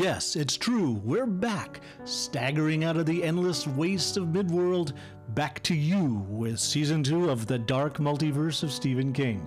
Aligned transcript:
Yes, 0.00 0.34
it's 0.34 0.56
true. 0.56 0.92
We're 1.04 1.26
back, 1.26 1.82
staggering 2.06 2.84
out 2.84 2.96
of 2.96 3.04
the 3.04 3.22
endless 3.22 3.66
waste 3.66 4.16
of 4.16 4.28
Midworld, 4.28 4.94
back 5.34 5.62
to 5.64 5.74
you 5.74 6.24
with 6.30 6.58
season 6.58 7.02
two 7.02 7.28
of 7.28 7.44
the 7.44 7.58
dark 7.58 7.98
multiverse 7.98 8.62
of 8.62 8.72
Stephen 8.72 9.12
King. 9.12 9.46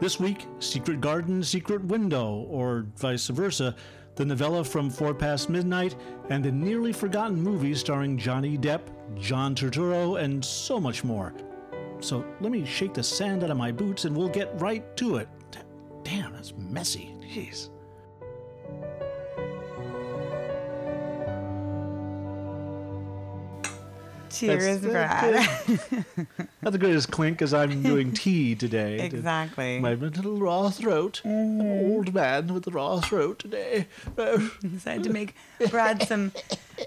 This 0.00 0.18
week, 0.18 0.48
Secret 0.58 1.00
Garden, 1.00 1.40
Secret 1.40 1.84
Window, 1.84 2.48
or 2.50 2.88
vice 2.96 3.28
versa, 3.28 3.76
the 4.16 4.24
novella 4.24 4.64
from 4.64 4.90
Four 4.90 5.14
Past 5.14 5.48
Midnight, 5.48 5.94
and 6.30 6.44
the 6.44 6.50
nearly 6.50 6.92
forgotten 6.92 7.40
movie 7.40 7.72
starring 7.76 8.18
Johnny 8.18 8.58
Depp, 8.58 8.80
John 9.14 9.54
Turturro, 9.54 10.20
and 10.20 10.44
so 10.44 10.80
much 10.80 11.04
more. 11.04 11.32
So 12.00 12.24
let 12.40 12.50
me 12.50 12.66
shake 12.66 12.94
the 12.94 13.04
sand 13.04 13.44
out 13.44 13.52
of 13.52 13.56
my 13.56 13.70
boots 13.70 14.04
and 14.04 14.16
we'll 14.16 14.30
get 14.30 14.50
right 14.60 14.96
to 14.96 15.18
it. 15.18 15.28
Damn, 16.02 16.32
that's 16.32 16.54
messy. 16.56 17.14
Jeez. 17.20 17.70
Cheers, 24.30 24.80
That's- 24.80 25.46
Brad. 25.66 26.06
Not 26.62 26.72
the 26.72 26.78
greatest 26.78 27.10
clink 27.10 27.42
as 27.42 27.54
I'm 27.54 27.82
doing 27.82 28.12
tea 28.12 28.54
today. 28.54 29.00
exactly. 29.00 29.78
My 29.78 29.94
little 29.94 30.36
raw 30.38 30.70
throat. 30.70 31.22
I'm 31.24 31.30
an 31.30 31.60
mm. 31.60 31.90
old 31.90 32.14
man 32.14 32.52
with 32.52 32.66
a 32.66 32.70
raw 32.70 33.00
throat 33.00 33.38
today. 33.38 33.86
Decided 34.16 35.04
to 35.04 35.10
make 35.10 35.34
Brad 35.70 36.02
some 36.06 36.32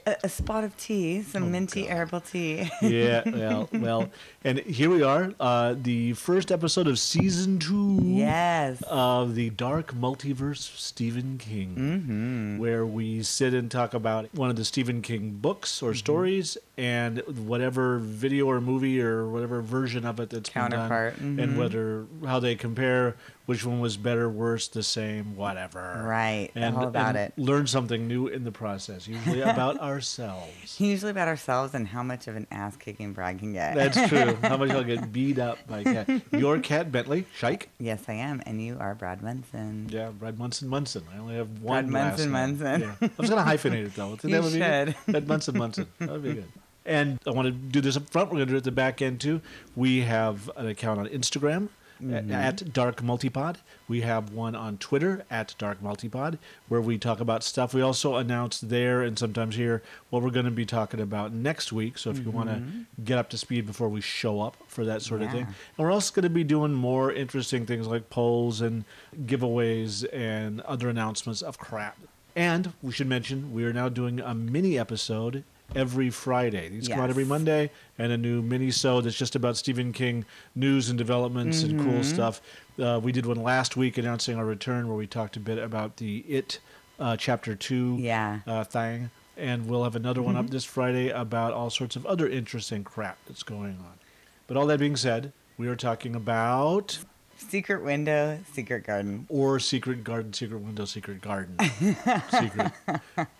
a, 0.05 0.15
a 0.23 0.29
spot 0.29 0.63
of 0.63 0.75
tea, 0.77 1.21
some 1.21 1.51
minty 1.51 1.85
herbal 1.87 2.21
tea. 2.21 2.69
yeah, 2.81 3.21
well, 3.29 3.69
well. 3.73 4.09
And 4.43 4.59
here 4.59 4.89
we 4.89 5.03
are, 5.03 5.33
uh, 5.39 5.75
the 5.81 6.13
first 6.13 6.51
episode 6.51 6.87
of 6.87 6.97
season 6.99 7.59
two 7.59 7.99
yes. 8.03 8.81
of 8.87 9.35
the 9.35 9.49
Dark 9.51 9.93
Multiverse 9.93 10.71
of 10.71 10.79
Stephen 10.79 11.37
King, 11.37 11.75
Mm-hmm. 11.75 12.57
where 12.59 12.85
we 12.85 13.23
sit 13.23 13.53
and 13.53 13.69
talk 13.69 13.93
about 13.93 14.29
one 14.33 14.49
of 14.49 14.55
the 14.55 14.65
Stephen 14.65 15.01
King 15.01 15.31
books 15.31 15.77
Mm-hmm. 15.77 15.85
or 15.87 15.93
stories 15.93 16.57
and 16.77 17.19
whatever 17.47 17.99
video 17.99 18.47
or 18.49 18.61
movie 18.61 19.01
or 19.01 19.27
whatever 19.27 19.61
version 19.61 20.05
of 20.05 20.19
it 20.19 20.29
that's 20.29 20.49
Counterpart, 20.49 21.17
been 21.17 21.35
done, 21.35 21.43
and 21.43 21.55
mhm. 21.55 21.59
whether 21.59 22.05
how 22.25 22.39
they 22.39 22.55
compare, 22.55 23.15
which 23.49 23.65
one 23.65 23.79
was 23.79 23.97
better, 23.97 24.29
worse, 24.29 24.67
the 24.67 24.83
same, 24.83 25.35
whatever. 25.35 26.03
Right, 26.05 26.51
And, 26.53 26.77
about 26.77 27.15
and 27.15 27.17
it. 27.17 27.33
Learn 27.35 27.65
something 27.65 28.07
new 28.07 28.27
in 28.27 28.43
the 28.43 28.51
process, 28.51 29.07
usually 29.07 29.41
about 29.55 29.79
ourselves. 29.79 30.79
Usually 30.79 31.09
about 31.09 31.27
ourselves 31.27 31.73
and 31.73 31.87
how 31.87 32.03
much 32.03 32.27
of 32.27 32.35
an 32.35 32.45
ass 32.51 32.77
kicking 32.77 33.11
Brad 33.11 33.39
can 33.39 33.53
get. 33.53 33.73
That's 33.73 34.07
true. 34.07 34.37
How 34.43 34.55
much 34.57 34.69
I'll 34.69 34.83
get 34.83 35.11
beat 35.11 35.39
up 35.39 35.57
by 35.67 35.83
cat. 35.83 36.07
Your 36.31 36.59
cat 36.59 36.91
Bentley, 36.91 37.25
Shike. 37.35 37.69
yes, 37.79 38.03
I 38.07 38.13
am, 38.13 38.43
and 38.45 38.61
you 38.61 38.77
are 38.79 38.93
Brad 38.93 39.23
Munson. 39.23 39.89
Yeah, 39.91 40.09
Brad 40.09 40.37
Munson 40.37 40.67
Munson. 40.69 41.03
I 41.11 41.17
only 41.17 41.35
have 41.35 41.49
one 41.63 41.89
Brad 41.89 42.05
last 42.11 42.27
Munson 42.27 42.31
name. 42.31 42.59
Munson. 42.59 42.81
Yeah. 43.01 43.07
I 43.09 43.21
was 43.21 43.29
gonna 43.31 43.41
hyphenate 43.49 43.85
it 43.87 43.95
though. 43.95 44.09
You 44.23 44.29
that 44.29 44.43
would 44.43 44.53
be 44.53 44.59
should. 44.59 44.85
good. 44.85 44.95
Brad 45.11 45.27
Munson 45.27 45.57
Munson. 45.57 45.87
That 45.97 46.09
would 46.11 46.23
be 46.23 46.33
good. 46.35 46.51
And 46.85 47.19
I 47.25 47.31
want 47.31 47.45
to 47.47 47.51
do 47.51 47.81
this 47.81 47.97
up 47.97 48.09
front. 48.09 48.29
We're 48.29 48.37
going 48.37 48.47
to 48.47 48.51
do 48.53 48.55
it 48.55 48.59
at 48.59 48.63
the 48.63 48.71
back 48.71 49.01
end 49.01 49.19
too. 49.21 49.41
We 49.75 50.01
have 50.01 50.49
an 50.55 50.65
account 50.67 50.99
on 50.99 51.07
Instagram 51.07 51.69
Mm-hmm. 52.01 52.31
at 52.31 52.71
Dark 52.71 53.03
Multipod. 53.03 53.57
We 53.89 54.01
have 54.01 54.31
one 54.31 54.55
on 54.55 54.77
Twitter 54.77 55.25
at 55.29 55.53
Dark 55.57 55.81
Multipod 55.81 56.37
where 56.69 56.79
we 56.79 56.97
talk 56.97 57.19
about 57.19 57.43
stuff. 57.43 57.73
We 57.73 57.81
also 57.81 58.15
announce 58.15 58.61
there 58.61 59.01
and 59.01 59.19
sometimes 59.19 59.55
here 59.55 59.83
what 60.09 60.23
we're 60.23 60.29
going 60.29 60.45
to 60.45 60.51
be 60.51 60.65
talking 60.65 61.01
about 61.01 61.33
next 61.33 61.73
week. 61.73 61.97
So 61.97 62.09
if 62.09 62.19
you 62.19 62.31
want 62.31 62.49
to 62.49 62.61
get 63.03 63.17
up 63.17 63.29
to 63.31 63.37
speed 63.37 63.65
before 63.65 63.89
we 63.89 63.99
show 63.99 64.39
up 64.39 64.55
for 64.67 64.85
that 64.85 65.01
sort 65.01 65.21
of 65.21 65.31
thing. 65.31 65.41
Mm-hmm. 65.41 65.53
And 65.77 65.85
we're 65.85 65.91
also 65.91 66.13
going 66.13 66.23
to 66.23 66.29
be 66.29 66.45
doing 66.45 66.73
more 66.73 67.11
interesting 67.11 67.65
things 67.65 67.85
like 67.85 68.09
polls 68.09 68.61
and 68.61 68.85
giveaways 69.25 70.05
and 70.13 70.61
other 70.61 70.87
announcements 70.87 71.41
of 71.41 71.57
crap. 71.57 71.97
And 72.33 72.71
we 72.81 72.93
should 72.93 73.07
mention 73.07 73.53
we 73.53 73.65
are 73.65 73.73
now 73.73 73.89
doing 73.89 74.21
a 74.21 74.33
mini 74.33 74.79
episode 74.79 75.43
every 75.75 76.09
Friday. 76.09 76.69
These 76.69 76.87
come 76.87 76.99
out 76.99 77.09
every 77.09 77.25
Monday, 77.25 77.71
and 77.97 78.11
a 78.11 78.17
new 78.17 78.41
mini 78.41 78.71
so 78.71 79.01
that's 79.01 79.15
just 79.17 79.35
about 79.35 79.57
Stephen 79.57 79.93
King 79.93 80.25
news 80.55 80.89
and 80.89 80.97
developments 80.97 81.63
and 81.63 81.73
Mm-hmm. 81.79 81.89
cool 81.89 82.03
stuff. 82.03 82.41
Uh, 82.79 82.99
we 83.01 83.11
did 83.11 83.25
one 83.25 83.41
last 83.43 83.75
week 83.77 83.97
announcing 83.97 84.37
our 84.37 84.45
return 84.45 84.87
where 84.87 84.97
we 84.97 85.07
talked 85.07 85.35
a 85.37 85.39
bit 85.39 85.57
about 85.57 85.97
the 85.97 86.19
It 86.27 86.59
uh, 86.99 87.15
Chapter 87.17 87.55
Two 87.55 87.97
Yeah. 87.99 88.39
uh, 88.47 88.63
thing, 88.63 89.09
and 89.37 89.67
we'll 89.67 89.83
have 89.83 89.95
another 89.95 90.21
one 90.21 90.35
up 90.35 90.49
this 90.49 90.65
Friday 90.65 91.09
about 91.09 91.53
all 91.53 91.69
sorts 91.69 91.95
of 91.95 92.05
other 92.05 92.27
interesting 92.27 92.83
crap 92.83 93.17
that's 93.27 93.43
going 93.43 93.77
on. 93.79 93.99
But 94.47 94.57
all 94.57 94.65
that 94.67 94.79
being 94.79 94.95
said, 94.95 95.31
we 95.57 95.67
are 95.67 95.75
talking 95.75 96.15
about 96.15 96.99
Secret 97.39 97.83
window, 97.83 98.37
secret 98.53 98.85
garden. 98.85 99.25
or 99.29 99.59
secret 99.59 100.03
garden, 100.03 100.33
secret 100.33 100.59
window, 100.59 100.85
secret 100.85 101.21
garden, 101.21 101.57
secret 102.29 102.71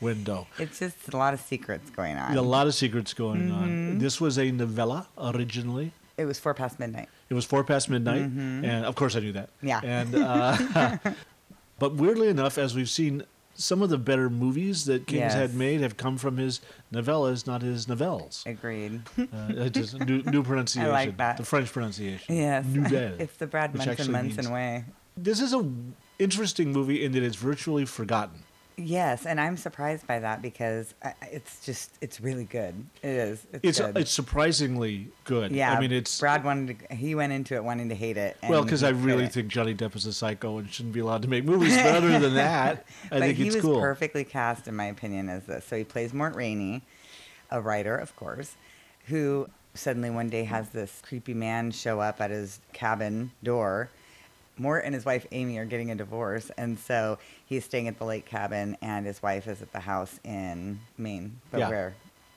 window. 0.02 0.48
It's 0.58 0.80
just 0.80 1.10
a 1.14 1.18
lot 1.18 1.34
of 1.34 1.42
secrets 1.42 1.90
going 1.92 2.18
on. 2.18 2.36
A 2.36 2.42
lot 2.42 2.66
of 2.68 2.74
secrets 2.74 3.14
going 3.14 3.42
Mm-hmm. 3.50 3.54
on. 3.64 4.00
This 4.00 4.20
was 4.22 4.40
a 4.40 4.52
novella 4.52 5.08
originally. 5.18 5.92
It 6.18 6.26
was 6.26 6.40
four 6.40 6.54
past 6.54 6.80
midnight. 6.80 7.10
It 7.30 7.34
was 7.34 7.46
four 7.46 7.64
past 7.64 7.90
midnight, 7.90 8.24
and 8.24 8.86
of 8.86 8.96
course 8.96 9.16
I 9.16 9.20
knew 9.20 9.34
that. 9.34 9.50
Mm-hmm. 9.58 9.68
Yeah. 9.68 9.82
And 9.84 10.16
uh, 10.16 10.98
but 11.80 11.96
weirdly 11.96 12.30
enough, 12.30 12.58
as 12.58 12.76
we've 12.76 12.90
seen, 12.90 13.24
some 13.60 13.82
of 13.82 13.90
the 13.90 13.98
better 13.98 14.30
movies 14.30 14.86
that 14.86 15.06
King's 15.06 15.34
had 15.34 15.54
made 15.54 15.82
have 15.82 15.98
come 15.98 16.18
from 16.18 16.38
his 16.38 16.62
novellas, 16.94 17.46
not 17.46 17.62
his 17.62 17.88
novels. 17.88 18.44
Agreed. 18.46 19.02
Uh, 19.18 19.70
just 19.70 20.00
new, 20.00 20.24
new 20.24 20.44
pronunciation. 20.50 21.16
that. 21.18 21.38
The 21.38 21.44
French 21.44 21.72
pronunciation. 21.72 22.36
yes. 22.36 22.66
Nouvelle. 22.66 23.16
It's 23.20 23.36
the 23.38 23.48
Brad 23.48 23.76
Munson 23.76 24.12
Munson 24.12 24.36
means- 24.46 24.50
way. 24.50 24.86
This 25.18 25.42
is 25.42 25.54
a 25.54 25.70
interesting 26.18 26.72
movie 26.72 27.04
in 27.04 27.12
that 27.12 27.24
it's 27.24 27.36
virtually 27.36 27.86
forgotten. 27.86 28.44
Yes, 28.82 29.26
and 29.26 29.42
I'm 29.42 29.58
surprised 29.58 30.08
by 30.08 30.20
that 30.20 30.42
because 30.42 30.94
I- 31.04 31.14
it's 31.32 31.64
just 31.66 31.92
it's 32.02 32.22
really 32.22 32.46
good. 32.46 32.74
It 33.04 33.10
is. 33.10 33.46
It's 33.52 33.60
It's 33.64 33.80
good. 33.80 33.98
it's 33.98 34.12
surprising 34.12 35.10
good. 35.26 35.52
yeah. 35.52 35.74
I 35.74 35.80
mean, 35.80 35.92
it's 35.92 36.20
Brad 36.20 36.44
wanted 36.44 36.80
to, 36.88 36.96
he 36.96 37.14
went 37.16 37.34
into 37.34 37.56
it 37.56 37.64
wanting 37.64 37.90
to 37.90 37.96
hate 37.96 38.16
it. 38.18 38.38
well 38.48 38.64
because 38.64 38.84
I 38.84 38.90
really 38.90 39.26
it. 39.26 39.34
think 39.34 39.50
Johnny 39.50 39.76
Depp 39.76 39.96
is 39.96 40.06
a 40.06 40.14
psycho 40.14 40.58
and 40.60 40.72
shouldn't 40.72 40.94
be 40.94 41.02
allowed 41.02 41.22
to 41.24 41.28
make 41.28 41.44
movies. 41.44 41.76
But 41.76 41.96
other 41.96 42.18
than 42.20 42.34
that, 42.36 42.86
I 43.12 43.20
think 43.20 43.38
he 43.38 43.48
it's 43.48 43.56
was 43.58 43.66
cool. 43.66 43.80
perfectly 43.82 44.24
cast, 44.24 44.68
in 44.68 44.76
my 44.76 44.86
opinion, 44.86 45.28
as 45.30 45.44
this. 45.44 45.66
So 45.66 45.78
he 45.78 45.84
plays 45.84 46.14
Mort 46.14 46.36
Rainey, 46.36 46.82
a 47.52 47.60
writer, 47.60 47.96
of 47.98 48.16
course, 48.16 48.56
who 49.08 49.50
suddenly 49.74 50.10
one 50.10 50.30
day 50.30 50.44
has 50.46 50.70
this 50.70 51.02
creepy 51.06 51.34
man 51.34 51.72
show 51.72 52.00
up 52.00 52.22
at 52.22 52.32
his 52.32 52.60
cabin 52.74 53.32
door. 53.44 53.90
Mort 54.60 54.84
and 54.86 54.94
his 54.94 55.06
wife 55.06 55.26
Amy 55.32 55.58
are 55.58 55.66
getting 55.66 55.90
a 55.92 55.96
divorce, 55.96 56.52
and 56.58 56.78
so 56.78 57.18
he's 57.46 57.64
staying 57.66 57.88
at 57.88 57.98
the 57.98 58.06
lake 58.06 58.26
cabin, 58.26 58.78
and 58.82 59.06
his 59.06 59.24
wife 59.24 59.48
is 59.48 59.62
at 59.62 59.72
the 59.72 59.80
house 59.80 60.20
in 60.24 60.80
Maine. 60.98 61.38
But 61.52 61.60
Yeah. 61.62 61.70
where 61.70 61.94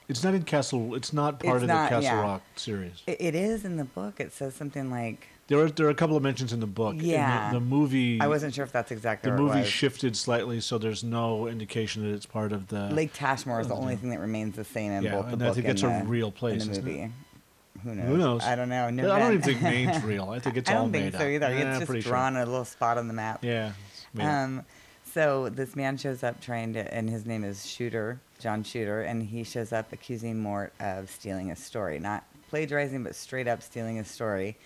It's 0.08 0.22
not 0.24 0.34
in 0.34 0.42
Castle. 0.42 0.94
It's 0.94 1.12
not 1.12 1.40
part 1.40 1.56
It's 1.56 1.62
of 1.62 1.68
not, 1.68 1.84
the 1.90 1.96
Castle 1.96 2.02
yeah. 2.16 2.20
Rock 2.22 2.42
series. 2.56 3.02
it, 3.06 3.16
it 3.20 3.34
is 3.34 3.64
in 3.64 3.76
the 3.76 3.84
book, 3.84 4.20
it 4.20 4.32
says 4.32 4.54
something 4.54 4.90
like 4.90 5.28
There 5.48 5.58
are 5.60 5.70
there 5.70 5.86
are 5.86 5.90
a 5.90 5.94
couple 5.94 6.16
of 6.16 6.22
mentions 6.22 6.52
in 6.52 6.60
the 6.60 6.66
book. 6.66 6.92
In 6.94 6.98
the- 6.98 7.06
Yeah. 7.06 7.52
the, 7.52 7.60
movie. 7.60 8.20
I 8.20 8.26
wasn't 8.28 8.54
sure 8.54 8.64
if 8.64 8.72
that's 8.72 8.90
exactly 8.90 9.30
The 9.30 9.36
movie 9.36 9.64
shifted 9.64 10.16
slightly, 10.16 10.60
so 10.60 10.76
there's 10.78 11.02
no 11.04 11.46
indication 11.46 12.02
that 12.04 12.14
it's 12.14 12.26
part 12.26 12.52
of 12.52 12.68
the. 12.68 12.88
Lake 12.90 13.12
Tashmore 13.14 13.60
is 13.60 13.68
the 13.68 13.74
only 13.74 13.96
thing 13.96 14.10
that 14.10 14.20
remains 14.20 14.56
the 14.56 14.64
same 14.64 14.92
in 14.92 15.02
Yeah, 15.04 15.12
both 15.16 15.26
the 15.26 15.30
and 15.32 15.38
book 15.40 15.48
I 15.50 15.54
think 15.54 15.66
and 15.68 15.74
it's 15.78 15.82
a 15.82 16.04
real 16.04 16.30
place, 16.30 16.64
and 16.66 16.74
the 16.74 16.82
movie. 16.82 17.12
Who 17.82 17.94
knows? 17.94 18.06
Who 18.06 18.16
knows? 18.16 18.42
I 18.42 18.54
don't 18.54 18.68
know. 18.68 18.84
I 18.84 18.90
Never 18.90 19.08
don't 19.08 19.18
been. 19.18 19.32
even 19.32 19.42
think 19.42 19.62
Maine's 19.62 20.02
real. 20.04 20.30
I 20.30 20.38
think 20.38 20.56
it's 20.56 20.70
I 20.70 20.74
all 20.74 20.82
don't 20.84 20.92
think 20.92 21.14
so 21.14 21.26
either. 21.26 21.54
Yeah, 21.54 21.78
it's 21.78 21.78
just 21.80 21.92
sure. 21.92 22.00
drawn 22.00 22.36
a 22.36 22.44
little 22.44 22.64
spot 22.64 22.98
on 22.98 23.08
the 23.08 23.14
map. 23.14 23.42
Yeah. 23.44 23.72
made 24.14 24.24
up. 24.24 24.30
Um, 24.30 24.64
so 25.12 25.48
this 25.48 25.76
man 25.76 25.96
shows 25.96 26.22
up 26.22 26.40
trying 26.40 26.72
to, 26.74 26.94
and 26.94 27.08
his 27.10 27.26
name 27.26 27.44
is 27.44 27.66
Shooter, 27.66 28.20
John 28.38 28.62
Shooter, 28.62 29.02
and 29.02 29.22
he 29.22 29.44
shows 29.44 29.72
up 29.72 29.92
accusing 29.92 30.40
Mort 30.40 30.72
of 30.80 31.10
stealing 31.10 31.50
a 31.50 31.56
story, 31.56 31.98
not 31.98 32.24
plagiarizing, 32.48 33.02
but 33.02 33.14
straight 33.14 33.48
up 33.48 33.62
stealing 33.62 33.98
a 33.98 34.04
story. 34.04 34.56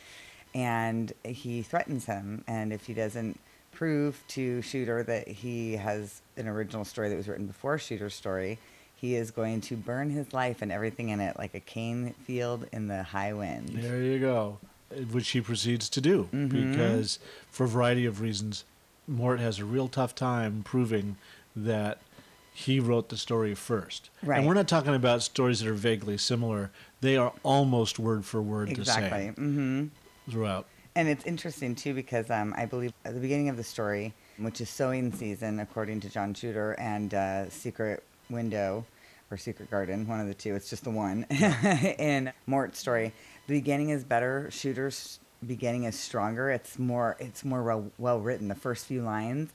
And 0.54 1.12
he 1.24 1.62
threatens 1.62 2.04
him, 2.06 2.44
and 2.46 2.72
if 2.72 2.86
he 2.86 2.94
doesn't 2.94 3.38
prove 3.72 4.22
to 4.28 4.62
Shooter 4.62 5.02
that 5.02 5.28
he 5.28 5.76
has 5.76 6.22
an 6.36 6.48
original 6.48 6.84
story 6.84 7.08
that 7.10 7.16
was 7.16 7.28
written 7.28 7.46
before 7.46 7.76
Shooter's 7.78 8.14
story, 8.14 8.58
he 8.96 9.14
is 9.14 9.30
going 9.30 9.60
to 9.62 9.76
burn 9.76 10.10
his 10.10 10.32
life 10.32 10.62
and 10.62 10.72
everything 10.72 11.10
in 11.10 11.20
it 11.20 11.38
like 11.38 11.54
a 11.54 11.60
cane 11.60 12.14
field 12.24 12.66
in 12.72 12.88
the 12.88 13.02
high 13.02 13.32
wind. 13.32 13.68
There 13.68 14.02
you 14.02 14.18
go. 14.18 14.58
Which 15.12 15.30
he 15.30 15.40
proceeds 15.40 15.88
to 15.90 16.00
do 16.00 16.28
Mm-hmm. 16.32 16.70
because, 16.72 17.18
for 17.50 17.64
a 17.64 17.68
variety 17.68 18.06
of 18.06 18.20
reasons, 18.20 18.64
Mort 19.06 19.38
has 19.40 19.58
a 19.58 19.64
real 19.64 19.88
tough 19.88 20.14
time 20.14 20.62
proving 20.64 21.16
that 21.54 21.98
he 22.54 22.80
wrote 22.80 23.10
the 23.10 23.16
story 23.16 23.54
first. 23.54 24.08
Right. 24.22 24.38
And 24.38 24.46
we're 24.46 24.54
not 24.54 24.66
talking 24.68 24.94
about 24.94 25.22
stories 25.22 25.60
that 25.60 25.68
are 25.68 25.74
vaguely 25.74 26.16
similar. 26.16 26.70
They 27.02 27.16
are 27.16 27.32
almost 27.42 27.98
word 27.98 28.24
for 28.24 28.40
word 28.40 28.70
Exactly. 28.70 29.30
the 29.30 29.40
Mm-hmm. 29.40 29.86
throughout. 30.30 30.66
And 30.94 31.08
it's 31.08 31.26
interesting 31.26 31.74
too 31.74 31.92
because 31.92 32.30
um, 32.30 32.54
I 32.56 32.64
believe 32.64 32.94
at 33.04 33.12
the 33.12 33.20
beginning 33.20 33.50
of 33.50 33.58
the 33.58 33.64
story, 33.64 34.14
which 34.38 34.60
is 34.62 34.70
sowing 34.70 35.12
season 35.12 35.60
according 35.60 36.00
to 36.00 36.08
John 36.08 36.32
Shooter, 36.32 36.72
and 36.78 37.12
uh, 37.12 37.50
Secret 37.50 38.02
Window 38.30 38.84
or 39.30 39.36
Secret 39.36 39.70
Garden, 39.70 40.06
one 40.06 40.20
of 40.20 40.26
the 40.26 40.34
two. 40.34 40.54
It's 40.54 40.70
just 40.70 40.84
the 40.84 40.90
one 40.90 41.24
in 41.98 42.32
Mort's 42.46 42.78
story. 42.78 43.12
The 43.46 43.54
beginning 43.54 43.90
is 43.90 44.04
better. 44.04 44.48
Shooter's 44.50 45.18
beginning 45.46 45.84
is 45.84 45.98
stronger. 45.98 46.50
It's 46.50 46.78
more. 46.78 47.16
It's 47.18 47.44
more 47.44 47.62
well, 47.62 47.90
well 47.98 48.20
written. 48.20 48.48
The 48.48 48.54
first 48.54 48.86
few 48.86 49.02
lines 49.02 49.52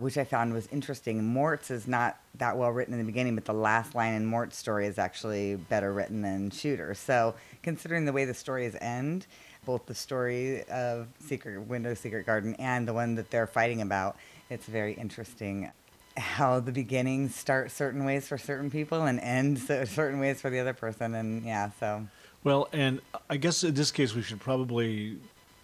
which 0.00 0.16
I 0.16 0.24
found 0.24 0.54
was 0.54 0.66
interesting. 0.68 1.22
Mort's 1.22 1.70
is 1.70 1.86
not 1.86 2.18
that 2.36 2.56
well 2.56 2.70
written 2.70 2.94
in 2.94 3.00
the 3.00 3.04
beginning, 3.04 3.34
but 3.34 3.44
the 3.44 3.52
last 3.52 3.94
line 3.94 4.14
in 4.14 4.24
Mort's 4.24 4.56
story 4.56 4.86
is 4.86 4.98
actually 4.98 5.56
better 5.56 5.92
written 5.92 6.22
than 6.22 6.50
Shooter. 6.50 6.94
So, 6.94 7.34
considering 7.62 8.06
the 8.06 8.12
way 8.12 8.24
the 8.24 8.32
stories 8.32 8.74
end, 8.80 9.26
both 9.66 9.84
the 9.84 9.94
story 9.94 10.64
of 10.64 11.06
Secret 11.18 11.60
Window, 11.60 11.92
Secret 11.92 12.24
Garden, 12.24 12.54
and 12.54 12.88
the 12.88 12.94
one 12.94 13.14
that 13.16 13.30
they're 13.30 13.46
fighting 13.46 13.82
about, 13.82 14.16
it's 14.48 14.64
very 14.64 14.94
interesting 14.94 15.70
how 16.16 16.60
the 16.60 16.72
beginnings 16.72 17.34
start 17.34 17.70
certain 17.70 18.04
ways 18.04 18.26
for 18.26 18.38
certain 18.38 18.70
people 18.70 19.02
and 19.04 19.20
end 19.20 19.58
certain 19.88 20.20
ways 20.20 20.40
for 20.40 20.50
the 20.50 20.58
other 20.58 20.74
person. 20.74 21.14
And 21.14 21.44
yeah, 21.44 21.70
so. 21.78 22.06
Well, 22.44 22.68
and 22.72 23.00
I 23.28 23.36
guess 23.36 23.62
in 23.64 23.74
this 23.74 23.90
case, 23.90 24.14
we 24.14 24.22
should 24.22 24.40
probably 24.40 25.18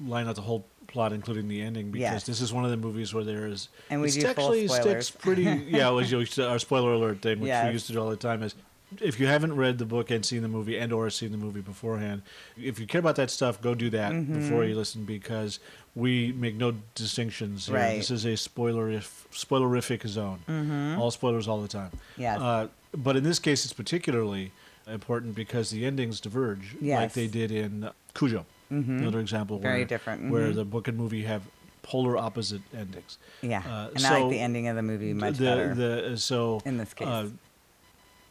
line 0.05 0.29
out 0.29 0.35
the 0.35 0.43
whole 0.43 0.67
plot, 0.89 1.13
including 1.13 1.49
the 1.49 1.61
ending, 1.63 1.91
because 1.91 2.01
Yes. 2.13 2.27
this 2.27 2.41
is 2.41 2.53
one 2.53 2.65
of 2.65 2.71
the 2.71 2.77
movies 2.77 3.13
where 3.15 3.25
there 3.25 3.47
is. 3.47 3.69
And 3.91 4.01
we 4.01 4.11
do 4.11 4.21
full 4.21 4.31
actually 4.31 4.69
spoilers. 4.69 5.07
sticks 5.07 5.11
pretty. 5.11 5.43
Yeah, 5.43 5.91
well, 5.91 6.25
our 6.41 6.59
spoiler 6.59 6.93
alert 6.93 7.23
thing, 7.23 7.41
which 7.41 7.53
we 7.65 7.71
used 7.71 7.87
to 7.87 7.93
do 7.93 8.01
all 8.01 8.11
the 8.11 8.17
time, 8.17 8.43
is 8.43 8.55
if 9.01 9.19
you 9.19 9.27
haven't 9.27 9.57
read 9.57 9.79
the 9.79 9.85
book 9.85 10.11
and 10.11 10.25
seen 10.25 10.43
the 10.43 10.49
movie 10.49 10.79
and 10.79 10.93
or 10.93 11.11
seen 11.11 11.33
the 11.33 11.39
movie 11.39 11.61
beforehand, 11.61 12.23
if 12.57 12.79
you 12.79 12.87
care 12.87 12.99
about 12.99 13.17
that 13.17 13.31
stuff, 13.31 13.61
go 13.61 13.75
do 13.75 13.91
that 13.91 14.13
before 14.33 14.65
you 14.65 14.75
listen 14.75 15.05
because 15.05 15.59
we 15.95 16.33
make 16.33 16.55
no 16.55 16.75
distinctions. 16.95 17.67
Here. 17.67 17.77
Mm-hmm. 17.77 17.85
Right. 17.85 17.97
This 17.97 18.11
is 18.11 18.25
a 18.25 18.35
spoilerif- 18.35 19.27
spoilerific 19.33 20.07
zone. 20.07 20.97
All 20.99 21.11
spoilers 21.11 21.49
all 21.49 21.61
the 21.61 21.69
time. 21.69 21.91
Mm-hmm. 21.91 22.23
Yes. 22.23 22.41
Uh, 22.41 22.69
but 22.97 23.17
in 23.17 23.25
this 23.25 23.39
case, 23.39 23.65
it's 23.65 23.75
particularly 23.75 24.53
important 24.87 25.35
because 25.35 25.71
the 25.71 25.85
endings 25.85 26.21
diverge, 26.21 26.77
like 26.81 27.13
they 27.13 27.27
did 27.27 27.51
in 27.51 27.91
Cujo. 28.15 28.47
Another 28.71 29.21
example 29.21 29.59
Very 29.59 29.81
where, 29.81 29.85
different, 29.85 30.31
where 30.31 30.49
mhm. 30.49 30.55
the 30.57 30.65
book 30.65 30.89
and 30.89 30.99
movie 30.99 31.23
have 31.23 31.43
polar 31.83 32.17
opposite 32.17 32.63
endings. 32.77 33.19
Yeah. 33.43 33.61
Uh, 33.61 33.91
and 33.95 34.05
I 34.05 34.19
like 34.21 34.31
the 34.31 34.41
ending 34.41 34.67
of 34.67 34.75
the 34.75 34.83
movie 34.83 35.13
much 35.13 35.37
the, 35.37 35.45
better. 35.45 35.75
The, 35.75 36.17
so 36.19 36.61
in 36.65 36.77
this 36.77 36.93
case. 36.93 37.07
uh, 37.07 37.29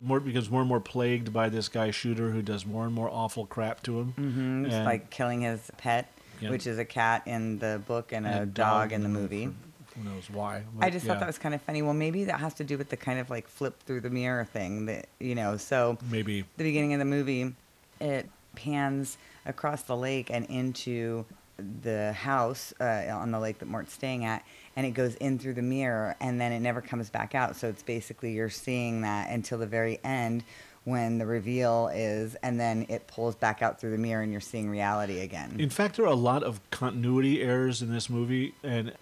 Mort 0.05 0.23
becomes 0.23 0.49
more 0.51 0.61
and 0.61 0.69
more 0.69 0.79
plagued 0.79 1.33
by 1.33 1.49
this 1.49 1.67
guy 1.67 1.89
shooter 1.91 2.29
who 2.29 2.41
does 2.43 2.65
more 2.65 2.85
and 2.85 2.93
more 2.93 3.09
awful 3.09 3.45
crap 3.47 3.81
to 3.83 3.99
him. 3.99 4.11
hmm 4.13 4.63
Just 4.65 4.75
and- 4.75 4.85
like 4.85 5.09
killing 5.09 5.41
his 5.41 5.71
pet, 5.77 6.11
Yeah. 6.39 6.51
which 6.51 6.67
is 6.67 6.77
a 6.77 6.85
cat 6.85 7.23
in 7.25 7.57
the 7.59 7.81
book 7.87 8.11
and, 8.11 8.25
and 8.27 8.43
a 8.43 8.45
dog 8.45 8.91
in 8.91 9.01
the 9.01 9.09
movie. 9.09 9.47
for- 9.87 9.99
Who 9.99 10.09
knows 10.09 10.29
why? 10.29 10.63
I 10.79 10.89
just 10.91 11.05
yeah, 11.05 11.13
thought 11.13 11.19
that 11.21 11.27
was 11.27 11.39
kind 11.39 11.55
of 11.55 11.61
funny. 11.61 11.81
Well, 11.81 11.93
maybe 11.93 12.25
that 12.25 12.39
has 12.39 12.53
to 12.55 12.63
do 12.63 12.77
with 12.77 12.89
the 12.89 12.97
kind 12.97 13.17
of 13.19 13.29
like 13.31 13.47
flip 13.47 13.81
through 13.83 14.01
the 14.01 14.09
mirror 14.11 14.45
thing 14.45 14.85
that, 14.85 15.07
you 15.19 15.33
know, 15.35 15.57
so 15.57 15.97
maybe 16.11 16.41
the 16.57 16.63
beginning 16.65 16.93
of 16.93 16.99
the 16.99 17.05
movie, 17.05 17.53
it 17.99 18.29
pans 18.55 19.17
across 19.45 19.81
the 19.83 19.95
lake 19.97 20.29
and 20.29 20.45
into 20.47 21.25
the 21.81 22.11
house 22.13 22.73
uh, 22.81 23.05
on 23.11 23.31
the 23.31 23.39
lake 23.39 23.59
that 23.59 23.67
Mort's 23.67 23.93
staying 23.93 24.25
at, 24.25 24.43
and 24.75 24.85
it 24.85 24.91
goes 24.91 25.15
in 25.15 25.39
through 25.39 25.53
the 25.53 25.61
mirror, 25.61 26.15
and 26.19 26.39
then 26.39 26.51
it 26.51 26.59
never 26.59 26.81
comes 26.81 27.09
back 27.09 27.35
out. 27.35 27.55
So 27.55 27.67
it's 27.67 27.83
basically 27.83 28.33
you're 28.33 28.49
seeing 28.49 29.01
that 29.01 29.29
until 29.29 29.57
the 29.57 29.67
very 29.67 29.99
end 30.03 30.43
when 30.83 31.17
the 31.17 31.25
reveal 31.25 31.89
is, 31.93 32.35
and 32.43 32.59
then 32.59 32.85
it 32.89 33.07
pulls 33.07 33.35
back 33.35 33.61
out 33.61 33.79
through 33.79 33.91
the 33.91 33.97
mirror, 33.97 34.21
and 34.21 34.31
you're 34.31 34.41
seeing 34.41 34.69
reality 34.69 35.21
again. 35.21 35.55
In 35.57 35.69
fact, 35.69 35.95
there 35.95 36.05
are 36.05 36.11
a 36.11 36.15
lot 36.15 36.43
of 36.43 36.59
continuity 36.69 37.41
errors 37.41 37.81
in 37.81 37.91
this 37.91 38.07
movie, 38.09 38.53
and 38.61 38.93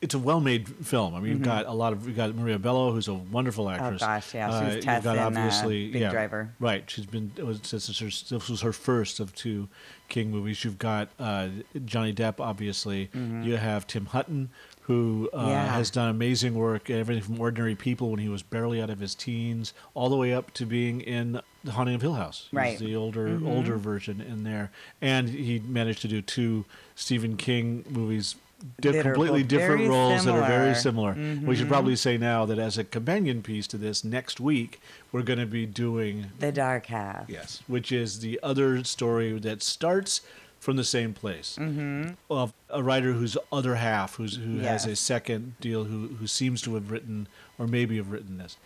it's 0.00 0.14
a 0.14 0.18
well-made 0.18 0.68
film. 0.86 1.14
I 1.14 1.20
mean, 1.20 1.32
you've 1.32 1.42
got 1.42 1.66
a 1.66 1.72
lot 1.72 1.92
of 1.92 2.06
you've 2.06 2.16
got 2.16 2.34
Maria 2.34 2.58
Bello, 2.58 2.92
who's 2.92 3.08
a 3.08 3.14
wonderful 3.14 3.68
actress. 3.68 4.02
Mm-hmm. 4.02 4.12
Oh, 4.12 4.14
gosh, 4.14 4.34
yeah, 4.34 4.60
she 4.60 4.64
was 4.64 4.74
you've 4.76 4.84
Tess 4.84 5.04
got 5.04 5.16
in, 5.16 5.22
uh, 5.22 5.26
obviously 5.26 5.90
Big 5.90 6.02
yeah, 6.02 6.10
Driver. 6.10 6.50
Right, 6.60 6.88
she's 6.88 7.06
been 7.06 7.32
was, 7.38 7.60
this, 7.60 7.88
is 7.88 7.98
her, 7.98 8.06
this 8.06 8.48
was 8.48 8.60
her 8.60 8.72
first 8.72 9.20
of 9.20 9.34
two 9.34 9.68
King 10.08 10.30
movies. 10.30 10.64
You've 10.64 10.78
got 10.78 11.08
uh, 11.18 11.48
Johnny 11.84 12.14
Depp, 12.14 12.40
obviously. 12.40 13.10
You 13.12 13.56
have 13.56 13.86
Tim 13.86 14.06
Hutton, 14.06 14.50
who 14.86 15.28
uh, 15.32 15.38
Mm-hmm. 15.38 15.48
Yeah. 15.48 15.66
has 15.74 15.90
done 15.90 16.08
amazing 16.08 16.54
work. 16.54 16.90
Everything 16.90 17.22
from 17.22 17.40
Ordinary 17.40 17.74
People 17.74 18.10
when 18.10 18.20
he 18.20 18.28
was 18.28 18.42
barely 18.42 18.80
out 18.80 18.88
of 18.90 19.00
his 19.00 19.14
teens, 19.14 19.74
all 19.94 20.08
the 20.08 20.16
way 20.16 20.32
up 20.32 20.52
to 20.54 20.64
being 20.66 21.00
in 21.00 21.40
The 21.64 21.72
Haunting 21.72 21.96
of 21.96 22.02
Hill 22.02 22.14
House. 22.14 22.46
He's 22.50 22.56
Right. 22.56 22.78
the 22.78 22.94
older 22.94 23.28
Mm-hmm. 23.28 23.46
older 23.48 23.76
version 23.78 24.20
in 24.20 24.44
there, 24.44 24.70
and 25.02 25.28
he 25.28 25.58
managed 25.58 26.02
to 26.02 26.08
do 26.08 26.22
two 26.22 26.64
Stephen 26.94 27.36
King 27.36 27.84
movies. 27.88 28.36
Di- 28.80 29.02
completely 29.02 29.42
different 29.42 29.86
roles 29.86 30.24
that 30.24 30.34
are 30.34 30.46
very 30.48 30.74
similar. 30.74 31.12
similar. 31.14 31.46
We 31.46 31.56
should 31.56 31.66
Mhm. 31.66 31.70
probably 31.70 31.94
say 31.96 32.16
now 32.16 32.46
that 32.46 32.58
as 32.58 32.78
a 32.78 32.84
companion 32.84 33.42
piece 33.42 33.66
to 33.66 33.76
this, 33.76 34.02
next 34.02 34.40
week 34.40 34.80
we're 35.12 35.20
going 35.22 35.38
to 35.38 35.46
be 35.46 35.66
doing 35.66 36.26
the 36.38 36.50
dark 36.52 36.86
half. 36.86 37.26
yes, 37.28 37.62
which 37.66 37.92
is 37.92 38.20
the 38.20 38.40
other 38.42 38.82
story 38.82 39.38
that 39.40 39.62
starts 39.62 40.22
from 40.60 40.76
the 40.76 40.84
same 40.84 41.12
place 41.14 41.56
Mm-hmm. 41.60 42.14
of 42.30 42.52
a 42.70 42.82
writer 42.82 43.12
whose 43.12 43.36
other 43.52 43.76
half, 43.76 44.16
who's, 44.16 44.36
who 44.36 44.58
has 44.58 44.84
a 44.86 44.96
second 44.96 45.54
deal, 45.60 45.84
who 45.84 46.08
who 46.18 46.26
seems 46.26 46.60
to 46.62 46.74
have 46.74 46.90
written 46.90 47.28
or 47.58 47.66
maybe 47.66 47.96
have 47.98 48.10
written 48.10 48.38
this. 48.38 48.56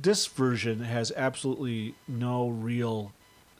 This 0.00 0.26
version 0.26 0.80
has 0.80 1.12
absolutely 1.16 1.94
no 2.08 2.48
real 2.48 3.12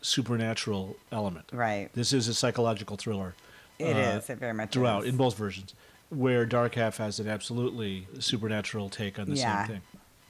supernatural 0.03 0.97
element. 1.13 1.47
Right. 1.53 1.91
This 1.95 2.13
is 2.13 2.29
a 2.29 2.35
psychological 2.35 2.97
thriller. 2.97 3.35
It 3.79 3.97
uh, 3.97 4.19
is. 4.19 4.31
It 4.31 4.39
very 4.39 4.53
much 4.53 4.73
throughout 4.73 5.05
is. 5.05 5.11
in 5.11 5.17
both 5.17 5.37
versions, 5.37 5.75
where 6.11 6.45
Dark 6.47 6.75
Half 6.75 6.99
has 6.99 7.19
an 7.21 7.29
absolutely 7.29 8.07
supernatural 8.19 8.89
take 8.89 9.19
on 9.19 9.31
the 9.31 9.37
Yeah. 9.37 9.67
same 9.67 9.73
thing. 9.77 9.83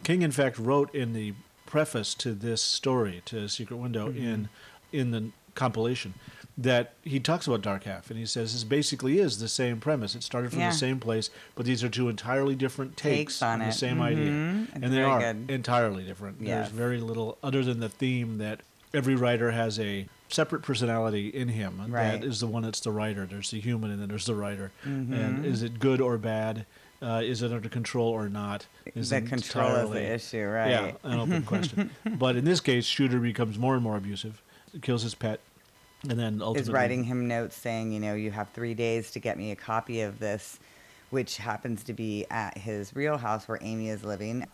King, 0.05 0.23
in 0.23 0.31
fact, 0.31 0.59
wrote 0.59 0.95
in 0.95 1.13
the 1.15 1.35
preface 1.67 2.15
to 2.15 2.33
this 2.35 2.61
story, 2.63 3.23
to 3.27 3.49
Secret 3.49 3.77
Window, 3.77 4.09
Mm-hmm. 4.09 4.25
in 4.25 4.49
in 4.93 5.11
the 5.11 5.31
compilation, 5.57 6.15
that 6.57 6.93
he 7.03 7.19
talks 7.19 7.47
about 7.47 7.63
Dark 7.63 7.85
Half, 7.85 8.11
and 8.11 8.19
he 8.19 8.27
says 8.27 8.53
this 8.53 8.63
basically 8.65 9.19
is 9.19 9.39
the 9.39 9.49
same 9.49 9.81
premise. 9.81 10.15
It 10.15 10.23
started 10.23 10.51
from 10.51 10.61
Yeah. 10.61 10.71
the 10.71 10.77
same 10.77 11.01
place, 11.01 11.31
but 11.57 11.67
these 11.67 11.83
are 11.83 11.89
two 11.89 12.09
entirely 12.09 12.55
different 12.55 12.97
takes, 12.97 13.35
Takes 13.35 13.43
on 13.43 13.59
the 13.59 13.69
it. 13.69 13.73
same 13.73 14.01
idea, 14.01 14.31
Mhm. 14.31 14.63
It's 14.65 14.75
and 14.75 14.93
they 14.93 15.03
are 15.03 15.21
good. 15.21 15.51
entirely 15.51 16.05
different. 16.05 16.37
Yes. 16.41 16.69
There's 16.69 16.77
very 16.79 17.01
little 17.01 17.39
other 17.43 17.65
than 17.65 17.81
the 17.81 17.89
theme 17.89 18.39
that 18.39 18.61
every 18.93 19.17
writer 19.17 19.51
has 19.51 19.81
a 19.81 20.07
separate 20.29 20.63
personality 20.63 21.29
in 21.29 21.49
him. 21.49 21.81
and 21.83 21.93
Right. 21.93 22.21
That 22.21 22.25
is 22.25 22.39
the 22.41 22.47
one 22.47 22.63
that's 22.63 22.81
the 22.81 22.93
writer. 22.93 23.27
There's 23.27 23.51
the 23.51 23.61
human, 23.61 23.91
and 23.91 24.01
then 24.01 24.09
there's 24.09 24.27
the 24.27 24.35
writer. 24.37 24.71
Mm-hmm. 24.87 25.13
And 25.13 25.45
is 25.47 25.63
it 25.63 25.79
good 25.81 26.01
or 26.01 26.19
bad? 26.19 26.67
Uh, 27.03 27.21
is 27.23 27.43
it 27.43 27.53
under 27.53 27.69
control 27.69 28.09
or 28.09 28.29
not? 28.29 28.67
Is 28.95 29.11
the 29.11 29.21
control 29.21 29.75
is 29.77 29.91
the 29.91 30.13
issue, 30.15 30.47
right? 30.47 30.71
Yeah, 30.71 30.93
an 31.03 31.19
open 31.19 31.43
question. 31.43 31.91
But 32.19 32.37
in 32.37 32.45
this 32.45 32.61
case, 32.61 32.87
Shooter 32.87 33.19
becomes 33.19 33.59
more 33.59 33.75
and 33.75 33.83
more 33.83 33.97
abusive, 33.97 34.41
kills 34.81 35.03
his 35.03 35.15
pet, 35.15 35.41
and 36.09 36.19
then 36.19 36.41
ultimately 36.43 36.61
is 36.61 36.71
writing 36.71 37.05
him 37.05 37.29
notes 37.29 37.57
saying, 37.57 37.93
you 37.93 38.01
know, 38.01 38.15
you 38.15 38.31
have 38.31 38.49
three 38.51 38.75
days 38.75 39.11
to 39.13 39.21
get 39.21 39.39
me 39.39 39.51
a 39.51 39.57
copy 39.57 40.03
of 40.03 40.19
this, 40.19 40.59
which 41.11 41.37
happens 41.37 41.85
to 41.85 41.93
be 41.93 42.27
at 42.31 42.57
his 42.59 42.95
real 42.95 43.17
house 43.17 43.49
where 43.49 43.59
Amy 43.63 43.89
is 43.89 44.05
living. 44.05 44.47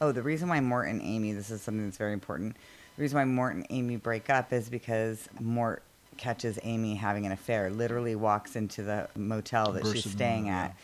Oh, 0.00 0.12
the 0.12 0.22
reason 0.22 0.48
why 0.48 0.60
Mort 0.60 0.88
and 0.88 1.00
Amy, 1.02 1.32
this 1.32 1.50
is 1.50 1.62
something 1.62 1.84
that's 1.84 1.98
very 1.98 2.12
important. 2.12 2.56
The 2.96 3.02
reason 3.02 3.18
why 3.18 3.24
Mort 3.24 3.54
and 3.54 3.66
Amy 3.70 3.96
break 3.96 4.30
up 4.30 4.52
is 4.52 4.68
because 4.68 5.28
Mort 5.38 5.82
catches 6.16 6.58
Amy 6.62 6.94
having 6.94 7.24
an 7.26 7.32
affair, 7.32 7.70
literally 7.70 8.14
walks 8.14 8.56
into 8.56 8.82
the 8.82 9.08
motel 9.16 9.72
that 9.72 9.86
she's 9.86 10.10
staying 10.10 10.48
at. 10.48 10.76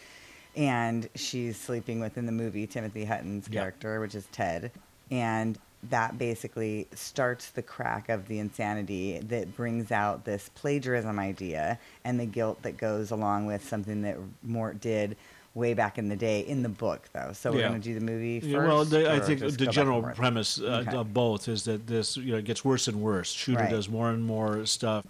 And 0.56 1.08
she's 1.14 1.58
sleeping 1.58 2.00
with 2.00 2.16
in 2.16 2.25
the 2.25 2.32
movie 2.32 2.66
Timothy 2.66 3.04
Hutton's 3.04 3.49
Yeah. 3.50 3.61
character, 3.61 4.00
which 4.00 4.14
is 4.14 4.26
Ted. 4.32 4.70
And 5.11 5.58
that 5.90 6.18
basically 6.18 6.88
starts 6.94 7.50
the 7.50 7.62
crack 7.62 8.08
of 8.08 8.28
the 8.28 8.38
insanity 8.38 9.18
that 9.20 9.54
brings 9.56 9.90
out 9.92 10.24
this 10.24 10.50
plagiarism 10.54 11.18
idea 11.18 11.78
and 12.04 12.18
the 12.18 12.26
guilt 12.26 12.62
that 12.62 12.76
goes 12.76 13.10
along 13.10 13.46
with 13.46 13.66
something 13.66 14.02
that 14.02 14.16
Mort 14.42 14.80
did 14.80 15.16
way 15.54 15.72
back 15.74 15.96
in 15.96 16.08
the 16.08 16.16
day 16.16 16.40
in 16.40 16.62
the 16.62 16.68
book, 16.68 17.08
though. 17.14 17.30
So 17.32 17.50
we're 17.50 17.60
Yeah. 17.60 17.68
going 17.68 17.80
to 17.80 17.88
do 17.88 17.98
the 17.98 18.04
movie 18.04 18.40
first. 18.40 18.52
Yeah, 18.52 18.66
well, 18.66 18.84
the, 18.84 19.10
I 19.10 19.20
think 19.20 19.40
the 19.40 19.66
general 19.66 20.02
premise 20.02 20.60
uh, 20.60 20.84
Okay. 20.86 20.96
of 20.96 21.14
both 21.14 21.48
is 21.48 21.64
that 21.64 21.86
this 21.86 22.16
you 22.16 22.32
know 22.32 22.42
gets 22.42 22.64
worse 22.64 22.88
and 22.88 23.00
worse. 23.00 23.30
Shooter 23.32 23.60
Right. 23.62 23.70
does 23.70 23.88
more 23.88 24.10
and 24.10 24.22
more 24.24 24.66
stuff. 24.66 25.04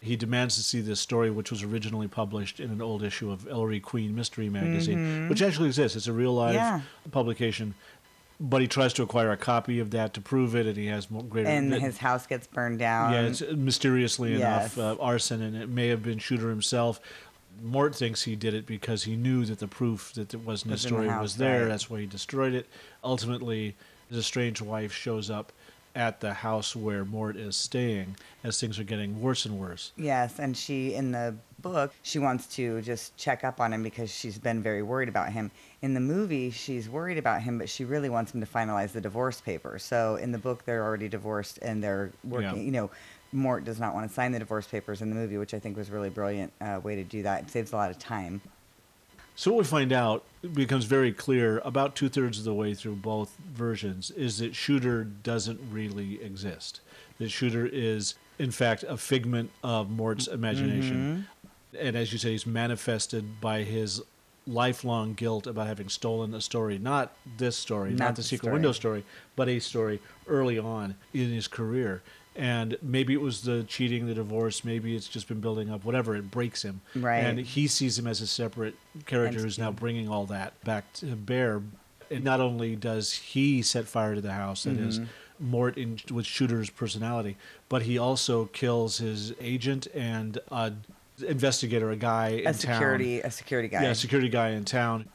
He 0.00 0.16
demands 0.16 0.56
to 0.56 0.62
see 0.64 0.80
this 0.80 0.98
story, 0.98 1.30
which 1.30 1.52
was 1.52 1.62
originally 1.62 2.08
published 2.08 2.58
in 2.58 2.70
an 2.72 2.82
old 2.82 3.04
issue 3.04 3.30
of 3.30 3.46
Ellery 3.46 3.78
Queen 3.78 4.16
Mystery 4.16 4.48
Magazine, 4.48 5.28
which 5.28 5.40
actually 5.40 5.68
exists. 5.68 5.96
It's 5.96 6.08
a 6.08 6.12
real 6.12 6.34
live 6.34 6.56
Mm-hmm. 6.56 6.76
Yeah. 6.78 6.80
publication. 7.12 7.74
But 8.44 8.60
he 8.60 8.66
tries 8.66 8.92
to 8.94 9.04
acquire 9.04 9.30
a 9.30 9.36
copy 9.36 9.78
of 9.78 9.92
that 9.92 10.14
to 10.14 10.20
prove 10.20 10.56
it, 10.56 10.66
and 10.66 10.76
he 10.76 10.86
has 10.86 11.08
more 11.12 11.22
greater. 11.22 11.48
And 11.48 11.72
his 11.72 11.98
house 11.98 12.26
gets 12.26 12.48
burned 12.48 12.80
down. 12.80 13.12
yeah, 13.12 13.20
it's 13.22 13.40
mysteriously 13.40 14.34
enough 14.34 14.76
uh, 14.76 14.96
arson, 14.98 15.40
and 15.40 15.56
it 15.56 15.68
may 15.68 15.86
have 15.88 16.02
been 16.02 16.18
Shooter 16.18 16.48
himself. 16.48 17.00
Mort 17.62 17.94
thinks 17.94 18.22
he 18.22 18.34
did 18.34 18.52
it 18.52 18.66
because 18.66 19.04
he 19.04 19.14
knew 19.14 19.44
that 19.44 19.60
the 19.60 19.68
proof 19.68 20.12
that 20.14 20.34
it 20.34 20.40
wasn't 20.40 20.72
his 20.72 20.78
Was 20.78 20.82
the 20.82 20.88
story 20.88 21.08
house, 21.08 21.22
was 21.22 21.36
there. 21.36 21.60
right. 21.62 21.68
That's 21.68 21.88
why 21.88 22.00
he 22.00 22.06
destroyed 22.06 22.52
it. 22.54 22.66
Ultimately, 23.04 23.76
his 24.08 24.18
estranged 24.18 24.60
wife 24.60 24.92
shows 24.92 25.30
up 25.30 25.52
at 25.94 26.20
the 26.20 26.32
house 26.32 26.74
where 26.74 27.04
Mort 27.04 27.36
is 27.36 27.56
staying 27.56 28.16
as 28.44 28.60
things 28.60 28.78
are 28.78 28.84
getting 28.84 29.20
worse 29.20 29.44
and 29.44 29.58
worse. 29.58 29.92
Yes, 29.96 30.38
and 30.38 30.56
she 30.56 30.94
in 30.94 31.12
the 31.12 31.34
book 31.60 31.94
she 32.02 32.18
wants 32.18 32.46
to 32.56 32.80
just 32.82 33.16
check 33.16 33.44
up 33.44 33.60
on 33.60 33.72
him 33.72 33.82
because 33.82 34.12
she's 34.12 34.38
been 34.38 34.62
very 34.62 34.82
worried 34.82 35.08
about 35.08 35.32
him. 35.32 35.50
In 35.80 35.94
the 35.94 36.00
movie, 36.00 36.50
she's 36.50 36.88
worried 36.88 37.18
about 37.18 37.42
him, 37.42 37.58
but 37.58 37.68
she 37.68 37.84
really 37.84 38.08
wants 38.08 38.34
him 38.34 38.40
to 38.40 38.46
finalize 38.46 38.92
the 38.92 39.00
divorce 39.00 39.40
papers. 39.40 39.82
So 39.82 40.16
in 40.16 40.32
the 40.32 40.38
book, 40.38 40.64
they're 40.64 40.84
already 40.84 41.08
divorced 41.08 41.58
and 41.62 41.82
they're 41.82 42.10
working. 42.24 42.56
Yeah. 42.56 42.62
You 42.62 42.70
know, 42.72 42.90
Mort 43.32 43.64
does 43.64 43.80
not 43.80 43.94
want 43.94 44.06
to 44.06 44.12
sign 44.12 44.32
the 44.32 44.38
divorce 44.38 44.66
papers 44.66 45.00
in 45.00 45.08
the 45.08 45.16
movie, 45.16 45.38
which 45.38 45.54
I 45.54 45.58
think 45.58 45.76
was 45.76 45.90
really 45.90 46.10
brilliant 46.10 46.52
uh, 46.60 46.80
way 46.82 46.96
to 46.96 47.04
do 47.04 47.22
that. 47.22 47.44
It 47.44 47.50
saves 47.50 47.72
a 47.72 47.76
lot 47.76 47.90
of 47.90 47.98
time. 47.98 48.40
So 49.42 49.50
what 49.50 49.58
we 49.58 49.64
find 49.64 49.92
out 49.92 50.22
becomes 50.54 50.84
very 50.84 51.12
clear 51.12 51.60
about 51.64 51.96
two 51.96 52.08
thirds 52.08 52.38
of 52.38 52.44
the 52.44 52.54
way 52.54 52.74
through 52.74 52.94
both 52.94 53.36
versions 53.52 54.12
is 54.12 54.38
that 54.38 54.54
Shooter 54.54 55.02
doesn't 55.02 55.58
really 55.68 56.22
exist. 56.22 56.80
That 57.18 57.28
Shooter 57.28 57.66
is 57.66 58.14
in 58.38 58.52
fact 58.52 58.84
a 58.84 58.96
figment 58.96 59.50
of 59.64 59.90
Mort's 59.90 60.26
mm-hmm. 60.26 60.34
imagination, 60.34 61.26
and 61.76 61.96
as 61.96 62.12
you 62.12 62.18
say, 62.18 62.30
he's 62.30 62.46
manifested 62.46 63.40
by 63.40 63.64
his 63.64 64.00
lifelong 64.46 65.14
guilt 65.14 65.48
about 65.48 65.66
having 65.66 65.88
stolen 65.88 66.34
a 66.34 66.40
story, 66.40 66.78
not 66.78 67.12
this 67.36 67.56
story, 67.56 67.90
not, 67.90 67.98
Not 67.98 68.14
the 68.14 68.22
the 68.22 68.28
secret 68.28 68.44
story. 68.44 68.52
window 68.52 68.70
story, 68.70 69.04
but 69.34 69.48
a 69.48 69.58
story 69.58 70.00
early 70.28 70.60
on 70.60 70.94
in 71.12 71.32
his 71.32 71.48
career. 71.48 72.00
And 72.34 72.78
maybe 72.80 73.12
it 73.12 73.20
was 73.20 73.42
the 73.42 73.64
cheating, 73.64 74.06
the 74.06 74.14
divorce, 74.14 74.64
maybe 74.64 74.96
it's 74.96 75.08
just 75.08 75.28
been 75.28 75.40
building 75.40 75.70
up, 75.70 75.84
whatever, 75.84 76.16
it 76.16 76.30
breaks 76.30 76.62
him. 76.62 76.80
Right. 76.94 77.18
And 77.18 77.38
he 77.38 77.66
sees 77.66 77.98
him 77.98 78.06
as 78.06 78.20
a 78.22 78.26
separate 78.26 78.74
character 79.04 79.40
who's 79.40 79.58
now 79.58 79.70
bringing 79.70 80.08
all 80.08 80.24
that 80.26 80.62
back 80.64 80.90
to 80.94 81.06
bear. 81.14 81.60
And 82.10 82.24
not 82.24 82.40
only 82.40 82.74
does 82.74 83.12
he 83.12 83.60
set 83.62 83.86
fire 83.86 84.14
to 84.14 84.20
the 84.20 84.32
house, 84.32 84.64
that 84.64 84.78
is 84.78 85.00
Mm-hmm. 85.00 85.08
Mort 85.50 85.76
in, 85.76 85.98
with 86.12 86.24
Shooter's 86.24 86.70
personality, 86.70 87.36
but 87.68 87.82
he 87.82 87.98
also 87.98 88.44
kills 88.46 88.98
his 88.98 89.34
agent 89.40 89.88
and 89.92 90.38
a 90.52 90.72
investigator, 91.26 91.90
a 91.90 91.96
guy 91.96 92.28
in 92.28 92.40
a 92.40 92.44
town. 92.44 92.54
security 92.54 93.20
a 93.20 93.30
security 93.30 93.68
guy. 93.68 93.82
Yeah, 93.82 93.90
a 93.90 93.94
security 93.94 94.28
guy 94.28 94.50
in 94.50 94.64
town. 94.64 95.08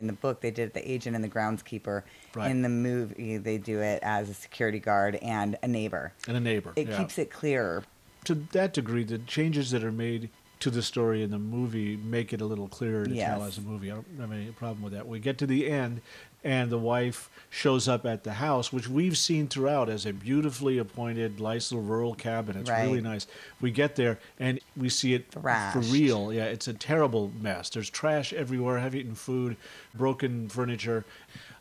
in 0.00 0.06
the 0.06 0.12
book 0.14 0.40
they 0.40 0.50
did 0.50 0.72
the 0.72 0.90
agent 0.90 1.14
and 1.14 1.24
the 1.24 1.28
groundskeeper. 1.28 2.02
Right. 2.34 2.50
In 2.50 2.62
the 2.62 2.68
movie 2.68 3.36
they 3.36 3.58
do 3.58 3.80
it 3.80 4.00
as 4.02 4.28
a 4.28 4.34
security 4.34 4.80
guard 4.80 5.16
and 5.16 5.56
a 5.62 5.68
neighbor. 5.68 6.12
And 6.26 6.36
a 6.36 6.40
neighbor. 6.40 6.72
It 6.74 6.88
yeah. 6.88 6.98
keeps 6.98 7.18
it 7.18 7.30
clear. 7.30 7.84
to 8.24 8.34
that 8.52 8.72
degree, 8.72 9.04
the 9.04 9.18
changes 9.18 9.70
that 9.70 9.84
are 9.84 9.92
made 9.92 10.30
to 10.60 10.70
the 10.70 10.82
story 10.82 11.22
in 11.22 11.30
the 11.30 11.38
movie 11.38 11.96
make 11.96 12.32
it 12.32 12.40
a 12.40 12.44
little 12.46 12.68
clearer 12.68 13.04
to 13.04 13.14
tell 13.14 13.42
as 13.42 13.58
a 13.58 13.60
movie. 13.60 13.90
I 13.90 13.96
don't 13.96 14.06
have 14.18 14.32
any 14.32 14.50
problem 14.52 14.82
with 14.82 14.94
that. 14.94 15.06
We 15.06 15.18
get 15.18 15.36
to 15.38 15.46
the 15.46 15.68
end, 15.68 16.00
and 16.42 16.70
the 16.70 16.78
wife 16.78 17.28
shows 17.50 17.86
up 17.86 18.06
at 18.06 18.24
the 18.24 18.34
house, 18.34 18.72
which 18.72 18.88
we've 18.88 19.18
seen 19.18 19.46
throughout 19.46 19.90
as 19.90 20.06
a 20.06 20.12
beautifully 20.12 20.78
appointed, 20.78 21.38
nice 21.38 21.70
little 21.70 21.86
rural 21.86 22.14
cabin. 22.14 22.56
It's 22.56 22.70
really 22.70 23.02
nice. 23.02 23.26
We 23.60 23.72
get 23.72 23.96
there, 23.96 24.18
and 24.38 24.58
we 24.74 24.88
see 24.88 25.12
it 25.12 25.30
for 25.32 25.80
real. 25.90 26.32
Yeah, 26.32 26.44
it's 26.44 26.68
a 26.68 26.74
terrible 26.74 27.30
mess. 27.38 27.68
There's 27.68 27.90
trash 27.90 28.32
everywhere, 28.32 28.78
half-eaten 28.78 29.16
food, 29.16 29.56
broken 29.94 30.48
furniture. 30.48 31.04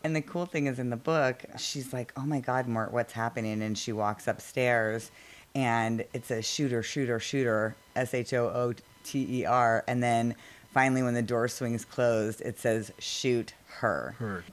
And 0.03 0.15
the 0.15 0.21
cool 0.21 0.45
thing 0.45 0.67
is 0.67 0.79
in 0.79 0.89
the 0.89 0.97
book, 0.97 1.45
she's 1.57 1.93
like, 1.93 2.11
"Oh 2.17 2.25
my 2.25 2.41
God, 2.41 2.67
Mort, 2.67 2.91
what's 2.91 3.13
happening?" 3.13 3.61
And 3.61 3.77
she 3.77 3.93
walks 3.93 4.27
upstairs, 4.27 5.11
and 5.55 6.03
it's 6.13 6.29
a 6.29 6.41
shooter, 6.41 6.83
shooter, 6.83 7.19
shooter, 7.19 7.75
S 7.95 8.13
H 8.13 8.33
O 8.33 8.47
O 8.47 8.73
T 9.03 9.39
E 9.39 9.45
R, 9.45 9.83
and 9.87 10.03
then 10.03 10.35
finally, 10.73 11.03
when 11.03 11.13
the 11.13 11.21
door 11.21 11.47
swings 11.47 11.85
closed, 11.85 12.41
it 12.41 12.59
says, 12.59 12.91
"Shoot 12.99 13.53
her." 13.79 14.15
Her. 14.19 14.43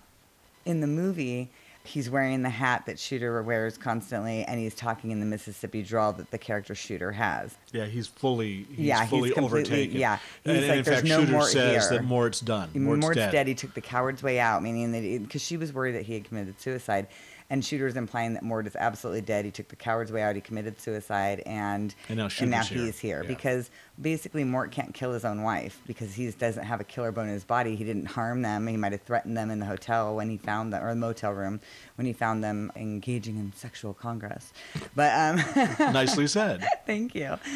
In 0.65 0.81
the 0.81 0.87
movie, 0.87 1.51
he's 1.85 2.11
wearing 2.11 2.43
the 2.43 2.51
hat 2.51 2.85
that 2.87 2.99
Shooter 2.99 3.43
wears 3.43 3.79
constantly, 3.79 4.45
and 4.45 4.61
he's 4.61 4.75
talking 4.75 5.11
in 5.11 5.21
the 5.21 5.27
Mississippi 5.27 5.83
drawl 5.83 6.13
that 6.15 6.31
the 6.31 6.39
character 6.39 6.75
Shooter 6.75 7.13
has. 7.13 7.57
Yeah, 7.73 7.87
he's 7.87 8.07
fully 8.07 8.67
he's 8.71 8.79
Yeah, 8.87 9.01
he's 9.01 9.09
fully 9.11 9.31
completely- 9.31 9.61
overtaken. 9.71 9.99
yeah. 10.01 10.19
and, 10.45 10.57
He's 10.57 10.63
and 10.65 10.69
like, 10.69 10.79
in 10.79 10.85
"There's 10.85 10.97
fact, 10.99 11.09
no 11.09 11.21
Shooter 11.21 11.33
Mort 11.33 11.49
says 11.51 11.89
here." 11.89 11.99
that 11.99 12.05
Mort's 12.05 12.41
done. 12.41 12.71
Mort's, 12.75 13.01
Mort's 13.01 13.17
dead. 13.17 13.33
dead. 13.33 13.47
He 13.49 13.55
took 13.55 13.75
the 13.75 13.81
coward's 13.81 14.23
way 14.23 14.39
out, 14.39 14.63
meaning 14.63 14.93
that 14.93 15.23
because 15.23 15.43
she 15.43 15.57
was 15.57 15.73
worried 15.73 15.93
that 15.95 16.03
he 16.03 16.15
had 16.15 16.25
committed 16.25 16.61
suicide, 16.61 17.07
and 17.51 17.65
Shooter's 17.65 17.97
implying 17.97 18.35
that 18.35 18.43
Mort 18.43 18.67
is 18.67 18.77
absolutely 18.77 19.21
dead. 19.23 19.45
He 19.45 19.51
took 19.51 19.69
the 19.69 19.77
coward's 19.77 20.11
way 20.13 20.23
out. 20.23 20.35
He 20.37 20.41
committed 20.41 20.81
suicide, 20.81 21.43
and 21.45 21.95
And 22.09 22.17
now 22.19 22.29
Shooter's 22.29 22.69
here. 22.69 22.79
he's 22.85 22.99
here 22.99 23.23
Yeah. 23.23 23.29
because 23.29 23.71
basically 24.01 24.45
Mort 24.45 24.71
can't 24.71 24.95
kill 24.95 25.13
his 25.13 25.25
own 25.25 25.43
wife 25.43 25.81
because 25.87 26.15
he 26.15 26.31
doesn't 26.31 26.65
have 26.65 26.81
a 26.81 26.85
killer 26.85 27.13
bone 27.13 27.27
in 27.27 27.35
his 27.35 27.45
body. 27.45 27.77
He 27.77 27.85
didn't 27.85 28.07
harm 28.07 28.43
them. 28.43 28.67
He 28.67 28.77
might 28.77 28.93
have 28.93 29.03
threatened 29.03 29.37
them 29.37 29.51
in 29.51 29.59
the 29.59 29.67
hotel 29.67 30.15
when 30.17 30.31
he 30.31 30.37
found 30.39 30.73
them, 30.73 30.83
or 30.83 30.89
the 30.91 30.97
motel 30.97 31.33
room 31.33 31.61
when 31.97 32.07
he 32.07 32.13
found 32.13 32.43
them 32.43 32.73
engaging 32.77 33.37
in 33.37 33.53
sexual 33.55 33.93
congress. 33.95 34.53
But 34.95 35.13
um, 35.15 35.37
Nicely 35.93 36.27
said. 36.29 36.65
Thank 36.87 37.15
you. 37.15 37.37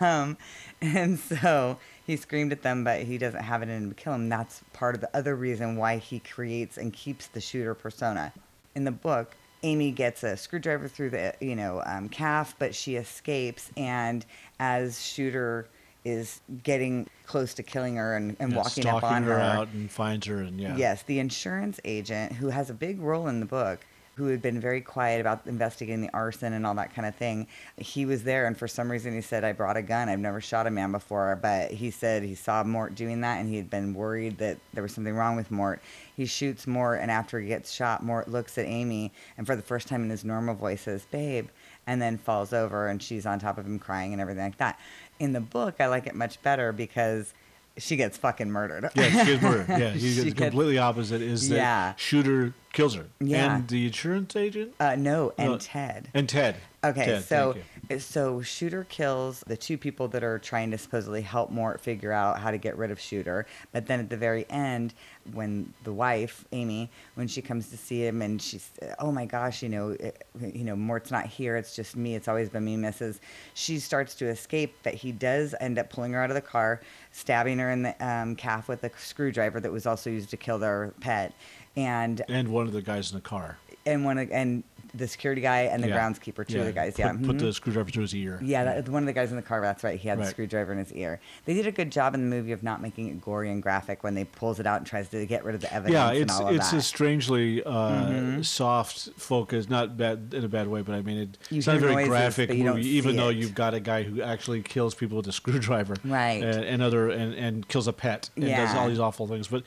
Um, 0.00 0.36
and 0.80 1.18
so 1.18 1.78
he 2.04 2.16
screamed 2.16 2.52
at 2.52 2.62
them, 2.62 2.84
but 2.84 3.02
he 3.04 3.16
doesn't 3.16 3.42
have 3.42 3.62
it 3.62 3.68
in 3.68 3.84
him 3.84 3.88
to 3.90 3.94
kill 3.94 4.12
him. 4.14 4.28
That's 4.28 4.60
part 4.72 4.94
of 4.94 5.00
the 5.00 5.08
other 5.16 5.34
reason 5.36 5.76
why 5.76 5.96
he 5.98 6.18
creates 6.18 6.76
and 6.76 6.92
keeps 6.92 7.28
the 7.28 7.40
shooter 7.40 7.74
persona. 7.74 8.32
In 8.74 8.84
the 8.84 8.92
book, 8.92 9.36
Amy 9.62 9.90
gets 9.90 10.22
a 10.22 10.36
screwdriver 10.36 10.88
through 10.88 11.10
the 11.10 11.34
you 11.40 11.54
know 11.54 11.82
um, 11.86 12.08
calf, 12.08 12.54
but 12.58 12.74
she 12.74 12.96
escapes, 12.96 13.70
and 13.76 14.24
as 14.58 15.02
shooter 15.02 15.68
is 16.04 16.40
getting 16.64 17.08
close 17.26 17.54
to 17.54 17.62
killing 17.62 17.96
her 17.96 18.16
and, 18.16 18.36
and 18.40 18.50
Yeah, 18.50 18.58
walking 18.58 18.86
up 18.88 19.04
on 19.04 19.22
her 19.22 19.34
her, 19.34 19.40
out 19.40 19.68
and 19.68 19.90
finds 19.90 20.26
her 20.26 20.40
and 20.40 20.60
yeah. 20.60 20.76
Yes, 20.76 21.02
the 21.04 21.18
insurance 21.20 21.78
agent 21.84 22.32
who 22.32 22.48
has 22.48 22.70
a 22.70 22.74
big 22.74 23.00
role 23.00 23.28
in 23.28 23.40
the 23.40 23.46
book, 23.46 23.80
who 24.16 24.26
had 24.26 24.42
been 24.42 24.60
very 24.60 24.80
quiet 24.80 25.20
about 25.20 25.46
investigating 25.46 26.02
the 26.02 26.12
arson 26.12 26.52
and 26.52 26.66
all 26.66 26.74
that 26.74 26.94
kind 26.94 27.08
of 27.08 27.14
thing. 27.14 27.46
He 27.76 28.04
was 28.04 28.24
there, 28.24 28.46
and 28.46 28.56
for 28.56 28.68
some 28.68 28.90
reason, 28.90 29.14
he 29.14 29.22
said, 29.22 29.42
"I 29.42 29.52
brought 29.52 29.76
a 29.76 29.82
gun. 29.82 30.08
I've 30.08 30.18
never 30.18 30.40
shot 30.40 30.66
a 30.66 30.70
man 30.70 30.92
before." 30.92 31.36
But 31.40 31.70
he 31.70 31.90
said 31.90 32.22
he 32.22 32.34
saw 32.34 32.62
Mort 32.62 32.94
doing 32.94 33.22
that, 33.22 33.38
and 33.38 33.48
he 33.48 33.56
had 33.56 33.70
been 33.70 33.94
worried 33.94 34.38
that 34.38 34.58
there 34.74 34.82
was 34.82 34.92
something 34.92 35.14
wrong 35.14 35.36
with 35.36 35.50
Mort. 35.50 35.80
He 36.14 36.26
shoots 36.26 36.66
Mort, 36.66 37.00
and 37.00 37.10
after 37.10 37.40
he 37.40 37.48
gets 37.48 37.72
shot, 37.72 38.04
Mort 38.04 38.28
looks 38.28 38.58
at 38.58 38.66
Amy, 38.66 39.12
and 39.38 39.46
for 39.46 39.56
the 39.56 39.62
first 39.62 39.88
time 39.88 40.02
in 40.02 40.10
his 40.10 40.24
normal 40.24 40.54
voice, 40.54 40.82
says, 40.82 41.06
"Babe." 41.10 41.48
And 41.86 42.00
then 42.00 42.16
falls 42.16 42.52
over, 42.52 42.86
and 42.86 43.02
she's 43.02 43.26
on 43.26 43.40
top 43.40 43.58
of 43.58 43.66
him 43.66 43.78
crying 43.78 44.12
and 44.12 44.20
everything 44.20 44.44
like 44.44 44.58
that. 44.58 44.78
In 45.18 45.32
the 45.32 45.40
book, 45.40 45.76
I 45.80 45.86
like 45.86 46.06
it 46.06 46.14
much 46.14 46.40
better 46.42 46.70
because 46.70 47.34
she 47.78 47.96
gets 47.96 48.16
fucking 48.18 48.50
murdered. 48.50 48.90
Yeah, 48.94 49.08
she 49.24 49.30
gets 49.32 49.42
murdered. 49.42 49.66
Yeah, 49.68 49.92
She 49.94 50.14
gets- 50.24 50.38
completely 50.38 50.78
opposite. 50.78 51.22
Is 51.22 51.48
that 51.48 51.56
Yeah. 51.56 51.94
shooter 51.96 52.54
kills 52.72 52.94
her? 52.94 53.06
Yeah. 53.20 53.56
and 53.56 53.68
the 53.68 53.86
insurance 53.86 54.34
agent 54.36 54.74
Uh, 54.80 54.94
no, 54.96 55.32
and 55.38 55.52
No. 55.52 55.58
Ted. 55.58 56.08
and 56.14 56.28
Ted. 56.28 56.56
Okay, 56.84 57.04
Ted, 57.04 57.24
so. 57.24 57.56
So 57.98 58.40
Shooter 58.42 58.84
kills 58.84 59.42
the 59.46 59.56
two 59.56 59.76
people 59.78 60.08
that 60.08 60.22
are 60.22 60.38
trying 60.38 60.70
to 60.70 60.78
supposedly 60.78 61.22
help 61.22 61.50
Mort 61.50 61.80
figure 61.80 62.12
out 62.12 62.38
how 62.40 62.50
to 62.50 62.58
get 62.58 62.76
rid 62.76 62.90
of 62.90 63.00
Shooter. 63.00 63.46
But 63.72 63.86
then 63.86 64.00
at 64.00 64.10
the 64.10 64.16
very 64.16 64.46
end, 64.50 64.94
when 65.32 65.72
the 65.84 65.92
wife 65.92 66.44
Amy, 66.52 66.90
when 67.14 67.28
she 67.28 67.42
comes 67.42 67.68
to 67.70 67.76
see 67.76 68.06
him, 68.06 68.22
and 68.22 68.40
she's, 68.40 68.70
oh 68.98 69.12
my 69.12 69.24
gosh, 69.24 69.62
you 69.62 69.68
know, 69.68 69.90
it, 69.90 70.24
you 70.40 70.64
know, 70.64 70.76
Mort's 70.76 71.10
not 71.10 71.26
here. 71.26 71.56
It's 71.56 71.74
just 71.76 71.96
me. 71.96 72.14
It's 72.14 72.28
always 72.28 72.48
been 72.48 72.64
me, 72.64 72.76
Mrs. 72.76 73.20
She 73.54 73.78
starts 73.78 74.14
to 74.16 74.26
escape, 74.26 74.74
but 74.82 74.94
he 74.94 75.12
does 75.12 75.54
end 75.60 75.78
up 75.78 75.90
pulling 75.90 76.12
her 76.12 76.22
out 76.22 76.30
of 76.30 76.34
the 76.34 76.40
car, 76.40 76.80
stabbing 77.12 77.58
her 77.58 77.70
in 77.70 77.82
the 77.82 78.06
um, 78.06 78.36
calf 78.36 78.68
with 78.68 78.84
a 78.84 78.90
screwdriver 78.98 79.60
that 79.60 79.70
was 79.72 79.86
also 79.86 80.10
used 80.10 80.30
to 80.30 80.36
kill 80.36 80.58
their 80.58 80.92
pet, 81.00 81.32
and 81.76 82.22
and 82.28 82.48
one 82.48 82.66
of 82.66 82.72
the 82.72 82.82
guys 82.82 83.10
in 83.10 83.16
the 83.16 83.22
car. 83.22 83.58
and 83.84 84.04
one 84.04 84.16
of- 84.18 84.30
and 84.30 84.62
the 84.94 85.08
security 85.08 85.40
guy 85.40 85.62
and 85.62 85.82
the 85.82 85.88
Yeah. 85.88 85.98
groundskeeper, 85.98 86.46
two 86.46 86.54
Yeah, 86.54 86.60
of 86.60 86.66
the 86.66 86.72
guys. 86.72 86.92
Put, 86.94 86.98
Yeah, 86.98 87.12
put 87.12 87.20
mhm. 87.36 87.38
the 87.40 87.52
screwdriver 87.52 87.90
through 87.90 88.02
his 88.02 88.14
ear. 88.14 88.38
Yeah, 88.42 88.64
that, 88.64 88.88
one 88.88 89.02
of 89.02 89.06
the 89.06 89.12
guys 89.12 89.30
in 89.30 89.36
the 89.36 89.42
car. 89.42 89.60
That's 89.62 89.82
right. 89.82 89.98
He 89.98 90.08
had 90.08 90.18
the 90.18 90.26
screwdriver 90.26 90.70
in 90.72 90.78
his 90.78 90.92
ear. 90.92 91.18
They 91.46 91.54
did 91.54 91.66
a 91.66 91.72
good 91.72 91.90
job 91.90 92.14
in 92.14 92.28
the 92.28 92.36
movie 92.36 92.52
of 92.52 92.62
not 92.62 92.82
making 92.82 93.08
it 93.08 93.20
gory 93.22 93.50
and 93.50 93.62
graphic 93.62 94.02
when 94.04 94.14
they 94.14 94.24
pulls 94.24 94.60
it 94.60 94.66
out 94.66 94.78
and 94.78 94.86
tries 94.86 95.08
to 95.10 95.24
get 95.26 95.44
rid 95.44 95.54
of 95.54 95.60
the 95.62 95.72
evidence 95.72 95.92
Yeah, 95.94 96.10
and 96.10 96.18
it's 96.18 96.38
all 96.38 96.48
of 96.48 96.54
it's 96.56 96.70
that. 96.72 96.76
a 96.76 96.82
strangely 96.82 97.62
uh, 97.64 97.70
Mhm. 97.72 98.44
soft 98.44 99.08
focus, 99.16 99.70
not 99.70 99.96
bad 99.96 100.32
in 100.34 100.44
a 100.44 100.48
bad 100.48 100.68
way, 100.68 100.82
but 100.82 100.94
I 100.94 101.02
mean 101.02 101.18
it, 101.18 101.38
it's 101.50 101.66
not 101.66 101.76
a 101.76 101.78
very 101.80 101.94
noises, 101.94 102.08
graphic 102.08 102.48
but 102.48 102.56
you 102.58 102.64
don't 102.64 102.76
movie, 102.76 102.88
even 102.90 103.16
though 103.16 103.28
it. 103.30 103.36
you've 103.36 103.54
got 103.54 103.74
a 103.74 103.80
guy 103.80 104.02
who 104.02 104.20
actually 104.22 104.62
kills 104.62 104.94
people 104.94 105.16
with 105.16 105.26
a 105.26 105.32
screwdriver, 105.42 105.96
Right. 106.04 106.42
and, 106.42 106.64
and 106.64 106.82
other 106.82 107.08
and, 107.10 107.34
and 107.34 107.66
kills 107.68 107.88
a 107.88 107.92
pet 107.92 108.28
and 108.36 108.44
does 108.46 108.74
all 108.74 108.88
these 108.88 108.98
awful 109.00 109.26
things. 109.26 109.48
But 109.48 109.62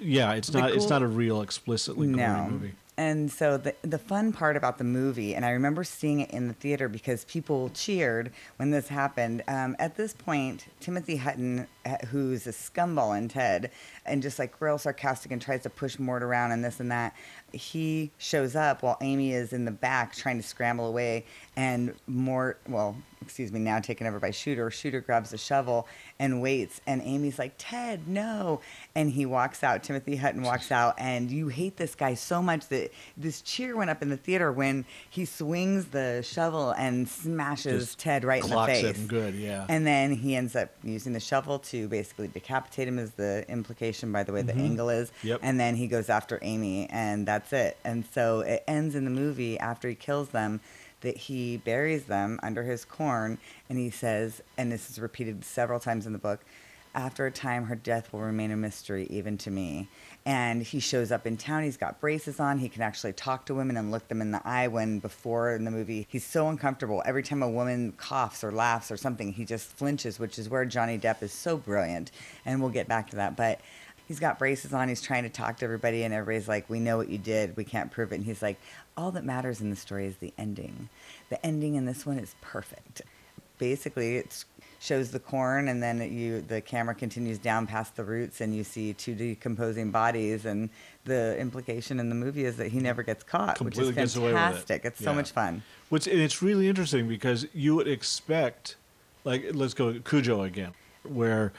yeah, 0.00 0.32
it's 0.32 0.48
The 0.48 0.60
not 0.60 0.70
it's 0.72 0.88
not 0.88 1.02
a 1.02 1.06
real 1.06 1.42
explicitly 1.42 2.06
gory 2.06 2.16
no. 2.16 2.48
movie. 2.50 2.72
And 2.98 3.32
so 3.32 3.56
the 3.56 3.74
the 3.80 3.98
fun 3.98 4.32
part 4.32 4.54
about 4.54 4.76
the 4.76 4.84
movie, 4.84 5.34
and 5.34 5.46
I 5.46 5.50
remember 5.50 5.82
seeing 5.82 6.20
it 6.20 6.30
in 6.30 6.48
the 6.48 6.52
theater 6.52 6.90
because 6.90 7.24
people 7.24 7.70
cheered 7.70 8.30
when 8.56 8.70
this 8.70 8.88
happened. 8.88 9.42
Um, 9.48 9.76
at 9.78 9.96
this 9.96 10.12
point, 10.12 10.66
Timothy 10.78 11.16
Hutton, 11.16 11.66
uh, 11.86 11.96
who's 12.10 12.46
a 12.46 12.50
scumball 12.50 13.16
in 13.16 13.28
Ted, 13.28 13.70
and 14.04 14.20
just 14.20 14.38
like 14.38 14.60
real 14.60 14.76
sarcastic 14.76 15.32
and 15.32 15.40
tries 15.40 15.62
to 15.62 15.70
push 15.70 15.98
Mort 15.98 16.22
around 16.22 16.52
and 16.52 16.62
this 16.62 16.80
and 16.80 16.90
that, 16.90 17.14
he 17.50 18.10
shows 18.18 18.54
up 18.54 18.82
while 18.82 18.98
Amy 19.00 19.32
is 19.32 19.54
in 19.54 19.64
the 19.64 19.70
back 19.70 20.14
trying 20.14 20.36
to 20.36 20.46
scramble 20.46 20.86
away, 20.86 21.24
and 21.56 21.94
Mort, 22.06 22.60
well, 22.68 22.94
excuse 23.22 23.52
me, 23.52 23.60
now 23.60 23.80
taken 23.80 24.06
over 24.06 24.18
by 24.18 24.30
Shooter. 24.30 24.70
Shooter 24.70 25.00
grabs 25.00 25.32
a 25.32 25.38
shovel 25.38 25.86
and 26.18 26.42
waits, 26.42 26.80
and 26.86 27.00
Amy's 27.02 27.38
like, 27.38 27.54
Ted, 27.58 28.06
no. 28.08 28.60
And 28.94 29.10
he 29.10 29.26
walks 29.26 29.62
out, 29.62 29.82
Timothy 29.82 30.16
Hutton 30.16 30.42
walks 30.42 30.70
out, 30.70 30.94
and 30.98 31.30
you 31.30 31.48
hate 31.48 31.76
this 31.76 31.94
guy 31.94 32.14
so 32.14 32.42
much 32.42 32.68
that 32.68 32.92
this 33.16 33.40
cheer 33.42 33.76
went 33.76 33.90
up 33.90 34.02
in 34.02 34.08
the 34.08 34.16
theater 34.16 34.52
when 34.52 34.84
he 35.08 35.24
swings 35.24 35.86
the 35.86 36.22
shovel 36.22 36.70
and 36.72 37.08
smashes 37.08 37.86
Just 37.86 37.98
Ted 37.98 38.24
right 38.24 38.42
in 38.42 38.50
the 38.50 38.66
face. 38.66 38.96
him 38.96 39.06
good, 39.06 39.34
yeah. 39.34 39.66
And 39.68 39.86
then 39.86 40.12
he 40.12 40.36
ends 40.36 40.54
up 40.54 40.70
using 40.82 41.12
the 41.12 41.20
shovel 41.20 41.58
to 41.60 41.88
basically 41.88 42.28
decapitate 42.28 42.88
him, 42.88 42.98
is 42.98 43.12
the 43.12 43.44
implication 43.48 44.12
by 44.12 44.22
the 44.22 44.32
way 44.32 44.42
the 44.42 44.54
angle 44.54 44.90
is. 44.90 45.08
Mm-hmm. 45.08 45.28
Yep. 45.28 45.40
And 45.42 45.60
then 45.60 45.76
he 45.76 45.86
goes 45.86 46.08
after 46.08 46.38
Amy, 46.42 46.88
and 46.90 47.26
that's 47.26 47.52
it. 47.52 47.76
And 47.84 48.04
so 48.12 48.40
it 48.40 48.64
ends 48.66 48.94
in 48.94 49.04
the 49.04 49.10
movie 49.10 49.58
after 49.58 49.88
he 49.88 49.94
kills 49.94 50.28
them 50.28 50.60
that 51.02 51.16
he 51.16 51.58
buries 51.58 52.04
them 52.04 52.40
under 52.42 52.64
his 52.64 52.84
corn, 52.84 53.38
and 53.68 53.78
he 53.78 53.90
says, 53.90 54.42
and 54.56 54.72
this 54.72 54.90
is 54.90 54.98
repeated 54.98 55.44
several 55.44 55.78
times 55.78 56.06
in 56.06 56.12
the 56.12 56.18
book. 56.18 56.40
after 56.94 57.26
a 57.26 57.30
time, 57.30 57.64
her 57.64 57.74
death 57.74 58.12
will 58.12 58.20
remain 58.20 58.50
a 58.50 58.56
mystery 58.56 59.06
even 59.10 59.38
to 59.38 59.50
me. 59.50 59.88
And 60.26 60.62
he 60.62 60.78
shows 60.78 61.10
up 61.10 61.26
in 61.26 61.36
town. 61.36 61.62
He's 61.62 61.76
got 61.76 62.00
braces 62.00 62.38
on. 62.38 62.58
He 62.58 62.68
can 62.68 62.82
actually 62.82 63.14
talk 63.14 63.46
to 63.46 63.54
women 63.54 63.76
and 63.76 63.90
look 63.90 64.06
them 64.08 64.20
in 64.20 64.30
the 64.30 64.42
eye. 64.44 64.68
When 64.68 64.98
before 64.98 65.54
in 65.54 65.64
the 65.64 65.70
movie, 65.70 66.06
he's 66.08 66.24
so 66.24 66.48
uncomfortable. 66.48 67.02
Every 67.06 67.22
time 67.22 67.42
a 67.42 67.48
woman 67.48 67.92
coughs 67.92 68.44
or 68.44 68.52
laughs 68.52 68.90
or 68.90 68.96
something, 68.96 69.32
he 69.32 69.44
just 69.44 69.68
flinches, 69.68 70.18
which 70.18 70.38
is 70.38 70.48
where 70.48 70.64
Johnny 70.64 70.98
Depp 70.98 71.22
is 71.22 71.32
so 71.32 71.56
brilliant. 71.56 72.12
And 72.44 72.60
we'll 72.60 72.70
get 72.70 72.88
back 72.88 73.10
to 73.10 73.16
that. 73.16 73.36
But 73.36 73.60
he's 74.12 74.20
got 74.20 74.38
braces 74.38 74.74
on. 74.74 74.90
He's 74.90 75.00
trying 75.00 75.22
to 75.22 75.30
talk 75.30 75.56
to 75.58 75.64
everybody, 75.64 76.02
and 76.02 76.12
everybody's 76.12 76.46
like, 76.46 76.68
"We 76.68 76.80
know 76.80 76.98
what 76.98 77.08
you 77.08 77.16
did. 77.16 77.56
We 77.56 77.64
can't 77.64 77.90
prove 77.90 78.12
it." 78.12 78.16
And 78.16 78.24
he's 78.26 78.42
like, 78.42 78.60
"All 78.94 79.10
that 79.12 79.24
matters 79.24 79.62
in 79.62 79.70
the 79.70 79.76
story 79.76 80.04
is 80.04 80.16
the 80.16 80.34
ending. 80.36 80.90
The 81.30 81.44
ending 81.44 81.76
in 81.76 81.86
this 81.86 82.04
one 82.04 82.18
is 82.18 82.34
perfect. 82.42 83.00
Basically, 83.56 84.18
it 84.18 84.44
shows 84.80 85.12
the 85.12 85.18
corn, 85.18 85.66
and 85.66 85.82
then 85.82 86.12
you 86.12 86.42
the 86.42 86.60
camera 86.60 86.94
continues 86.94 87.38
down 87.38 87.66
past 87.66 87.96
the 87.96 88.04
roots, 88.04 88.42
and 88.42 88.54
you 88.54 88.64
see 88.64 88.92
two 88.92 89.14
decomposing 89.14 89.90
bodies. 89.90 90.44
And 90.44 90.68
the 91.06 91.38
implication 91.38 91.98
in 91.98 92.10
the 92.10 92.14
movie 92.14 92.44
is 92.44 92.58
that 92.58 92.68
he 92.68 92.80
never 92.80 93.02
gets 93.02 93.22
caught, 93.24 93.56
Completely 93.56 93.94
which 93.94 94.04
is 94.04 94.18
with 94.18 94.32
it. 94.32 94.34
fantastic. 94.34 94.84
It's 94.84 95.02
so 95.02 95.14
much 95.14 95.30
fun. 95.30 95.62
Which 95.88 96.06
and 96.06 96.20
it's 96.20 96.42
really 96.42 96.68
interesting 96.68 97.08
because 97.08 97.46
you 97.54 97.74
would 97.76 97.88
expect, 97.88 98.76
like, 99.24 99.52
let's 99.54 99.72
go 99.72 99.98
Cujo 100.00 100.42
again, 100.42 100.72
where 101.02 101.54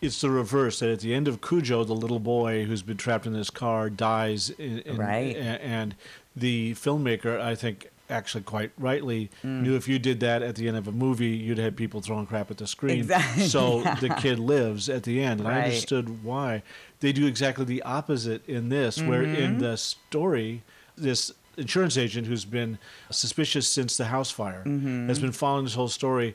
it's 0.00 0.20
the 0.20 0.30
reverse. 0.30 0.80
That 0.80 0.90
at 0.90 1.00
the 1.00 1.14
end 1.14 1.28
of 1.28 1.40
Cujo, 1.40 1.84
the 1.84 1.94
little 1.94 2.18
boy 2.20 2.64
who's 2.64 2.82
been 2.82 2.96
trapped 2.96 3.26
in 3.26 3.32
this 3.32 3.50
car 3.50 3.90
dies, 3.90 4.50
in, 4.50 4.78
in- 4.80 4.96
Right. 4.96 5.36
And 5.36 5.94
the 6.36 6.72
filmmaker, 6.74 7.40
I 7.40 7.54
think, 7.54 7.88
actually 8.10 8.42
quite 8.44 8.70
rightly 8.78 9.28
Mm. 9.44 9.62
knew 9.62 9.76
if 9.76 9.86
you 9.86 9.98
did 9.98 10.20
that 10.20 10.40
at 10.42 10.54
the 10.56 10.66
end 10.66 10.76
of 10.78 10.88
a 10.88 10.92
movie, 10.92 11.26
you'd 11.28 11.58
have 11.58 11.76
people 11.76 12.00
throwing 12.00 12.24
crap 12.26 12.50
at 12.50 12.56
the 12.56 12.66
screen. 12.66 13.00
Exactly, 13.00 13.42
So 13.48 13.82
yeah. 13.82 13.94
the 13.96 14.08
kid 14.10 14.38
lives 14.38 14.88
at 14.88 15.02
the 15.02 15.22
end, 15.22 15.40
and 15.40 15.48
I 15.48 15.62
understood 15.64 16.24
why. 16.24 16.62
They 17.00 17.12
do 17.12 17.26
exactly 17.26 17.64
the 17.66 17.82
opposite 17.82 18.48
in 18.48 18.70
this, 18.70 19.00
where 19.02 19.22
Mm-hmm. 19.24 19.42
in 19.42 19.58
the 19.58 19.76
story, 19.76 20.62
this 20.96 21.32
insurance 21.58 21.96
agent 21.98 22.26
who's 22.28 22.44
been 22.46 22.78
suspicious 23.10 23.68
since 23.68 23.96
the 23.98 24.06
house 24.06 24.30
fire 24.30 24.62
Mm-hmm. 24.64 25.08
has 25.08 25.18
been 25.18 25.32
following 25.32 25.64
this 25.64 25.74
whole 25.74 25.88
story 25.88 26.34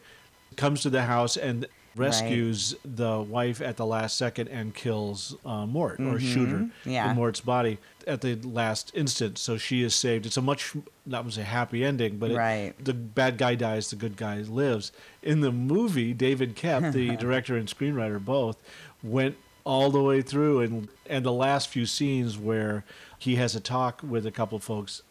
comes 0.57 0.81
to 0.83 0.89
the 0.91 1.01
house 1.03 1.37
and 1.37 1.65
rescues 1.95 2.75
the 2.83 3.19
wife 3.21 3.61
at 3.61 3.77
the 3.77 3.85
last 3.85 4.17
second 4.17 4.47
and 4.49 4.73
kills 4.73 5.35
uh, 5.45 5.65
Mort 5.65 5.99
or 5.99 6.19
Shooter 6.19 6.57
Mm-hmm. 6.57 6.89
Yeah. 6.89 7.13
Mort's 7.13 7.39
body 7.41 7.77
at 8.07 8.21
the 8.21 8.35
last 8.35 8.91
instant. 8.95 9.37
So 9.37 9.57
she 9.57 9.83
is 9.83 9.93
saved. 9.95 10.25
It's 10.25 10.37
a 10.37 10.41
much 10.41 10.73
that 11.07 11.23
was 11.23 11.37
a 11.37 11.43
happy 11.43 11.83
ending, 11.85 12.17
but 12.17 12.31
it- 12.31 12.35
the 12.83 12.93
bad 12.93 13.37
guy 13.37 13.55
dies, 13.55 13.89
the 13.89 13.95
good 13.95 14.17
guy 14.17 14.37
lives. 14.41 14.91
In 15.21 15.41
the 15.41 15.51
movie, 15.51 16.13
David 16.13 16.55
Koepp, 16.55 16.91
the 16.93 17.15
director 17.17 17.55
and 17.55 17.67
screenwriter 17.67 18.23
both, 18.23 18.57
went 19.01 19.35
all 19.65 19.91
the 19.91 20.01
way 20.03 20.21
through 20.21 20.59
and 20.59 20.89
and 21.09 21.25
the 21.25 21.31
last 21.31 21.69
few 21.69 21.85
scenes 21.85 22.37
where 22.37 22.83
he 23.17 23.35
has 23.35 23.55
a 23.55 23.59
talk 23.61 24.01
with 24.03 24.25
a 24.25 24.31
couple 24.31 24.57
of 24.57 24.63
folks. 24.63 25.01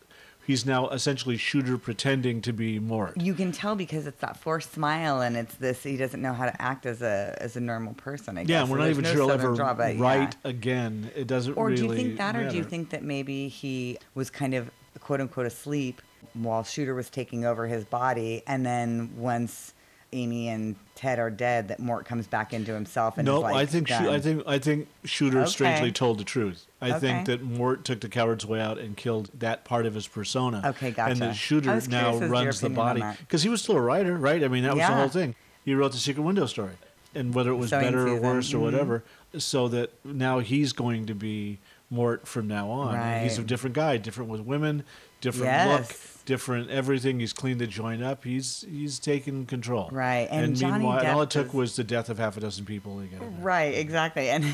He's 0.47 0.67
now 0.67 0.89
essentially 0.89 1.37
shooter 1.37 1.79
pretending 1.79 2.41
to 2.43 2.53
be 2.53 2.79
Mort. 2.79 3.17
You 3.17 3.33
can 3.35 3.53
tell 3.53 3.77
because 3.77 4.07
it's 4.07 4.21
that 4.21 4.37
forced 4.37 4.73
smile, 4.73 5.21
and 5.21 5.37
it's 5.37 5.55
this. 5.55 5.83
He 5.85 5.97
doesn't 5.97 6.21
know 6.21 6.33
how 6.33 6.47
to 6.47 6.63
act 6.63 6.85
as 6.85 7.01
a 7.01 7.37
as 7.41 7.57
a 7.57 7.61
normal 7.61 7.95
person. 7.95 8.37
I 8.39 8.43
guess. 8.45 8.51
Yeah, 8.51 8.63
we're 8.63 8.79
So 8.79 8.83
not 8.83 8.91
even 8.91 9.05
no 9.05 9.13
sure 9.13 9.23
he'll 9.23 9.31
ever 9.31 9.55
draw, 9.55 9.73
but 9.75 9.95
yeah. 9.97 10.03
write 10.03 10.37
again. 10.45 11.11
It 11.15 11.27
doesn't 11.29 11.55
Or 11.55 11.67
really. 11.67 11.77
do 11.77 11.83
you 11.87 11.95
think 11.95 12.19
that, 12.19 12.35
or 12.37 12.49
do 12.51 12.57
you 12.57 12.65
think 12.65 12.91
that 12.91 13.03
maybe 13.05 13.49
he 13.49 13.99
was 14.15 14.31
kind 14.31 14.55
of 14.55 14.71
quote 15.01 15.21
unquote 15.21 15.47
asleep 15.47 16.03
while 16.35 16.65
Shooter 16.65 16.95
was 16.95 17.09
taking 17.11 17.45
over 17.45 17.67
his 17.67 17.85
body, 17.85 18.43
and 18.47 18.65
then 18.67 19.11
once 19.17 19.75
Amy 20.13 20.49
and 20.49 20.77
Ted 20.95 21.19
are 21.19 21.31
dead, 21.31 21.69
that 21.69 21.81
Mort 21.81 22.05
comes 22.05 22.27
back 22.27 22.53
into 22.53 22.73
himself 22.75 23.19
and 23.19 23.27
No, 23.27 23.41
like, 23.41 23.55
I 23.55 23.67
think 23.67 23.91
I 23.91 24.21
think 24.21 24.43
I 24.47 24.59
think 24.59 24.89
Shooter 25.05 25.41
Okay. 25.41 25.51
strangely 25.51 25.93
told 25.93 26.19
the 26.19 26.25
truth. 26.25 26.67
I 26.81 26.99
think 26.99 27.27
that 27.27 27.43
Mort 27.43 27.85
took 27.85 28.01
the 28.01 28.09
coward's 28.09 28.45
way 28.45 28.61
out 28.61 28.79
and 28.79 28.97
killed 28.97 29.31
that 29.39 29.65
part 29.65 29.87
of 29.87 29.95
his 29.95 30.07
persona. 30.07 30.63
Okay, 30.65 30.91
gotcha. 30.91 31.13
And 31.13 31.21
the 31.21 31.33
Shooter 31.33 31.69
now 31.69 31.73
curious 31.73 31.85
as 31.87 32.19
to 32.21 32.25
your 32.25 32.31
runs 32.31 32.61
the 32.61 32.71
body 32.71 33.03
because 33.21 33.43
he 33.43 33.49
was 33.49 33.63
still 33.63 33.77
a 33.77 33.81
writer, 33.81 34.17
right? 34.17 34.43
I 34.45 34.49
mean, 34.49 34.65
that 34.65 34.75
was 34.77 34.87
the 34.87 34.95
whole 34.95 35.09
thing. 35.09 35.35
He 35.65 35.75
wrote 35.75 35.93
the 35.93 35.99
Secret 35.99 36.23
Window 36.23 36.47
story, 36.47 36.73
and 37.15 37.35
whether 37.35 37.51
it 37.51 37.57
was 37.57 37.71
better 37.71 38.09
or 38.09 38.21
worse 38.21 38.53
or 38.53 38.59
mhm. 38.59 38.63
whatever, 38.63 39.05
so 39.39 39.69
that 39.69 39.93
now 40.05 40.41
he's 40.41 40.73
going 40.73 41.07
to 41.07 41.15
be 41.15 41.59
Mort 41.91 42.27
from 42.27 42.49
now 42.49 42.71
on. 42.71 42.97
And 42.97 43.23
He's 43.23 43.39
a 43.39 43.43
different 43.43 43.75
guy, 43.77 43.99
different 43.99 44.31
with 44.31 44.41
women, 44.41 44.83
different 45.21 45.71
look, 45.71 45.81
Yes. 45.81 46.12
Different 46.25 46.71
everything. 46.71 47.21
He's 47.21 47.33
cleaned 47.33 47.61
the 47.61 47.67
joint 47.67 48.03
up. 48.03 48.25
He's 48.25 48.65
he's 48.71 48.99
taken 48.99 49.47
control. 49.47 49.89
Right, 49.93 50.29
and 50.31 50.47
And, 50.47 50.57
Johnny 50.57 50.73
meanwhile, 50.79 50.99
and 51.01 51.09
all 51.09 51.23
it 51.23 51.31
took 51.31 51.49
is- 51.49 51.53
was 51.55 51.77
the 51.77 51.85
death 51.85 52.09
of 52.09 52.19
half 52.19 52.37
a 52.37 52.41
dozen 52.41 52.65
people 52.65 53.01
to 53.01 53.07
get 53.07 53.21
him. 53.21 53.41
Right, 53.43 53.75
exactly. 53.75 54.29
And 54.31 54.45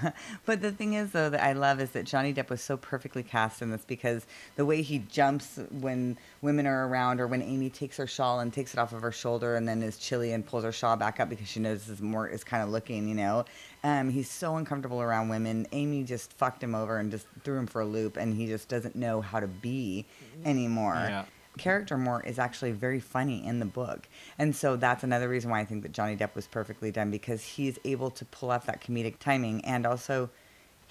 but 0.46 0.60
the 0.62 0.72
thing 0.72 0.94
is 0.94 1.12
though 1.12 1.30
that 1.30 1.42
I 1.42 1.52
love 1.52 1.80
is 1.80 1.90
that 1.90 2.04
Johnny 2.04 2.32
Depp 2.34 2.50
was 2.50 2.60
so 2.62 2.76
perfectly 2.76 3.22
cast 3.22 3.62
in 3.62 3.70
this 3.70 3.84
because 3.84 4.26
the 4.56 4.66
way 4.66 4.82
he 4.82 4.98
jumps 4.98 5.58
when 5.70 6.18
women 6.42 6.66
are 6.66 6.88
around 6.88 7.20
or 7.20 7.26
when 7.28 7.40
Amy 7.40 7.70
takes 7.70 7.96
her 7.96 8.06
shawl 8.06 8.40
and 8.40 8.52
takes 8.52 8.74
it 8.74 8.78
off 8.78 8.92
of 8.92 9.00
her 9.00 9.12
shoulder 9.12 9.54
and 9.54 9.66
then 9.66 9.80
is 9.82 9.96
chilly 9.96 10.32
and 10.32 10.44
pulls 10.44 10.64
her 10.64 10.72
shawl 10.72 10.96
back 10.96 11.20
up 11.20 11.28
because 11.28 11.48
she 11.48 11.60
notices 11.60 12.02
Mort 12.02 12.32
is 12.32 12.42
kind 12.44 12.62
of 12.62 12.68
looking, 12.68 13.08
you 13.08 13.14
know. 13.14 13.44
Um, 13.84 14.10
he's 14.10 14.28
so 14.28 14.56
uncomfortable 14.56 15.00
around 15.00 15.28
women. 15.28 15.66
Amy 15.72 16.02
just 16.02 16.32
fucked 16.32 16.62
him 16.62 16.74
over 16.74 16.98
and 16.98 17.10
just 17.10 17.26
threw 17.44 17.58
him 17.58 17.66
for 17.68 17.80
a 17.80 17.86
loop 17.86 18.16
and 18.16 18.34
he 18.34 18.46
just 18.46 18.68
doesn't 18.68 18.96
know 18.96 19.20
how 19.20 19.38
to 19.40 19.46
be 19.46 20.04
anymore 20.44 20.94
Yeah. 20.94 21.24
character 21.58 21.96
Mort 21.96 22.26
is 22.26 22.38
actually 22.40 22.72
very 22.72 22.98
funny 22.98 23.46
in 23.46 23.60
the 23.60 23.64
book. 23.66 24.08
And 24.38 24.54
so 24.54 24.74
that's 24.74 25.04
another 25.04 25.28
reason 25.28 25.48
why 25.50 25.60
I 25.60 25.64
think 25.64 25.82
that 25.84 25.92
Johnny 25.92 26.16
Depp 26.16 26.34
was 26.34 26.48
perfectly 26.48 26.90
done 26.90 27.10
because 27.12 27.42
he's 27.44 27.78
able 27.84 28.10
to 28.10 28.24
pull 28.24 28.50
off 28.50 28.66
that 28.66 28.82
comedic 28.82 29.20
timing 29.20 29.64
and 29.64 29.86
also 29.86 30.28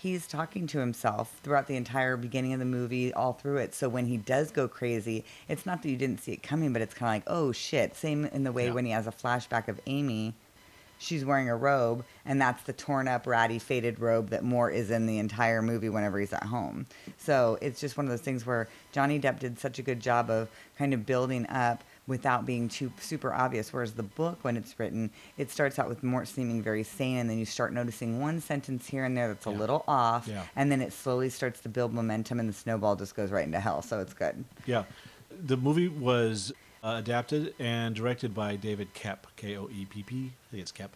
he's 0.02 0.26
talking 0.26 0.66
to 0.66 0.80
himself 0.80 1.40
throughout 1.44 1.68
the 1.68 1.76
entire 1.76 2.18
beginning 2.18 2.54
of 2.54 2.60
the 2.60 2.66
movie, 2.66 3.14
all 3.14 3.34
through 3.34 3.58
it. 3.58 3.76
So 3.76 3.88
when 3.88 4.08
he 4.08 4.18
does 4.18 4.50
go 4.50 4.68
crazy, 4.68 5.24
it's 5.48 5.66
not 5.66 5.84
that 5.84 5.90
you 5.90 5.96
didn't 5.98 6.22
see 6.22 6.32
it 6.32 6.42
coming, 6.42 6.74
but 6.74 6.82
it's 6.82 6.94
kind 6.96 7.10
of 7.10 7.16
like, 7.16 7.24
oh 7.38 7.52
shit. 7.52 7.96
Same 7.96 8.26
in 8.26 8.44
the 8.44 8.52
way 8.52 8.66
Yeah. 8.68 8.74
when 8.74 8.86
he 8.86 8.92
has 8.92 9.06
a 9.06 9.12
flashback 9.12 9.68
of 9.68 9.80
Amy. 9.86 10.34
She's 10.98 11.26
wearing 11.26 11.50
a 11.50 11.56
robe, 11.56 12.04
and 12.26 12.40
that's 12.40 12.62
the 12.64 12.74
torn 12.74 13.08
up, 13.08 13.26
ratty, 13.26 13.58
faded 13.58 14.00
robe 14.00 14.30
that 14.30 14.44
Mort 14.44 14.76
is 14.76 14.92
in 14.92 15.08
the 15.08 15.18
entire 15.18 15.62
movie 15.64 15.90
whenever 15.90 16.20
he's 16.20 16.32
at 16.34 16.44
home. 16.44 16.86
So 17.18 17.58
it's 17.60 17.80
just 17.80 17.98
one 17.98 18.06
of 18.06 18.12
those 18.12 18.22
things 18.22 18.46
where 18.46 18.68
Johnny 18.92 19.20
Depp 19.20 19.40
did 19.40 19.58
such 19.60 19.80
a 19.80 19.82
good 19.82 20.00
job 20.00 20.30
of 20.30 20.48
kind 20.78 20.94
of 20.94 21.06
building 21.08 21.48
up 21.48 21.84
without 22.12 22.46
being 22.46 22.68
too 22.68 22.92
super 23.00 23.34
obvious. 23.34 23.72
Whereas 23.72 23.94
the 23.94 24.04
book, 24.04 24.40
when 24.44 24.58
it's 24.58 24.78
written, 24.78 25.10
it 25.38 25.50
starts 25.50 25.80
out 25.80 25.88
with 25.90 26.04
more 26.04 26.26
seeming 26.26 26.62
very 26.62 26.84
sane, 26.84 27.18
and 27.18 27.30
then 27.30 27.40
you 27.40 27.46
start 27.46 27.72
noticing 27.74 28.20
one 28.20 28.42
sentence 28.42 28.86
here 28.86 29.06
and 29.06 29.16
there 29.18 29.30
that's 29.30 29.46
a 29.46 29.50
little 29.50 29.84
off, 29.88 30.28
Yeah. 30.28 30.44
and 30.58 30.70
then 30.72 30.82
it 30.82 30.92
slowly 30.92 31.30
starts 31.30 31.62
to 31.62 31.70
build 31.70 31.94
momentum, 31.94 32.40
and 32.42 32.50
the 32.50 32.54
snowball 32.54 32.98
just 32.98 33.16
goes 33.16 33.32
right 33.32 33.46
into 33.46 33.60
hell. 33.62 33.82
So 33.82 34.00
it's 34.02 34.14
good. 34.14 34.44
Yeah. 34.66 34.84
The 35.46 35.56
movie 35.56 35.88
was 35.88 36.52
uh, 36.84 36.96
adapted 37.00 37.54
and 37.58 37.96
directed 37.96 38.36
by 38.36 38.58
David 38.58 38.94
Koepp, 38.94 39.20
K 39.38 39.56
O 39.58 39.70
E 39.72 39.86
P 39.86 40.04
P, 40.04 40.16
I 40.18 40.52
think 40.52 40.62
it's 40.62 40.72
Kep, 40.74 40.96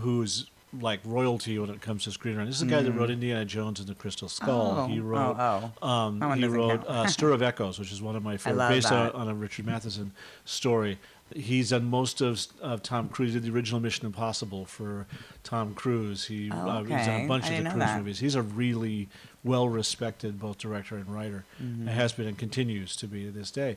who's 0.00 0.50
like 0.80 1.00
royalty 1.04 1.58
when 1.58 1.70
it 1.70 1.80
comes 1.80 2.04
to 2.04 2.10
screenwriting. 2.10 2.46
This 2.46 2.56
is 2.56 2.60
the 2.60 2.66
guy 2.66 2.82
that 2.82 2.92
wrote 2.92 3.10
Indiana 3.10 3.44
Jones 3.44 3.80
and 3.80 3.88
the 3.88 3.94
Crystal 3.94 4.28
Skull. 4.28 4.74
Mm. 4.74 4.78
Oh, 4.78 4.86
he 4.88 5.00
oh, 5.00 5.02
wrote 5.02 5.36
oh. 5.82 5.86
Um, 5.88 6.14
he 6.34 6.40
doesn't 6.42 6.52
wrote 6.52 6.86
count. 6.86 6.88
uh, 6.88 7.06
Stir 7.06 7.32
of 7.32 7.42
Echoes, 7.50 7.78
which 7.78 7.92
is 7.92 8.00
one 8.02 8.16
of 8.16 8.22
my 8.22 8.36
favorite, 8.36 8.58
love 8.58 8.70
based 8.70 8.92
on, 8.92 9.06
that. 9.06 9.14
on 9.14 9.28
a 9.28 9.34
Richard 9.34 9.66
Matheson 9.66 10.12
story. 10.44 10.98
He's 11.34 11.70
done 11.70 11.84
most 11.90 12.20
of, 12.20 12.46
of 12.62 12.82
Tom 12.84 13.08
Cruise. 13.08 13.34
He 13.34 13.40
did 13.40 13.50
the 13.50 13.54
original 13.56 13.80
Mission 13.80 14.06
Impossible 14.06 14.64
for 14.64 15.06
Tom 15.42 15.74
Cruise. 15.74 16.26
He, 16.26 16.50
Oh, 16.52 16.56
uh, 16.56 16.80
he's 16.82 16.88
done 16.90 17.00
okay. 17.00 17.24
a 17.24 17.28
bunch 17.28 17.44
I 17.46 17.48
of 17.48 17.56
the 17.56 17.62
know 17.64 17.70
Cruise 17.70 17.80
that. 17.84 17.98
movies. 17.98 18.18
He's 18.20 18.34
a 18.36 18.42
really 18.42 19.08
well 19.42 19.68
respected 19.68 20.38
both 20.38 20.58
director 20.58 20.96
and 20.96 21.12
writer. 21.12 21.44
Mm-hmm. 21.60 21.88
It 21.88 21.92
has 21.92 22.12
been 22.12 22.28
and 22.28 22.38
continues 22.38 22.94
to 22.96 23.06
be 23.08 23.24
to 23.24 23.30
this 23.32 23.50
day. 23.50 23.76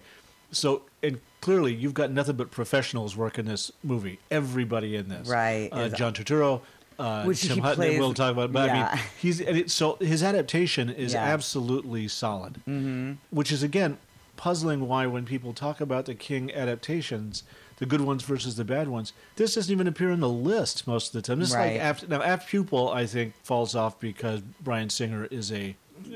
So, 0.52 0.84
and 1.04 1.20
clearly, 1.42 1.74
you've 1.76 1.94
got 1.94 2.12
nothing 2.12 2.36
but 2.36 2.50
professionals 2.52 3.16
working 3.16 3.46
this 3.46 3.72
movie. 3.84 4.20
Everybody 4.32 4.96
in 4.96 5.08
this, 5.10 5.28
Right, 5.28 5.70
Uh, 5.72 5.82
is- 5.82 5.94
John 5.94 6.14
Turturro, 6.14 6.62
uh, 7.00 7.24
Which 7.24 7.42
Tim 7.42 7.56
he 7.56 7.62
Hutton. 7.62 7.76
plays- 7.78 8.00
we'll 8.00 8.14
talk 8.14 8.32
about. 8.34 8.52
But 8.52 8.70
I 8.70 8.74
yeah. 8.74 8.96
mean, 8.96 9.04
he's 9.22 9.40
and 9.42 9.58
it, 9.58 9.72
so 9.72 9.96
his 10.02 10.22
adaptation 10.22 10.90
is 10.90 11.14
Yeah. 11.14 11.24
absolutely 11.24 12.08
solid. 12.08 12.56
Mm-hmm. 12.68 13.14
Which 13.32 13.52
is 13.52 13.64
again 13.64 13.98
puzzling. 14.38 14.88
Why 14.88 15.06
when 15.08 15.26
people 15.26 15.54
talk 15.54 15.82
about 15.82 16.06
the 16.06 16.16
King 16.16 16.54
adaptations, 16.54 17.44
the 17.78 17.86
good 17.86 18.02
ones 18.02 18.24
versus 18.24 18.56
the 18.58 18.66
bad 18.66 18.88
ones, 18.90 19.14
this 19.38 19.56
doesn't 19.56 19.72
even 19.72 19.88
appear 19.88 20.12
on 20.12 20.20
the 20.20 20.30
list 20.30 20.86
most 20.88 21.08
of 21.08 21.14
the 21.14 21.22
time. 21.22 21.40
This 21.40 21.54
Right. 21.54 21.74
like 21.74 21.82
after 21.82 22.08
now, 22.08 22.22
Apt 22.22 22.48
Pupil, 22.48 22.90
I 22.90 23.06
think 23.06 23.34
falls 23.44 23.76
off 23.76 24.00
because 24.00 24.42
Bryan 24.62 24.90
Singer 24.90 25.26
is 25.32 25.52
a 25.52 25.76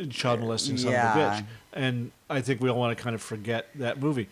child 0.09 0.39
molesting 0.41 0.77
son 0.77 0.93
of 0.93 0.99
a 0.99 1.19
bitch, 1.19 1.45
and 1.73 2.11
I 2.29 2.41
think 2.41 2.61
we 2.61 2.69
all 2.69 2.79
want 2.79 2.97
to 2.97 3.03
kind 3.03 3.13
of 3.15 3.21
forget 3.21 3.67
that 3.75 3.99
movie. 3.99 4.29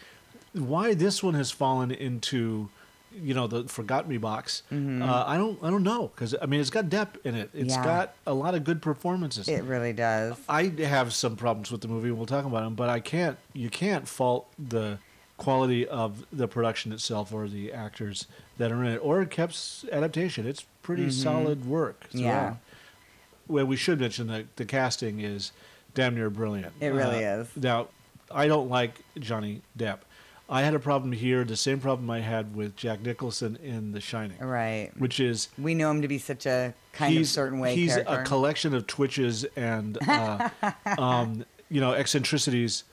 Why 0.53 0.93
this 0.93 1.21
one 1.23 1.33
has 1.35 1.49
fallen 1.51 1.91
into, 1.91 2.69
you 3.13 3.33
know, 3.33 3.47
the 3.47 3.63
forgot 3.67 4.07
me 4.07 4.17
box? 4.17 4.63
Mm-hmm. 4.71 5.01
Uh, 5.01 5.23
I 5.27 5.37
don't, 5.37 5.61
I 5.63 5.69
don't 5.69 5.83
know, 5.83 6.07
because 6.13 6.35
I 6.41 6.45
mean, 6.45 6.59
it's 6.61 6.69
got 6.69 6.85
Depp 6.85 7.09
in 7.25 7.35
it. 7.35 7.49
It's 7.53 7.73
Yeah. 7.75 7.83
got 7.83 8.13
a 8.25 8.33
lot 8.33 8.55
of 8.55 8.63
good 8.63 8.81
performances. 8.81 9.47
It 9.47 9.63
really 9.63 9.93
does. 9.93 10.35
I 10.47 10.65
have 10.83 11.13
some 11.13 11.35
problems 11.35 11.71
with 11.71 11.81
the 11.81 11.87
movie. 11.87 12.11
We'll 12.11 12.25
talk 12.25 12.45
about 12.45 12.63
them, 12.63 12.75
but 12.75 12.89
I 12.89 12.99
can't. 12.99 13.37
You 13.53 13.69
can't 13.69 14.07
fault 14.07 14.47
the 14.57 14.99
quality 15.37 15.87
of 15.87 16.23
the 16.31 16.47
production 16.47 16.91
itself 16.91 17.33
or 17.33 17.47
the 17.47 17.73
actors 17.73 18.27
that 18.59 18.71
are 18.71 18.83
in 18.83 18.91
it 18.91 18.97
or 19.03 19.25
Koepp's 19.25 19.85
adaptation. 19.91 20.45
It's 20.45 20.65
pretty 20.83 21.09
solid 21.09 21.65
work. 21.65 22.05
Mm-hmm. 22.09 22.19
Yeah. 22.19 22.55
Well, 23.47 23.65
we 23.65 23.75
should 23.75 23.99
mention 23.99 24.27
that 24.27 24.55
the 24.57 24.65
casting 24.65 25.19
is 25.19 25.51
damn 25.95 26.15
near 26.15 26.29
brilliant. 26.29 26.73
It 26.79 26.89
really 26.89 27.25
Uh, 27.25 27.39
is. 27.41 27.47
Now, 27.55 27.87
I 28.29 28.47
don't 28.47 28.69
like 28.69 29.01
Johnny 29.19 29.61
Depp. 29.77 29.97
I 30.51 30.63
had 30.63 30.73
a 30.73 30.79
problem 30.79 31.13
here, 31.13 31.45
the 31.45 31.55
same 31.55 31.79
problem 31.79 32.09
I 32.09 32.19
had 32.19 32.53
with 32.55 32.75
Jack 32.75 33.01
Nicholson 33.01 33.57
in 33.63 33.93
The 33.93 34.01
Shining, 34.01 34.37
Right. 34.39 34.91
which 34.97 35.19
is 35.21 35.47
We 35.57 35.73
know 35.73 35.89
him 35.89 36.01
to 36.01 36.09
be 36.09 36.17
such 36.17 36.45
a 36.45 36.73
kind 36.91 37.17
of 37.17 37.25
certain 37.27 37.59
way 37.59 37.73
he's 37.73 37.93
character. 37.93 38.13
a 38.19 38.23
collection 38.25 38.73
of 38.75 38.85
twitches 38.85 39.45
and 39.55 39.97
uh, 40.07 40.49
um, 40.97 41.45
you 41.69 41.79
know 41.79 41.93
eccentricities 41.93 42.83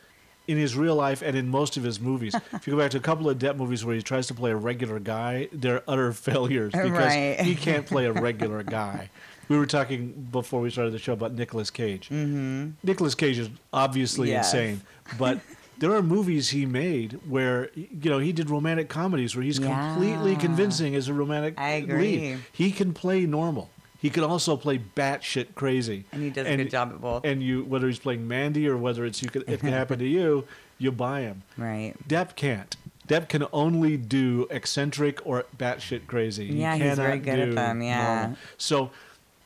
in 0.47 0.57
his 0.57 0.77
real 0.77 0.94
life 0.94 1.21
and 1.21 1.37
in 1.37 1.49
most 1.49 1.77
of 1.77 1.83
his 1.83 1.99
movies. 2.01 2.35
If 2.53 2.66
you 2.66 2.75
go 2.75 2.79
back 2.79 2.92
to 2.92 2.97
a 2.97 3.01
couple 3.01 3.29
of 3.29 3.38
Depp 3.38 3.57
movies 3.57 3.85
where 3.85 3.94
he 3.97 4.03
tries 4.03 4.29
to 4.29 4.35
play 4.35 4.51
a 4.53 4.57
regular 4.57 4.99
guy, 5.01 5.49
they're 5.53 5.83
utter 5.88 6.12
failures 6.12 6.73
because 6.81 6.90
Right. 6.92 7.38
he 7.40 7.55
can't 7.57 7.85
play 7.87 8.07
a 8.07 8.12
regular 8.12 8.62
guy. 8.81 9.11
We 9.49 9.59
were 9.59 9.66
talking 9.66 10.29
before 10.31 10.61
we 10.61 10.71
started 10.71 10.92
the 10.92 10.99
show 10.99 11.12
about 11.14 11.33
Nicolas 11.35 11.71
Cage. 11.71 12.09
Mm-hmm. 12.09 12.71
Nicolas 12.85 13.14
Cage 13.16 13.38
is 13.38 13.51
obviously 13.73 14.29
Yes. 14.31 14.55
insane, 14.55 14.81
but 15.18 15.40
there 15.79 15.93
are 15.95 16.03
movies 16.03 16.51
he 16.51 16.67
made 16.67 17.19
where 17.29 17.71
you 17.75 18.11
know 18.11 18.19
he 18.19 18.33
did 18.33 18.51
romantic 18.51 18.88
comedies 18.88 19.35
where 19.37 19.45
he's 19.45 19.59
completely 19.59 20.37
convincing 20.37 20.95
as 20.95 21.09
a 21.09 21.14
romantic 21.14 21.55
I 21.59 21.71
agree. 21.71 22.19
lead. 22.19 22.38
He 22.53 22.71
can 22.73 22.93
play 22.93 23.27
normal. 23.27 23.71
He 24.01 24.11
can 24.11 24.23
also 24.23 24.57
play 24.57 24.79
batshit 24.79 25.55
crazy. 25.57 26.05
And 26.12 26.23
he 26.23 26.31
does 26.31 26.47
a 26.47 26.57
good 26.57 26.71
job 26.71 26.91
at 26.93 27.01
both. 27.01 27.25
And 27.25 27.43
you, 27.43 27.64
whether 27.64 27.88
he's 27.88 27.99
playing 27.99 28.29
Mandy 28.29 28.69
or 28.69 28.77
whether 28.77 29.05
it's 29.05 29.21
you, 29.23 29.29
could, 29.29 29.43
it 29.49 29.59
can 29.59 29.71
happen 29.71 29.99
to 29.99 30.07
you, 30.19 30.45
you 30.79 30.93
buy 30.93 31.23
him. 31.23 31.43
right. 31.57 31.95
Depp 32.09 32.37
can't. 32.37 32.77
Depp 33.09 33.29
can 33.29 33.45
only 33.53 33.97
do 33.97 34.47
eccentric 34.51 35.25
or 35.27 35.47
batshit 35.57 36.07
crazy. 36.07 36.47
He 36.47 36.61
Yeah, 36.61 36.77
he's 36.77 36.97
very 36.97 37.19
good 37.19 37.41
at 37.41 37.55
them, 37.57 37.83
yeah. 37.83 38.19
normal. 38.21 38.37
So 38.57 38.91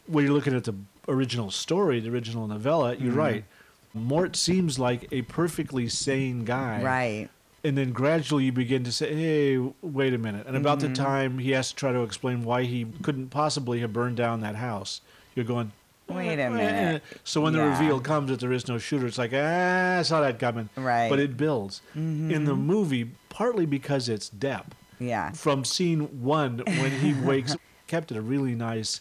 when 0.07 0.25
you're 0.27 0.35
looking 0.35 0.55
at 0.55 0.65
the 0.65 0.75
original 1.09 1.51
story, 1.51 2.01
the 2.01 2.11
original 2.11 2.47
novella, 2.47 2.95
Mm-hmm. 2.95 3.05
you're 3.07 3.15
right. 3.15 3.45
Mort 3.95 4.37
seems 4.37 4.79
like 4.79 5.07
a 5.13 5.23
perfectly 5.23 5.89
sane 5.89 6.45
guy 6.45 6.83
Right. 6.83 7.29
and 7.65 7.77
then 7.77 7.93
gradually 7.93 8.45
you 8.45 8.53
begin 8.53 8.85
to 8.85 8.93
say, 8.93 9.15
"Hey, 9.15 9.59
wait 9.83 10.15
a 10.15 10.19
minute!" 10.19 10.47
And 10.47 10.57
about 10.57 10.79
Mm-hmm. 10.79 10.89
the 10.89 10.95
time 10.95 11.39
he 11.39 11.51
has 11.53 11.71
to 11.71 11.77
try 11.77 11.93
to 11.93 12.03
explain 12.03 12.45
why 12.45 12.65
he 12.65 12.87
couldn't 13.03 13.29
possibly 13.29 13.81
have 13.81 13.93
burned 13.93 14.17
down 14.17 14.41
that 14.41 14.57
house, 14.57 15.01
you're 15.35 15.45
going, 15.45 15.73
Wait 16.09 16.39
a 16.39 16.43
"Eh, 16.43 16.49
minute." 16.49 17.03
eh." 17.11 17.17
So 17.25 17.41
when 17.41 17.53
the 17.53 17.61
Yeah. 17.61 17.79
reveal 17.79 18.01
comes 18.01 18.31
that 18.31 18.41
there 18.41 18.53
is 18.53 18.67
no 18.69 18.77
shooter, 18.79 19.07
it's 19.07 19.19
like, 19.19 19.33
ah, 19.35 19.99
I 19.99 20.03
saw 20.03 20.21
that 20.21 20.39
coming. 20.39 20.69
Right. 20.77 21.03
Mm-hmm. 21.03 21.11
But 21.11 21.21
it 21.21 21.37
builds 21.37 21.81
in 21.95 22.45
the 22.45 22.57
movie, 22.57 23.11
partly 23.31 23.67
because 23.67 24.09
it's 24.09 24.29
Depp. 24.29 24.67
Yeah. 24.99 25.33
From 25.33 25.65
scene 25.65 26.23
one, 26.23 26.63
when 26.67 26.91
he 27.01 27.13
wakes, 27.15 27.57
kept 27.87 28.11
it 28.11 28.17
a 28.19 28.23
really 28.23 28.55
nice 28.55 29.01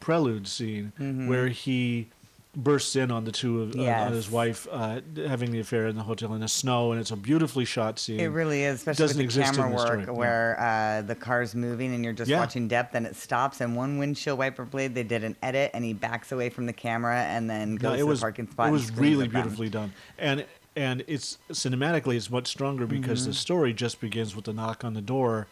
prelude 0.00 0.46
scene 0.48 0.92
Mm-hmm. 1.00 1.28
where 1.28 1.48
he 1.48 2.08
bursts 2.54 2.96
in 2.96 3.10
on 3.10 3.24
the 3.24 3.32
two 3.32 3.62
of 3.62 3.76
uh, 3.76 3.82
on 3.82 4.12
his 4.12 4.30
wife 4.30 4.68
uh, 4.70 5.00
having 5.26 5.50
the 5.52 5.60
affair 5.60 5.86
in 5.86 5.96
the 5.96 6.02
hotel 6.02 6.34
in 6.34 6.40
the 6.40 6.48
snow, 6.48 6.92
and 6.92 7.00
it's 7.00 7.10
a 7.10 7.16
beautifully 7.16 7.64
shot 7.64 7.98
scene. 7.98 8.20
It 8.20 8.26
really 8.26 8.62
is, 8.64 8.76
especially 8.86 9.02
doesn't 9.04 9.26
with 9.26 9.34
the 9.34 9.42
camera 9.42 9.70
the 9.72 9.78
story, 9.78 9.96
work 9.98 10.06
yeah. 10.06 10.12
where 10.12 10.60
uh, 10.60 11.02
the 11.02 11.14
car's 11.14 11.54
moving 11.54 11.94
and 11.94 12.04
you're 12.04 12.12
just 12.12 12.30
Yeah. 12.30 12.40
watching 12.40 12.68
Depp 12.68 12.90
and 12.92 13.06
it 13.06 13.16
stops 13.16 13.60
and 13.62 13.74
one 13.74 13.96
windshield 13.98 14.38
wiper 14.38 14.64
blade 14.66 14.94
they 14.94 15.02
did 15.02 15.24
an 15.24 15.34
edit 15.42 15.70
and 15.72 15.82
he 15.84 15.94
backs 15.94 16.30
away 16.30 16.50
from 16.50 16.66
the 16.66 16.72
camera 16.74 17.22
and 17.22 17.48
then 17.48 17.76
goes 17.76 17.92
No, 17.92 17.96
to 17.96 18.06
was 18.06 18.20
the 18.20 18.24
parking 18.24 18.50
spot. 18.50 18.68
it 18.68 18.72
was 18.72 18.90
really 18.92 19.28
beautifully 19.28 19.70
done, 19.70 19.92
and 20.18 20.44
and 20.76 21.04
it's 21.06 21.38
cinematically 21.50 22.16
it's 22.16 22.30
much 22.30 22.48
stronger 22.48 22.86
because 22.86 23.26
the 23.26 23.32
story 23.34 23.72
just 23.72 24.00
begins 24.00 24.36
with 24.36 24.44
the 24.44 24.52
knock 24.52 24.84
on 24.84 24.92
the 24.92 25.00
door, 25.02 25.46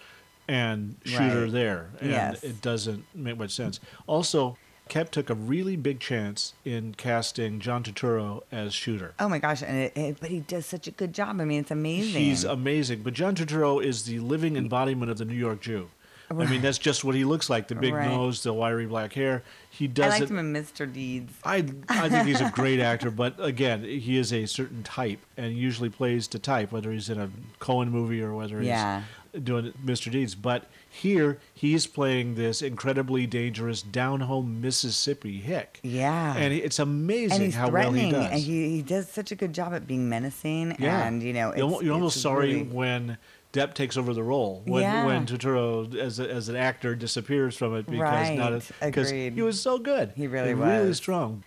and 0.48 0.96
shooter 1.04 1.22
Mm-hmm. 1.24 1.42
Right. 1.44 1.52
there, 1.52 1.90
and 2.00 2.10
Yes. 2.10 2.42
it 2.42 2.60
doesn't 2.60 3.04
make 3.14 3.38
much 3.38 3.52
sense. 3.52 3.80
Also, 4.06 4.58
Koepp 4.90 5.10
took 5.10 5.30
a 5.30 5.34
really 5.34 5.76
big 5.76 6.00
chance 6.00 6.52
in 6.64 6.94
casting 6.94 7.60
John 7.60 7.84
Turturro 7.84 8.42
as 8.50 8.74
shooter. 8.74 9.14
Oh 9.20 9.28
my 9.28 9.38
gosh! 9.38 9.62
And 9.62 9.76
it, 9.78 9.96
it, 9.96 10.16
but 10.20 10.30
he 10.30 10.40
does 10.40 10.66
such 10.66 10.88
a 10.88 10.90
good 10.90 11.14
job. 11.14 11.40
I 11.40 11.44
mean, 11.44 11.60
it's 11.60 11.70
amazing. 11.70 12.20
He's 12.20 12.42
amazing, 12.42 13.02
but 13.02 13.14
John 13.14 13.36
Turturro 13.36 13.82
is 13.82 14.02
the 14.02 14.18
living 14.18 14.56
embodiment 14.56 15.10
of 15.10 15.18
the 15.18 15.24
New 15.24 15.34
York 15.34 15.60
Jew. 15.60 15.90
I 16.30 16.46
mean, 16.46 16.62
that's 16.62 16.78
just 16.78 17.02
what 17.04 17.14
he 17.14 17.24
looks 17.24 17.50
like: 17.50 17.68
the 17.68 17.74
big 17.74 17.92
Right. 17.94 18.06
nose, 18.08 18.42
the 18.42 18.52
wiry 18.52 18.86
black 18.86 19.12
hair. 19.12 19.42
He 19.68 19.88
doesn't. 19.88 20.20
liked 20.20 20.30
him 20.30 20.38
in 20.38 20.52
Mr. 20.52 20.90
Deeds. 20.92 21.32
I 21.44 21.64
I 21.88 22.08
think 22.08 22.28
he's 22.28 22.40
a 22.40 22.50
great 22.50 22.78
actor, 22.80 23.10
but 23.10 23.34
again, 23.38 23.82
he 23.82 24.16
is 24.16 24.32
a 24.32 24.46
certain 24.46 24.82
type 24.82 25.20
and 25.36 25.52
usually 25.56 25.88
plays 25.90 26.28
to 26.28 26.38
type, 26.38 26.70
whether 26.72 26.92
he's 26.92 27.08
in 27.10 27.18
a 27.20 27.30
Coen 27.60 27.90
movie 27.90 28.22
or 28.22 28.34
whether 28.34 28.62
Yeah. 28.62 29.02
he's 29.32 29.42
doing 29.42 29.72
Mr. 29.84 30.10
Deeds. 30.10 30.34
But 30.34 30.68
here, 30.88 31.38
he's 31.54 31.86
playing 31.86 32.34
this 32.34 32.62
incredibly 32.62 33.26
dangerous 33.26 33.80
down 33.82 34.20
home 34.20 34.60
Mississippi 34.60 35.38
hick. 35.40 35.78
Yeah. 35.82 36.36
and 36.36 36.52
it's 36.52 36.78
amazing 36.78 37.32
and 37.36 37.42
he's 37.44 37.54
how 37.54 37.70
well 37.70 37.92
he 37.92 38.10
does. 38.10 38.30
and 38.30 38.40
he, 38.40 38.70
he 38.76 38.82
does 38.82 39.08
such 39.08 39.30
a 39.32 39.36
good 39.36 39.52
job 39.52 39.72
at 39.72 39.86
being 39.86 40.08
menacing. 40.08 40.76
yeah, 40.78 41.06
and 41.06 41.22
you 41.22 41.32
know, 41.32 41.54
you're, 41.56 41.70
it's, 41.74 41.82
you're 41.82 41.94
almost 41.94 42.20
sorry 42.20 42.54
really- 42.54 42.62
when. 42.64 43.18
Depp 43.52 43.74
takes 43.74 43.96
over 43.96 44.14
the 44.14 44.22
role 44.22 44.62
when 44.64 44.82
Yeah. 44.82 45.06
when 45.06 45.26
Turturro 45.26 45.92
as 45.96 46.20
a, 46.20 46.30
as 46.30 46.48
an 46.48 46.56
actor 46.56 46.94
disappears 46.94 47.56
from 47.56 47.74
it 47.74 47.86
because 47.86 48.30
not 48.30 48.62
because 48.80 49.10
he 49.10 49.30
was 49.42 49.60
so 49.60 49.78
good. 49.78 50.12
He 50.16 50.26
really 50.28 50.50
And 50.52 50.60
really 50.60 50.88
was. 50.88 50.96
strong. 50.98 51.42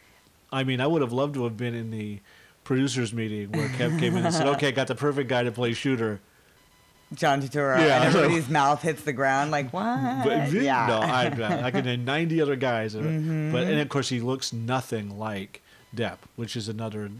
I 0.52 0.64
mean, 0.64 0.82
I 0.82 0.88
would 0.88 1.02
have 1.02 1.14
loved 1.14 1.34
to 1.36 1.46
have 1.46 1.56
been 1.58 1.74
in 1.74 1.92
the 1.92 2.20
producers 2.66 3.14
meeting 3.14 3.52
where 3.54 3.68
Kev 3.70 4.00
came 4.00 4.16
in 4.18 4.26
and 4.26 4.34
said, 4.36 4.48
"Okay, 4.48 4.72
got 4.72 4.88
the 4.88 4.96
perfect 4.96 5.30
guy 5.30 5.44
to 5.44 5.52
play 5.52 5.74
shooter." 5.74 6.20
John 7.14 7.42
Turturro, 7.42 7.78
Yeah, 7.78 7.98
and 8.04 8.06
everybody's 8.16 8.50
mouth 8.50 8.82
hits 8.82 9.04
the 9.04 9.14
ground 9.14 9.52
like 9.52 9.72
what? 9.72 10.24
But 10.24 10.52
yeah. 10.52 10.88
no, 10.88 11.00
I, 11.00 11.66
I 11.68 11.72
could 11.72 11.86
name 11.86 12.04
ninety 12.06 12.42
other 12.42 12.56
guys, 12.56 12.96
Mm-hmm. 12.96 13.52
but 13.52 13.64
and 13.68 13.80
of 13.80 13.88
course 13.90 14.10
he 14.10 14.20
looks 14.20 14.52
nothing 14.52 15.18
like 15.20 15.62
Depp, 15.96 16.18
which 16.36 16.56
is 16.56 16.68
another 16.68 17.12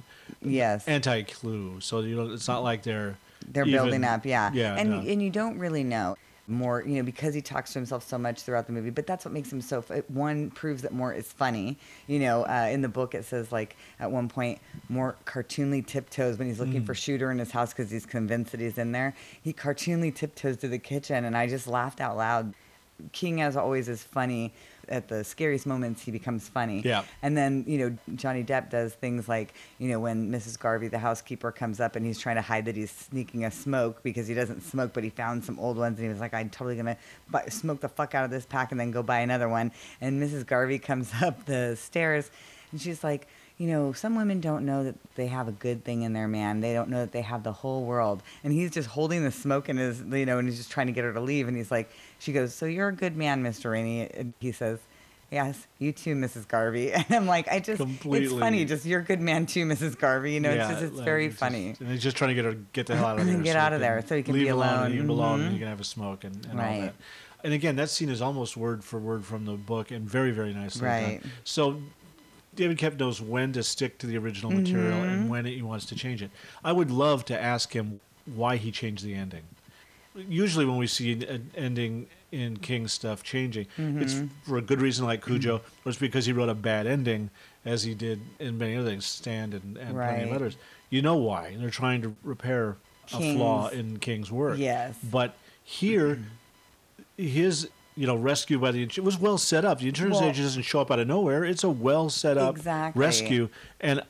yes. 0.42 0.88
anti-clue. 0.88 1.80
So 1.82 2.00
you 2.00 2.16
know, 2.16 2.34
it's 2.34 2.48
not 2.48 2.64
like 2.64 2.82
they're 2.84 3.18
They're 3.52 3.66
even- 3.68 3.74
building 3.74 4.04
up, 4.04 4.26
yeah. 4.26 4.52
Yeah, 4.54 4.76
and 4.76 4.90
no. 4.90 4.98
and 5.00 5.22
you 5.22 5.30
don't 5.30 5.58
really 5.60 5.84
know 5.84 6.16
more, 6.46 6.82
you 6.86 6.96
know, 6.98 7.04
because 7.04 7.34
he 7.34 7.42
talks 7.42 7.72
to 7.72 7.80
himself 7.80 8.06
so 8.06 8.18
much 8.18 8.42
throughout 8.42 8.68
the 8.68 8.74
movie. 8.74 8.90
But 8.90 9.08
that's 9.08 9.24
what 9.24 9.34
makes 9.34 9.52
him 9.52 9.62
so. 9.62 9.80
One 10.10 10.50
proves 10.52 10.82
that 10.82 10.92
Mort 10.94 11.16
is 11.16 11.32
funny. 11.32 11.78
You 12.06 12.20
know, 12.20 12.44
uh, 12.44 12.68
in 12.70 12.82
the 12.82 12.90
book 12.90 13.16
it 13.16 13.24
says 13.24 13.52
like 13.52 13.78
at 14.00 14.12
one 14.12 14.28
point 14.28 14.60
Mort 14.90 15.24
cartoonly 15.26 15.86
tiptoes 15.88 16.38
when 16.38 16.48
he's 16.50 16.60
looking 16.60 16.82
Mm. 16.84 16.86
for 16.86 16.94
Shooter 16.96 17.32
in 17.32 17.40
his 17.40 17.52
house 17.52 17.72
because 17.74 17.90
he's 17.90 18.06
convinced 18.06 18.52
that 18.52 18.60
he's 18.60 18.78
in 18.78 18.92
there. 18.92 19.16
He 19.42 19.54
cartoonly 19.54 20.14
tiptoes 20.14 20.58
to 20.58 20.68
the 20.68 20.80
kitchen, 20.80 21.24
and 21.24 21.38
I 21.38 21.48
just 21.48 21.66
laughed 21.66 22.02
out 22.02 22.18
loud. 22.18 22.54
King, 23.14 23.42
as 23.42 23.56
always, 23.58 23.88
is 23.90 24.04
funny. 24.04 24.54
At 24.90 25.08
the 25.08 25.24
scariest 25.24 25.66
moments, 25.66 26.02
he 26.02 26.12
becomes 26.12 26.48
funny. 26.48 26.82
Yeah. 26.84 27.04
And 27.22 27.38
then, 27.38 27.64
you 27.68 27.78
know, 27.78 27.98
Johnny 28.16 28.44
Depp 28.44 28.70
does 28.70 28.94
things 28.94 29.28
like, 29.28 29.54
you 29.80 29.90
know, 29.90 30.00
when 30.00 30.32
Mrs. 30.32 30.60
Garvey, 30.60 30.88
the 30.88 31.00
housekeeper, 31.00 31.52
comes 31.52 31.80
up 31.80 31.96
and 31.96 32.06
he's 32.06 32.20
trying 32.20 32.36
to 32.36 32.42
hide 32.42 32.66
that 32.66 32.76
he's 32.76 32.92
sneaking 32.92 33.46
a 33.46 33.52
smoke 33.52 34.04
because 34.04 34.28
he 34.28 34.34
doesn't 34.34 34.62
smoke, 34.62 34.92
but 34.94 35.04
he 35.04 35.10
found 35.10 35.44
some 35.44 35.60
old 35.60 35.78
ones 35.78 35.98
and 35.98 36.06
he 36.06 36.10
was 36.10 36.20
like, 36.20 36.34
I'm 36.34 36.50
totally 36.50 36.76
going 36.76 36.96
to 36.96 37.52
smoke 37.52 37.80
the 37.82 37.90
fuck 37.90 38.16
out 38.16 38.26
of 38.26 38.32
this 38.32 38.46
pack 38.46 38.72
and 38.72 38.80
then 38.80 38.92
go 38.92 39.04
buy 39.04 39.20
another 39.20 39.50
one. 39.50 39.72
And 40.02 40.22
Mrs. 40.22 40.46
Garvey 40.46 40.80
comes 40.80 41.12
up 41.22 41.46
the 41.46 41.76
stairs 41.76 42.30
and 42.72 42.82
she's 42.82 43.04
like, 43.04 43.28
you 43.64 43.70
know, 43.70 43.94
some 43.94 44.18
women 44.18 44.42
don't 44.42 44.66
know 44.66 44.84
that 44.84 44.96
they 45.16 45.28
have 45.28 45.48
a 45.48 45.54
good 45.54 45.86
thing 45.86 46.02
in 46.02 46.12
their 46.12 46.28
man. 46.28 46.60
They 46.60 46.74
don't 46.74 46.90
know 46.90 47.00
that 47.00 47.14
they 47.14 47.22
have 47.22 47.44
the 47.44 47.54
whole 47.54 47.86
world. 47.86 48.22
And 48.44 48.52
he's 48.52 48.72
just 48.72 48.90
holding 48.90 49.24
the 49.24 49.32
smoke 49.32 49.70
in 49.70 49.78
his, 49.78 50.02
you 50.02 50.26
know, 50.26 50.38
and 50.38 50.50
he's 50.50 50.58
just 50.58 50.70
trying 50.70 50.88
to 50.88 50.92
get 50.92 51.06
her 51.06 51.14
to 51.14 51.22
leave. 51.22 51.48
And 51.48 51.56
he's 51.56 51.72
like, 51.72 51.90
she 52.20 52.34
goes, 52.34 52.54
So 52.54 52.66
you're 52.66 52.90
a 52.90 52.94
good 52.94 53.16
man, 53.16 53.42
Mr. 53.42 53.72
Rainey. 53.72 54.10
And 54.14 54.34
he 54.42 54.52
says, 54.52 54.80
Yes, 55.32 55.66
you 55.80 55.94
too, 55.94 56.14
Mrs. 56.14 56.46
Garvey. 56.46 56.92
And 56.94 57.06
I'm 57.10 57.26
like, 57.26 57.48
I 57.48 57.62
just, 57.62 57.82
it's 57.82 58.34
funny. 58.34 58.66
Just, 58.66 58.86
you're 58.86 59.00
a 59.00 59.06
good 59.06 59.22
man 59.22 59.46
too, 59.46 59.66
Mrs. 59.66 59.98
Garvey. 59.98 60.34
You 60.34 60.42
know, 60.42 60.54
yeah, 60.54 60.64
it's 60.64 60.82
just, 60.82 60.84
it's 60.84 60.96
like, 60.98 61.06
very 61.06 61.30
funny. 61.30 61.74
and 61.80 61.90
he's 61.90 62.04
just 62.04 62.18
trying 62.18 62.32
to 62.32 62.36
get 62.36 62.44
her 62.44 62.56
get 62.74 62.88
the 62.88 62.98
hell 62.98 63.06
out 63.06 63.20
of 63.20 63.26
there. 63.28 63.38
Get 63.38 63.54
so 63.54 63.60
out 63.60 63.72
of 63.72 63.80
there 63.80 64.04
so 64.06 64.18
he 64.18 64.24
can 64.24 64.34
be 64.34 64.50
alone. 64.50 64.68
alone. 64.68 64.86
And 64.88 64.94
you 64.94 65.00
can 65.00 65.10
alone, 65.10 65.34
and 65.36 65.44
mm-hmm. 65.44 65.54
you 65.54 65.60
can 65.60 65.70
have 65.70 65.80
a 65.80 65.86
smoke 65.86 66.26
and, 66.26 66.36
and 66.48 66.60
all 66.60 66.66
Right. 66.66 66.82
that. 66.82 66.96
And 67.46 67.54
again, 67.54 67.78
that 67.78 67.90
scene 67.90 68.10
is 68.10 68.22
almost 68.22 68.58
word 68.58 68.84
for 68.84 69.00
word 69.00 69.24
from 69.24 69.46
the 69.46 69.54
book, 69.54 69.92
and 69.92 70.04
very 70.04 70.32
very 70.32 70.54
nicely 70.54 70.86
Right. 70.86 71.22
done. 71.22 71.32
So. 71.46 71.82
David 72.56 72.78
Koepp 72.78 73.00
knows 73.00 73.20
when 73.22 73.52
to 73.54 73.64
stick 73.64 73.98
to 74.00 74.08
the 74.08 74.18
original 74.18 74.52
material 74.52 74.98
Mm-hmm. 75.00 75.10
and 75.10 75.30
when 75.30 75.46
he 75.46 75.62
wants 75.62 75.86
to 75.88 75.96
change 75.96 76.22
it. 76.22 76.32
I 76.64 76.72
would 76.72 76.92
love 76.92 77.26
to 77.26 77.40
ask 77.42 77.74
him 77.74 78.00
why 78.26 78.58
he 78.58 78.72
changed 78.72 79.04
the 79.04 79.14
ending. 79.16 79.44
Usually, 80.16 80.66
when 80.66 80.78
we 80.78 80.86
see 80.86 81.12
an 81.26 81.50
ending 81.56 82.08
in 82.32 82.58
King 82.58 82.88
stuff 82.88 83.24
changing, 83.24 83.66
it's 83.78 84.14
Mm-hmm. 84.16 84.28
for 84.44 84.58
a 84.58 84.62
good 84.62 84.80
reason, 84.82 85.06
like 85.06 85.26
Cujo, 85.26 85.56
or 85.58 85.62
it's 85.90 85.98
because 85.98 86.26
he 86.28 86.34
wrote 86.34 86.50
a 86.50 86.54
bad 86.56 86.86
ending, 86.86 87.32
as 87.66 87.84
he 87.84 87.96
did 87.96 88.22
in 88.40 88.58
many 88.58 88.76
other 88.76 88.90
things, 88.90 89.06
Stand 89.06 89.54
and, 89.56 89.78
and 89.78 89.96
plenty 89.96 90.24
of 90.24 90.30
Right. 90.30 90.36
others. 90.36 90.58
You 90.92 91.02
know 91.02 91.16
why? 91.16 91.56
They're 91.58 91.70
trying 91.72 92.02
to 92.04 92.16
repair 92.24 92.78
a 93.12 93.18
flaw 93.36 93.70
in 93.70 93.98
King's 94.00 94.32
work. 94.32 94.60
Yes. 94.60 94.96
But 95.12 95.36
here, 95.64 96.20
his 97.18 97.70
you 97.96 98.08
know 98.08 98.16
rescue 98.16 98.60
by 98.60 98.72
the 98.72 98.84
it 98.84 99.04
was 99.04 99.20
well 99.20 99.38
set 99.38 99.66
up. 99.66 99.80
The 99.80 99.88
insurance 99.88 100.16
Well- 100.20 100.30
agent 100.30 100.46
doesn't 100.46 100.64
show 100.64 100.82
up 100.82 100.92
out 100.92 101.00
of 101.00 101.08
nowhere. 101.08 101.44
It's 101.44 101.64
a 101.64 101.70
well 101.70 102.10
set 102.10 102.38
up 102.38 102.58
Exactly. 102.58 103.00
rescue, 103.00 103.50
and 103.82 104.02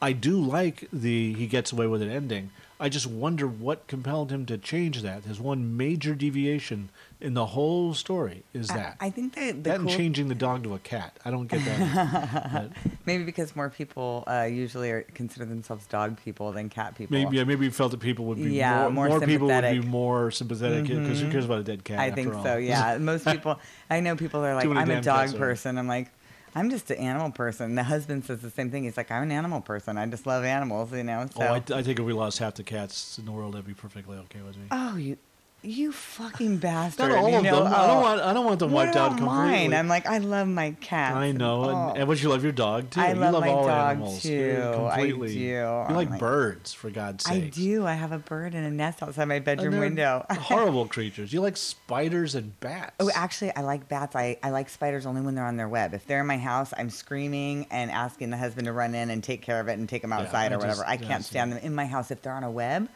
I 0.00 0.12
do 0.12 0.40
like 0.40 0.88
the 0.92 1.32
he 1.34 1.46
gets 1.46 1.72
away 1.72 1.86
with 1.86 2.02
it 2.02 2.10
ending. 2.10 2.50
I 2.80 2.88
just 2.88 3.06
wonder 3.08 3.46
what 3.48 3.88
compelled 3.88 4.30
him 4.30 4.46
to 4.46 4.56
change 4.56 5.02
that. 5.02 5.24
His 5.24 5.40
one 5.40 5.76
major 5.76 6.14
deviation 6.14 6.90
in 7.20 7.34
the 7.34 7.46
whole 7.46 7.92
story 7.92 8.44
is 8.54 8.68
that. 8.68 8.96
I, 9.00 9.06
I 9.06 9.10
think 9.10 9.34
that 9.34 9.64
the 9.64 9.70
that 9.70 9.80
and 9.80 9.88
changing 9.90 10.28
the 10.28 10.36
dog 10.36 10.62
to 10.62 10.74
a 10.74 10.78
cat. 10.78 11.16
I 11.24 11.32
don't 11.32 11.48
get 11.48 11.64
that. 11.64 12.48
But 12.52 12.70
maybe 13.04 13.24
because 13.24 13.56
more 13.56 13.68
people 13.68 14.22
uh, 14.28 14.42
usually 14.44 14.92
are, 14.92 15.02
consider 15.14 15.44
themselves 15.44 15.86
dog 15.86 16.18
people 16.24 16.52
than 16.52 16.68
cat 16.68 16.94
people. 16.94 17.18
maybe, 17.18 17.36
yeah, 17.36 17.44
maybe 17.44 17.66
we 17.66 17.70
felt 17.70 17.90
that 17.90 18.00
people 18.00 18.26
would 18.26 18.38
be 18.38 18.50
Yeah, 18.52 18.88
more, 18.88 19.08
more 19.08 19.20
people 19.20 19.48
would 19.48 19.62
be 19.62 19.68
sympathetic. 19.68 19.84
more 19.84 20.30
sympathetic 20.30 20.86
because 20.86 21.20
who 21.20 21.30
cares 21.32 21.46
about 21.46 21.58
a 21.58 21.64
dead 21.64 21.82
cat? 21.82 21.98
I 21.98 22.08
after 22.08 22.14
think 22.22 22.34
all? 22.34 22.44
so. 22.44 22.56
Yeah, 22.58 22.96
most 23.00 23.24
people. 23.24 23.58
I 23.90 23.98
know 24.00 24.14
people 24.14 24.44
are 24.44 24.54
like, 24.54 24.68
I'm 24.68 24.90
a 24.90 25.00
dog 25.00 25.36
person. 25.36 25.78
I'm 25.78 25.88
like, 25.88 26.10
I'm 26.54 26.70
just 26.70 26.90
an 26.90 26.96
animal 26.98 27.30
person. 27.30 27.74
The 27.74 27.84
husband 27.84 28.24
says 28.24 28.40
the 28.40 28.50
same 28.50 28.70
thing. 28.70 28.84
He's 28.84 28.96
like, 28.96 29.10
I'm 29.10 29.24
an 29.24 29.32
animal 29.32 29.60
person. 29.60 29.98
I 29.98 30.06
just 30.06 30.26
love 30.26 30.44
animals. 30.44 30.92
You 30.92 31.04
know. 31.04 31.26
So. 31.34 31.42
Oh, 31.42 31.54
I, 31.54 31.78
I 31.78 31.82
think 31.82 31.98
if 31.98 32.04
we 32.04 32.12
lost 32.12 32.38
half 32.38 32.54
the 32.54 32.62
cats 32.62 33.18
in 33.18 33.24
the 33.24 33.32
world, 33.32 33.54
that'd 33.54 33.66
be 33.66 33.74
perfectly 33.74 34.16
okay 34.18 34.40
with 34.40 34.56
me. 34.56 34.66
Oh, 34.70 34.96
you, 34.96 35.16
you 35.62 35.90
fucking 35.92 36.56
bastard! 36.58 37.08
Not 37.10 37.18
all 37.18 37.28
you 37.30 37.36
of 37.38 37.42
know, 37.42 37.64
them. 37.64 37.72
I 37.72 37.86
don't 37.86 37.96
oh, 37.96 38.00
want. 38.00 38.20
I 38.20 38.32
don't 38.32 38.44
want 38.46 38.58
them 38.60 38.70
wiped 38.72 38.96
out 38.96 39.16
completely. 39.18 39.34
mine? 39.36 39.74
I'm 39.74 39.88
like, 39.88 40.06
I 40.06 40.18
love 40.18 40.46
my 40.48 40.70
cat. 40.80 41.14
I 41.14 41.32
know, 41.32 41.64
Oh. 41.64 41.88
and, 41.90 41.98
and 41.98 42.08
would 42.08 42.22
you 42.22 42.28
love 42.28 42.42
your 42.42 42.52
dog 42.52 42.90
too? 42.90 43.00
I 43.00 43.08
you 43.12 43.16
love 43.16 43.34
love 43.34 43.42
my 43.42 43.50
all 43.50 43.66
dog, 43.66 43.90
animals. 43.96 44.22
Too. 44.22 44.62
I 44.90 44.94
Completely. 45.08 45.34
do. 45.34 45.40
You 45.40 45.58
I'm 45.64 45.94
like 45.96 46.10
like- 46.10 46.20
birds, 46.20 46.72
for 46.72 46.90
God's 46.90 47.24
sake. 47.24 47.44
I 47.44 47.48
do. 47.48 47.86
I 47.86 47.94
have 47.94 48.12
a 48.12 48.18
bird 48.18 48.54
in 48.54 48.62
a 48.64 48.70
nest 48.70 49.02
outside 49.02 49.24
my 49.26 49.40
bedroom 49.40 49.78
window. 49.78 50.24
horrible 50.30 50.86
creatures. 50.86 51.32
You 51.32 51.40
like 51.40 51.56
spiders 51.56 52.34
and 52.34 52.58
bats. 52.60 52.92
Oh, 53.00 53.10
actually, 53.14 53.54
I 53.56 53.62
like 53.62 53.88
bats. 53.88 54.14
I, 54.14 54.38
I 54.42 54.50
like 54.50 54.68
spiders 54.68 55.06
only 55.06 55.20
when 55.22 55.34
they're 55.34 55.44
on 55.46 55.56
their 55.56 55.68
web. 55.68 55.92
If 55.94 56.06
they're 56.06 56.20
in 56.20 56.26
my 56.26 56.38
house, 56.38 56.72
I'm 56.78 56.90
screaming 56.90 57.66
and 57.70 57.90
asking 57.90 58.30
the 58.30 58.36
husband 58.36 58.66
to 58.66 58.72
run 58.72 58.94
in 58.94 59.10
and 59.10 59.22
take 59.24 59.42
care 59.42 59.60
of 59.60 59.68
it 59.68 59.72
and 59.78 59.88
take 59.88 60.02
them 60.02 60.12
outside 60.12 60.52
I 60.52 60.54
or 60.54 60.58
whatever. 60.58 60.82
just- 60.82 60.88
I 60.88 60.96
can't 60.96 61.24
stand 61.24 61.52
them 61.52 61.58
in 61.62 61.74
my 61.74 61.86
house. 61.86 62.10
If 62.10 62.22
they're 62.22 62.32
on 62.32 62.44
a 62.44 62.50
web, 62.50 62.88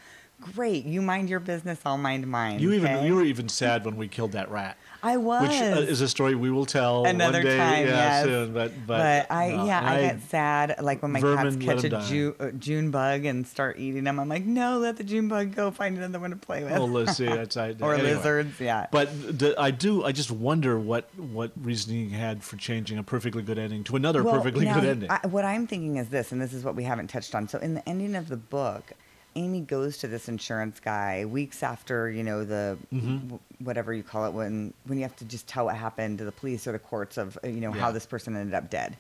great. 0.55 0.85
You 0.85 1.03
mind 1.03 1.29
your 1.29 1.41
business. 1.41 1.81
I'll 1.85 1.99
mind 1.99 2.27
mine. 2.27 2.61
You 2.61 2.73
even 2.73 2.93
okay? 2.93 3.07
you 3.07 3.15
were 3.15 3.25
even 3.25 3.49
sad 3.49 3.85
when 3.85 3.97
we 3.97 4.09
killed 4.09 4.33
that 4.33 4.51
rat. 4.51 4.77
I 5.03 5.17
was. 5.17 5.49
Which 5.49 5.61
uh, 5.61 5.91
is 5.91 6.01
a 6.01 6.09
story 6.09 6.35
we 6.35 6.51
will 6.51 6.67
tell 6.67 7.05
Another 7.05 7.39
one 7.39 7.47
day, 7.47 7.59
time, 7.59 7.87
yeah, 7.87 7.95
yes. 7.95 8.25
soon. 8.25 8.53
But 8.53 8.73
but, 8.87 8.99
but 8.99 9.35
I 9.35 9.51
no, 9.51 9.67
yeah 9.67 9.79
and 9.79 9.89
I, 9.89 10.01
get 10.01 10.23
sad 10.23 10.77
like 10.81 11.03
when 11.03 11.13
my 11.13 11.21
cats 11.21 11.57
catch 11.57 11.85
a. 11.85 12.03
June, 12.09 12.35
uh, 12.39 12.51
June 12.51 12.91
bug 12.91 13.25
and 13.25 13.47
start 13.47 13.79
eating 13.79 14.05
them. 14.05 14.21
I'm 14.21 14.29
like, 14.29 14.45
no, 14.45 14.79
let 14.79 14.97
the 14.97 15.05
June 15.05 15.29
bug 15.29 15.55
go. 15.55 15.71
Find 15.71 15.97
another 15.97 16.21
one 16.21 16.31
to 16.31 16.37
play 16.37 16.63
with. 16.63 16.73
Oh, 16.73 16.85
let's 16.85 17.17
see. 17.17 17.27
That's 17.43 17.57
I, 17.57 17.75
or 17.81 17.95
anyway. 17.95 18.15
lizards. 18.15 18.61
Yeah. 18.61 18.87
But 18.93 19.39
the, 19.39 19.55
I 19.59 19.71
do. 19.71 20.05
I 20.05 20.13
just 20.13 20.31
wonder 20.31 20.79
what 20.79 21.09
what 21.17 21.53
reasoning 21.61 22.11
he 22.11 22.17
had 22.17 22.45
for 22.45 22.57
changing 22.57 22.99
a 22.99 23.03
perfectly 23.03 23.43
good 23.43 23.59
ending 23.59 23.83
to 23.85 23.97
another 23.97 24.23
Well, 24.23 24.35
perfectly 24.35 24.65
now, 24.67 24.75
good 24.75 24.89
ending. 24.89 25.11
I, 25.11 25.27
what 25.27 25.45
I'm 25.45 25.67
thinking 25.67 25.97
is 25.97 26.09
this, 26.09 26.31
and 26.31 26.41
this 26.41 26.53
is 26.53 26.65
what 26.65 26.77
we 26.77 26.85
haven't 26.85 27.09
touched 27.09 27.35
on. 27.35 27.49
So 27.49 27.59
in 27.59 27.75
the 27.75 27.89
ending 27.89 28.15
of 28.15 28.29
the 28.29 28.37
book, 28.37 28.93
Amy 29.35 29.61
goes 29.61 29.99
to 29.99 30.09
this 30.09 30.29
insurance 30.29 30.81
guy 30.81 31.25
weeks 31.25 31.63
after 31.63 32.11
you 32.11 32.23
know 32.23 32.45
the 32.45 32.77
Mm-hmm. 32.93 33.17
w- 33.29 33.39
whatever 33.61 33.93
you 33.95 34.03
call 34.03 34.27
it 34.27 34.33
when 34.33 34.75
when 34.87 34.99
you 34.99 35.05
have 35.05 35.17
to 35.17 35.25
just 35.25 35.47
tell 35.47 35.67
what 35.67 35.77
happened 35.77 36.19
to 36.19 36.25
the 36.25 36.33
police 36.33 36.67
or 36.67 36.73
the 36.73 36.79
courts 36.79 37.17
of 37.19 37.39
uh, 37.45 37.49
you 37.49 37.61
know 37.61 37.71
how 37.73 37.91
this 37.91 38.07
person 38.07 38.37
ended 38.37 38.55
up 38.55 38.71
dead. 38.71 38.97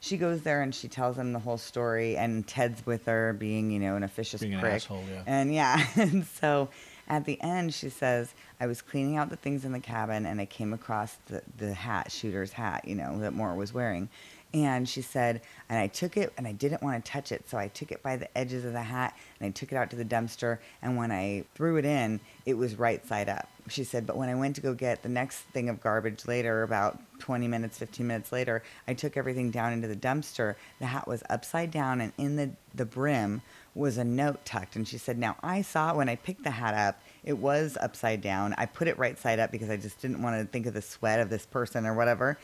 She 0.00 0.16
goes 0.16 0.42
there 0.42 0.62
and 0.62 0.72
she 0.74 0.86
tells 0.86 1.16
him 1.18 1.32
the 1.32 1.40
whole 1.40 1.58
story, 1.58 2.16
and 2.16 2.46
Ted's 2.46 2.86
with 2.86 3.06
her, 3.06 3.32
being 3.32 3.70
you 3.70 3.80
know 3.80 3.96
an 3.96 4.02
officious 4.04 4.40
Being 4.40 4.54
an 4.54 4.64
asshole, 4.64 5.04
yeah. 5.10 5.22
And 5.26 5.52
yeah, 5.52 5.84
and 5.96 6.24
so 6.26 6.68
at 7.08 7.24
the 7.24 7.40
end 7.42 7.74
she 7.74 7.88
says, 7.88 8.32
"I 8.60 8.66
was 8.66 8.80
cleaning 8.80 9.16
out 9.16 9.28
the 9.30 9.36
things 9.36 9.64
in 9.64 9.72
the 9.72 9.80
cabin, 9.80 10.24
and 10.26 10.40
I 10.40 10.46
came 10.46 10.72
across 10.72 11.16
the 11.26 11.42
the 11.56 11.74
hat, 11.74 12.12
shooter's 12.12 12.52
hat, 12.52 12.86
you 12.86 12.94
know, 12.94 13.18
that 13.20 13.32
Mort 13.32 13.56
was 13.56 13.72
wearing." 13.74 14.08
And 14.54 14.88
she 14.88 15.02
said, 15.02 15.42
and 15.68 15.78
I 15.78 15.88
took 15.88 16.16
it 16.16 16.32
and 16.38 16.46
I 16.46 16.52
didn't 16.52 16.82
want 16.82 17.04
to 17.04 17.10
touch 17.10 17.32
it. 17.32 17.48
So 17.48 17.58
I 17.58 17.68
took 17.68 17.92
it 17.92 18.02
by 18.02 18.16
the 18.16 18.36
edges 18.36 18.64
of 18.64 18.72
the 18.72 18.82
hat 18.82 19.14
and 19.38 19.46
I 19.46 19.50
took 19.50 19.72
it 19.72 19.76
out 19.76 19.90
to 19.90 19.96
the 19.96 20.04
dumpster. 20.06 20.58
And 20.80 20.96
when 20.96 21.12
I 21.12 21.44
threw 21.54 21.76
it 21.76 21.84
in, 21.84 22.18
it 22.46 22.54
was 22.54 22.78
right 22.78 23.06
side 23.06 23.28
up. 23.28 23.48
She 23.68 23.84
said, 23.84 24.06
but 24.06 24.16
when 24.16 24.30
I 24.30 24.34
went 24.34 24.56
to 24.56 24.62
go 24.62 24.72
get 24.72 25.02
the 25.02 25.10
next 25.10 25.40
thing 25.52 25.68
of 25.68 25.82
garbage 25.82 26.26
later, 26.26 26.62
about 26.62 26.98
20 27.18 27.46
minutes, 27.46 27.76
15 27.76 28.06
minutes 28.06 28.32
later, 28.32 28.62
I 28.86 28.94
took 28.94 29.18
everything 29.18 29.50
down 29.50 29.74
into 29.74 29.88
the 29.88 29.96
dumpster. 29.96 30.54
The 30.78 30.86
hat 30.86 31.06
was 31.06 31.22
upside 31.28 31.70
down 31.70 32.00
and 32.00 32.14
in 32.16 32.36
the, 32.36 32.50
the 32.74 32.86
brim 32.86 33.42
was 33.74 33.98
a 33.98 34.04
note 34.04 34.42
tucked. 34.46 34.76
And 34.76 34.88
she 34.88 34.96
said, 34.96 35.18
now 35.18 35.36
I 35.42 35.60
saw 35.60 35.94
when 35.94 36.08
I 36.08 36.16
picked 36.16 36.44
the 36.44 36.50
hat 36.50 36.72
up. 36.72 37.02
It 37.22 37.36
was 37.36 37.76
upside 37.78 38.22
down. 38.22 38.54
I 38.56 38.64
put 38.64 38.88
it 38.88 38.98
right 38.98 39.18
side 39.18 39.38
up 39.38 39.52
because 39.52 39.68
I 39.68 39.76
just 39.76 40.00
didn't 40.00 40.22
want 40.22 40.40
to 40.40 40.50
think 40.50 40.64
of 40.64 40.72
the 40.72 40.80
sweat 40.80 41.20
of 41.20 41.28
this 41.28 41.44
person 41.44 41.84
or 41.84 41.92
whatever 41.92 42.38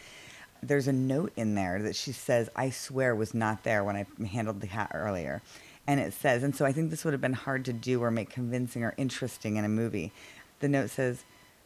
there's 0.68 0.88
a 0.88 0.92
note 0.92 1.32
in 1.36 1.54
there 1.54 1.82
that 1.82 1.96
she 1.96 2.12
says, 2.12 2.50
I 2.56 2.70
swear 2.70 3.14
was 3.14 3.34
not 3.34 3.64
there 3.64 3.84
when 3.84 3.96
I 3.96 4.06
handled 4.26 4.60
the 4.60 4.66
hat 4.66 4.90
earlier. 4.94 5.42
And 5.86 6.00
it 6.00 6.12
says, 6.14 6.42
and 6.42 6.56
so 6.56 6.64
I 6.64 6.72
think 6.72 6.90
this 6.90 7.04
would 7.04 7.12
have 7.12 7.20
been 7.20 7.34
hard 7.34 7.64
to 7.66 7.72
do 7.72 8.02
or 8.02 8.10
make 8.10 8.30
convincing 8.30 8.82
or 8.82 8.94
interesting 8.96 9.56
in 9.56 9.64
a 9.64 9.68
movie. 9.68 10.12
The 10.60 10.68
note 10.68 10.90
says, 10.90 11.24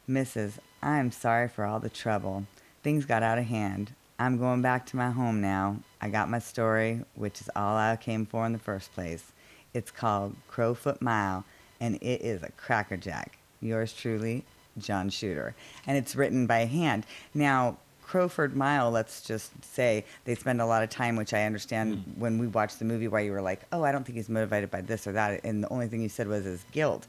Mrs., 0.09 0.59
I'm 0.81 1.11
sorry 1.11 1.47
for 1.47 1.65
all 1.65 1.79
the 1.79 1.89
trouble. 1.89 2.45
Things 2.83 3.05
got 3.05 3.23
out 3.23 3.37
of 3.37 3.45
hand. 3.45 3.93
I'm 4.17 4.37
going 4.37 4.61
back 4.61 4.85
to 4.87 4.97
my 4.97 5.11
home 5.11 5.39
now. 5.39 5.77
I 6.01 6.09
got 6.09 6.29
my 6.29 6.39
story, 6.39 7.05
which 7.15 7.39
is 7.39 7.49
all 7.55 7.77
I 7.77 7.95
came 7.95 8.25
for 8.25 8.45
in 8.45 8.51
the 8.51 8.59
first 8.59 8.93
place. 8.93 9.31
It's 9.73 9.91
called 9.91 10.35
Crowfoot 10.49 11.01
Mile, 11.01 11.45
and 11.79 11.95
it 11.95 12.21
is 12.21 12.43
a 12.43 12.51
crackerjack. 12.51 13.37
Yours 13.61 13.93
truly, 13.93 14.43
John 14.77 15.09
Shooter. 15.09 15.55
And 15.87 15.97
it's 15.97 16.15
written 16.15 16.47
by 16.47 16.65
hand. 16.65 17.05
Now, 17.33 17.77
Crowfoot 18.09 18.55
Mile, 18.55 18.89
let's 18.89 19.21
just 19.21 19.51
say 19.63 20.03
they 20.25 20.33
spend 20.33 20.61
a 20.61 20.65
lot 20.65 20.81
of 20.81 20.89
time, 20.89 21.15
which 21.15 21.31
I 21.31 21.43
understand 21.43 21.97
mm. 21.97 22.17
when 22.17 22.39
we 22.39 22.47
watched 22.47 22.79
the 22.79 22.85
movie, 22.85 23.07
why 23.07 23.19
you 23.19 23.31
were 23.31 23.41
like, 23.41 23.61
oh, 23.71 23.83
I 23.83 23.91
don't 23.91 24.03
think 24.03 24.17
he's 24.17 24.29
motivated 24.29 24.71
by 24.71 24.81
this 24.81 25.05
or 25.05 25.11
that. 25.11 25.41
And 25.43 25.63
the 25.63 25.69
only 25.69 25.87
thing 25.87 26.01
you 26.01 26.09
said 26.09 26.27
was 26.27 26.43
his 26.43 26.65
guilt. 26.71 27.05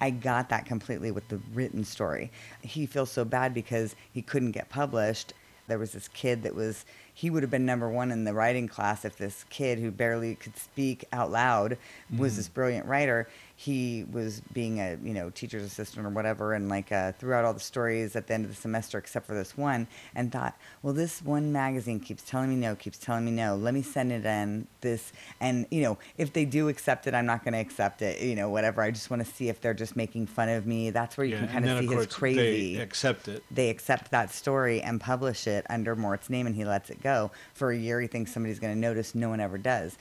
I 0.00 0.10
got 0.10 0.50
that 0.50 0.64
completely 0.64 1.10
with 1.10 1.26
the 1.26 1.40
written 1.52 1.82
story. 1.82 2.30
He 2.62 2.86
feels 2.86 3.10
so 3.10 3.24
bad 3.24 3.54
because 3.54 3.96
he 4.12 4.22
couldn't 4.22 4.52
get 4.52 4.68
published. 4.68 5.32
There 5.66 5.80
was 5.80 5.90
this 5.90 6.06
kid 6.06 6.44
that 6.44 6.54
was, 6.54 6.84
he 7.12 7.28
would 7.28 7.42
have 7.42 7.50
been 7.50 7.66
number 7.66 7.88
one 7.88 8.12
in 8.12 8.22
the 8.22 8.32
writing 8.32 8.68
class 8.68 9.04
if 9.04 9.16
this 9.16 9.44
kid 9.50 9.80
who 9.80 9.90
barely 9.90 10.36
could 10.36 10.56
speak 10.56 11.06
out 11.12 11.32
loud 11.32 11.76
was 12.16 12.34
mm. 12.34 12.36
this 12.36 12.48
brilliant 12.48 12.86
writer. 12.86 13.28
He 13.58 14.04
was 14.12 14.42
being 14.52 14.80
a, 14.80 14.98
you 15.02 15.14
know, 15.14 15.30
teacher's 15.30 15.62
assistant 15.62 16.06
or 16.06 16.10
whatever 16.10 16.52
and 16.52 16.68
like 16.68 16.92
uh, 16.92 17.12
threw 17.12 17.32
out 17.32 17.46
all 17.46 17.54
the 17.54 17.58
stories 17.60 18.14
at 18.14 18.26
the 18.26 18.34
end 18.34 18.44
of 18.44 18.50
the 18.50 18.56
semester 18.56 18.98
except 18.98 19.26
for 19.26 19.34
this 19.34 19.56
one 19.56 19.86
and 20.14 20.30
thought, 20.30 20.58
well, 20.82 20.92
this 20.92 21.22
one 21.22 21.52
magazine 21.52 21.98
keeps 21.98 22.22
telling 22.22 22.50
me 22.50 22.56
no, 22.56 22.74
keeps 22.76 22.98
telling 22.98 23.24
me 23.24 23.30
no. 23.30 23.56
Let 23.56 23.72
me 23.72 23.80
send 23.80 24.12
it 24.12 24.26
in 24.26 24.66
this. 24.82 25.10
And, 25.40 25.66
you 25.70 25.80
know, 25.80 25.96
if 26.18 26.34
they 26.34 26.44
do 26.44 26.68
accept 26.68 27.06
it, 27.06 27.14
I'm 27.14 27.24
not 27.24 27.44
going 27.44 27.54
to 27.54 27.58
accept 27.60 28.02
it, 28.02 28.20
you 28.20 28.34
know, 28.36 28.50
whatever. 28.50 28.82
I 28.82 28.90
just 28.90 29.08
want 29.08 29.24
to 29.24 29.30
see 29.32 29.48
if 29.48 29.60
they're 29.62 29.72
just 29.72 29.96
making 29.96 30.26
fun 30.26 30.50
of 30.50 30.66
me. 30.66 30.90
That's 30.90 31.16
where 31.16 31.24
you 31.26 31.32
Yeah, 31.32 31.38
can 31.46 31.48
kind 31.48 31.64
of 31.66 31.78
see 31.80 31.86
his 31.86 32.06
crazy 32.08 32.76
They 32.76 32.82
accept 32.82 33.26
it. 33.26 33.42
they 33.50 33.70
accept 33.70 34.10
that 34.10 34.30
story 34.34 34.82
and 34.82 35.00
publish 35.00 35.46
it 35.46 35.64
under 35.70 35.96
Mort's 35.96 36.28
name 36.28 36.46
and 36.46 36.54
he 36.54 36.66
lets 36.66 36.90
it 36.90 37.02
go. 37.02 37.30
For 37.54 37.70
a 37.70 37.76
year, 37.76 38.02
he 38.02 38.06
thinks 38.06 38.32
somebody's 38.34 38.58
going 38.58 38.74
to 38.74 38.78
notice. 38.78 39.14
No 39.14 39.30
one 39.30 39.40
ever 39.40 39.56
does. 39.56 39.96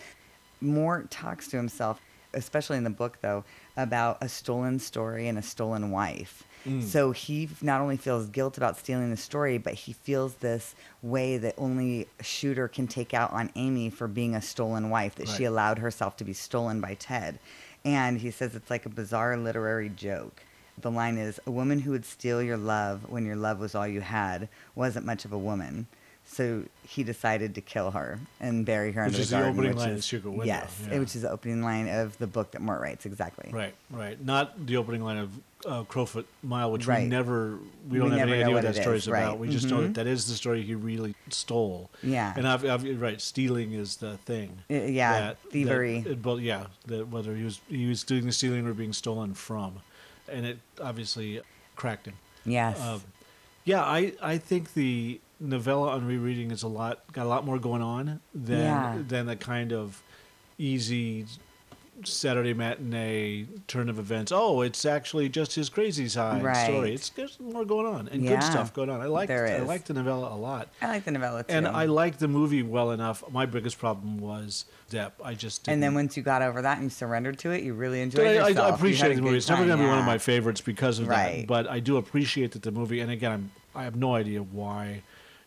Mort 0.62 1.12
talks 1.12 1.48
to 1.50 1.58
himself, 1.58 2.00
especially 2.36 2.78
in 2.78 2.84
the 2.84 2.90
book, 2.90 3.18
though, 3.22 3.44
about 3.76 4.18
a 4.22 4.30
stolen 4.30 4.80
story 4.80 5.28
and 5.28 5.38
a 5.38 5.42
stolen 5.42 5.92
wife. 5.92 6.44
Mm. 6.66 6.84
So 6.84 7.12
he 7.12 7.50
not 7.62 7.82
only 7.82 7.98
feels 7.98 8.28
guilt 8.28 8.58
about 8.58 8.78
stealing 8.78 9.12
the 9.12 9.18
story, 9.18 9.58
but 9.58 9.74
he 9.74 9.94
feels 9.94 10.36
this 10.36 10.76
way 11.02 11.38
that 11.38 11.56
only 11.58 12.08
a 12.20 12.24
shooter 12.24 12.68
can 12.68 12.88
take 12.88 13.14
out 13.14 13.32
on 13.32 13.52
Amy 13.56 13.90
for 13.90 14.08
being 14.08 14.36
a 14.36 14.42
stolen 14.42 14.90
wife, 14.90 15.16
that 15.16 15.30
she 15.30 15.44
allowed 15.44 15.80
herself 15.80 16.18
to 16.18 16.24
be 16.24 16.34
stolen 16.34 16.82
by 16.82 16.96
Ted. 16.96 17.40
And 17.84 18.20
he 18.20 18.32
says 18.32 18.56
it's 18.56 18.72
like 18.72 18.86
a 18.86 18.90
bizarre 18.90 19.38
literary 19.38 19.90
joke. 19.90 20.44
The 20.78 20.92
line 20.92 21.18
is 21.18 21.40
A 21.46 21.52
woman 21.52 21.80
who 21.80 21.92
would 21.92 22.06
steal 22.06 22.42
your 22.42 22.58
love 22.58 23.10
when 23.10 23.26
your 23.26 23.36
love 23.36 23.60
was 23.60 23.76
all 23.76 23.88
you 23.88 24.02
had 24.02 24.50
wasn't 24.74 25.06
much 25.06 25.24
of 25.24 25.32
a 25.32 25.38
woman. 25.38 25.88
So 26.28 26.64
he 26.84 27.04
decided 27.04 27.56
to 27.56 27.62
kill 27.62 27.92
her 27.92 28.20
and 28.42 28.66
bury 28.66 28.92
her 28.92 29.04
Which 29.06 29.14
under 29.14 29.22
is 29.22 29.30
the 29.30 29.36
the 29.38 29.42
garden. 29.44 29.54
opening 29.60 29.72
which 29.76 29.80
line 29.80 29.90
is, 29.92 29.98
of 30.00 30.04
Secret 30.04 30.30
Window, 30.32 30.46
Yes, 30.46 30.82
yeah. 30.92 31.00
which 31.00 31.16
is 31.16 31.22
the 31.22 31.30
opening 31.32 31.62
line 31.62 31.88
of 31.88 32.18
the 32.18 32.28
book 32.28 32.52
that 32.52 32.62
Mort 32.62 32.82
writes, 32.82 33.06
exactly. 33.06 33.52
Right, 33.54 33.74
right. 33.92 34.20
Not 34.24 34.66
the 34.66 34.78
opening 34.78 35.04
line 35.04 35.18
of 35.18 35.30
uh, 35.66 35.84
Crowfoot 35.84 36.26
Mile, 36.44 36.72
which 36.72 36.86
Right. 36.88 37.04
we 37.04 37.10
never, 37.10 37.58
we 37.90 37.94
We 37.94 37.98
don't 38.00 38.12
have 38.12 38.28
any 38.30 38.42
idea 38.44 38.54
what 38.54 38.64
that 38.64 38.76
story 38.76 38.98
is, 38.98 39.04
is 39.04 39.08
about. 39.08 39.30
right. 39.32 39.40
We 39.40 39.50
just 39.50 39.68
know 39.70 39.78
Mhm. 39.78 39.94
that 39.94 39.94
that 40.04 40.08
is 40.08 40.28
the 40.28 40.34
story 40.36 40.62
he 40.64 40.76
really 40.76 41.16
stole. 41.30 41.90
Yeah. 42.04 42.34
And 42.36 42.48
I've, 42.48 42.66
I've, 42.66 43.02
right, 43.02 43.20
stealing 43.22 43.74
is 43.74 43.98
the 43.98 44.18
thing. 44.18 44.60
Uh, 44.70 44.74
yeah, 44.76 45.20
that- 45.20 45.38
thievery. 45.52 46.02
That, 46.02 46.24
well, 46.26 46.40
yeah, 46.40 46.68
that 46.88 47.08
whether 47.08 47.36
he 47.36 47.44
was 47.44 47.62
he 47.68 47.88
was 47.88 48.04
doing 48.04 48.26
the 48.26 48.32
stealing 48.32 48.68
or 48.68 48.74
being 48.74 48.94
stolen 48.94 49.34
from, 49.34 49.78
and 50.28 50.46
it 50.46 50.60
obviously 50.82 51.42
cracked 51.76 52.08
him. 52.08 52.16
Yes. 52.46 52.80
Um, 52.80 53.02
yeah, 53.64 53.82
I, 53.84 54.14
I 54.22 54.38
think 54.38 54.76
the 54.76 55.20
novella 55.40 55.90
on 55.92 56.06
rereading 56.08 56.52
is 56.52 56.64
a 56.64 56.68
lot 56.68 57.12
got 57.12 57.26
a 57.26 57.30
lot 57.30 57.46
more 57.46 57.60
going 57.60 57.82
on 57.82 58.20
than 58.34 58.60
Yeah. 58.60 58.98
than 59.08 59.26
the 59.26 59.36
kind 59.36 59.74
of 59.74 60.02
easy 60.58 61.26
Saturday 62.04 62.54
matinee 62.54 63.46
turn 63.68 63.88
of 63.88 63.98
events. 64.00 64.30
Oh, 64.34 64.62
it's 64.62 64.84
actually 64.84 65.30
just 65.30 65.56
his 65.56 65.70
crazy 65.70 66.10
side 66.10 66.44
Right. 66.44 66.66
story. 66.66 66.94
It's 66.94 67.10
there's 67.10 67.40
more 67.40 67.64
going 67.64 67.86
on 67.86 68.10
and 68.10 68.22
Yeah, 68.22 68.32
good 68.32 68.44
stuff 68.44 68.74
going 68.74 68.90
on. 68.90 69.00
I 69.02 69.06
like 69.06 69.30
I 69.30 69.34
is. 69.36 69.68
liked 69.68 69.88
the 69.88 69.94
novella 69.94 70.34
a 70.34 70.36
lot. 70.36 70.68
I 70.82 70.88
like 70.88 71.06
the 71.06 71.12
novella 71.12 71.44
too. 71.44 71.54
And 71.54 71.66
I 71.68 71.86
liked 71.86 72.20
the 72.20 72.28
movie 72.28 72.64
well 72.64 72.92
enough. 72.92 73.24
My 73.32 73.46
biggest 73.46 73.80
problem 73.80 74.18
was 74.18 74.66
Depp. 74.92 75.14
I 75.24 75.36
just 75.36 75.64
didn't. 75.64 75.76
And 75.76 75.84
then 75.84 75.94
once 75.96 76.18
you 76.18 76.24
got 76.24 76.42
over 76.42 76.62
that 76.62 76.76
and 76.78 76.84
you 76.86 76.90
surrendered 76.90 77.40
to 77.40 77.52
it, 77.52 77.64
you 77.64 77.74
really 77.74 78.02
enjoyed 78.02 78.28
I, 78.28 78.34
yourself. 78.34 78.58
I, 78.58 78.72
I 78.72 78.76
appreciate 78.76 79.16
the 79.16 79.22
movie. 79.22 79.38
It's 79.38 79.48
never 79.50 79.66
going 79.66 79.78
to 79.78 79.84
be 79.84 79.90
one 79.90 80.00
of 80.00 80.06
my 80.06 80.18
favorites 80.18 80.60
because 80.62 81.00
of 81.00 81.08
that. 81.08 81.48
But 81.48 81.70
I 81.70 81.80
do 81.80 81.96
appreciate 81.96 82.52
that 82.52 82.62
the 82.64 82.72
movie. 82.72 83.00
And 83.00 83.10
again, 83.10 83.32
I'm, 83.32 83.52
I 83.74 83.84
have 83.86 83.96
no 83.96 84.16
idea 84.16 84.42
why 84.44 85.02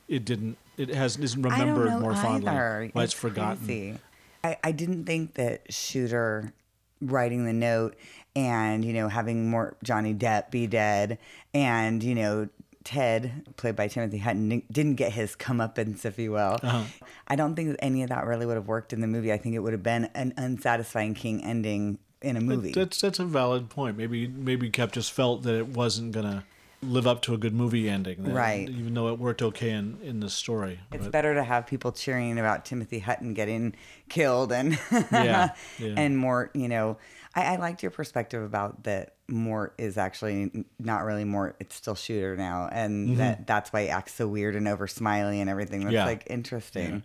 it 0.08 0.24
didn't. 0.24 0.56
It 0.76 0.90
has 0.94 1.16
isn't 1.16 1.44
I 1.44 1.58
remembered 1.60 1.88
don't 1.88 1.94
know 1.94 2.00
more 2.00 2.14
fondly. 2.14 2.48
either. 2.48 2.90
Why 2.92 3.04
it's, 3.04 3.12
forgotten. 3.12 3.98
I, 4.44 4.56
I 4.62 4.72
didn't 4.72 5.04
think 5.04 5.34
that 5.34 5.72
Shooter 5.72 6.52
writing 7.00 7.44
the 7.44 7.52
note 7.52 7.96
and, 8.36 8.84
you 8.84 8.92
know, 8.92 9.08
having 9.08 9.50
more 9.50 9.76
Johnny 9.82 10.14
Depp 10.14 10.50
be 10.50 10.66
dead 10.66 11.18
and, 11.52 12.02
you 12.02 12.14
know, 12.14 12.48
Ted, 12.84 13.44
played 13.56 13.76
by 13.76 13.88
Timothy 13.88 14.18
Hutton, 14.18 14.48
didn't- 14.48 14.72
didn't 14.72 14.94
get 14.94 15.12
his 15.12 15.36
comeuppance, 15.36 16.04
if 16.06 16.18
you 16.18 16.32
will. 16.32 16.58
Uh-huh. 16.62 16.84
I 17.26 17.36
don't 17.36 17.54
think 17.54 17.70
that 17.70 17.84
any 17.84 18.02
of 18.02 18.08
that 18.08 18.24
really 18.26 18.46
would 18.46 18.56
have 18.56 18.68
worked 18.68 18.92
in 18.92 19.00
the 19.00 19.06
movie. 19.06 19.32
I 19.32 19.36
think 19.36 19.54
it 19.54 19.58
would 19.58 19.72
have 19.74 19.82
been 19.82 20.04
an 20.14 20.32
unsatisfying 20.36 21.14
King 21.14 21.44
ending 21.44 21.98
in 22.22 22.36
a 22.36 22.40
movie. 22.40 22.72
That's 22.72 23.00
that's 23.00 23.18
a 23.18 23.24
valid 23.24 23.68
point. 23.68 23.96
Maybe 23.98 24.26
maybe 24.26 24.70
Koepp 24.70 24.92
just 24.92 25.12
felt 25.12 25.42
that 25.42 25.54
it 25.54 25.68
wasn't 25.68 26.12
gonna 26.12 26.44
live 26.80 27.06
up 27.06 27.22
to 27.22 27.34
a 27.34 27.38
good 27.38 27.54
movie 27.54 27.88
ending, 27.88 28.22
that- 28.22 28.32
Right. 28.34 28.68
Even 28.68 28.94
though 28.94 29.08
it 29.08 29.18
worked 29.18 29.42
okay 29.42 29.70
in 29.70 29.98
in 30.02 30.20
the 30.20 30.30
story. 30.30 30.78
It's 30.92 31.04
But- 31.04 31.12
better 31.12 31.34
to 31.34 31.42
have 31.44 31.66
people 31.66 31.90
cheering 31.92 32.38
about 32.38 32.64
Timothy 32.64 33.00
Hutton 33.00 33.34
getting 33.34 33.74
killed 34.08 34.52
and 34.52 34.78
Yeah, 35.10 35.50
yeah. 35.78 35.94
and 35.96 36.16
Mort. 36.16 36.54
You 36.54 36.68
know, 36.68 36.96
I, 37.34 37.54
I 37.54 37.56
liked 37.56 37.82
your 37.82 37.90
perspective 37.90 38.42
about 38.42 38.84
that. 38.84 39.14
Mort 39.30 39.74
is 39.76 39.98
actually 39.98 40.64
not 40.78 41.04
really 41.04 41.24
Mort; 41.24 41.56
it's 41.60 41.74
still 41.74 41.94
Shooter 41.94 42.34
now, 42.36 42.68
and 42.72 43.18
that 43.18 43.46
that's 43.46 43.72
why 43.72 43.82
he 43.82 43.88
acts 43.90 44.14
so 44.14 44.26
weird 44.26 44.54
and 44.56 44.66
over 44.66 44.86
smiley 44.86 45.40
and 45.40 45.50
everything. 45.50 45.80
That's 45.80 45.88
Mm-hmm. 45.88 45.94
Yeah. 45.96 46.04
like 46.06 46.24
interesting. 46.30 47.02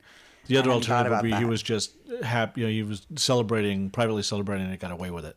The 0.48 0.58
other 0.58 0.70
I 0.72 0.74
hadn't 0.74 0.86
thought 0.88 0.96
alternative 1.08 1.24
would 1.24 1.32
be 1.32 1.38
he 1.38 1.46
was 1.46 1.62
just 1.64 1.92
happy. 2.24 2.62
You 2.62 2.68
know, 2.68 2.72
he 2.74 2.84
was 2.84 3.06
celebrating, 3.16 3.90
privately 3.90 4.24
celebrating, 4.24 4.68
and 4.68 4.80
got 4.80 4.92
away 4.92 5.10
with 5.10 5.26
it. 5.26 5.36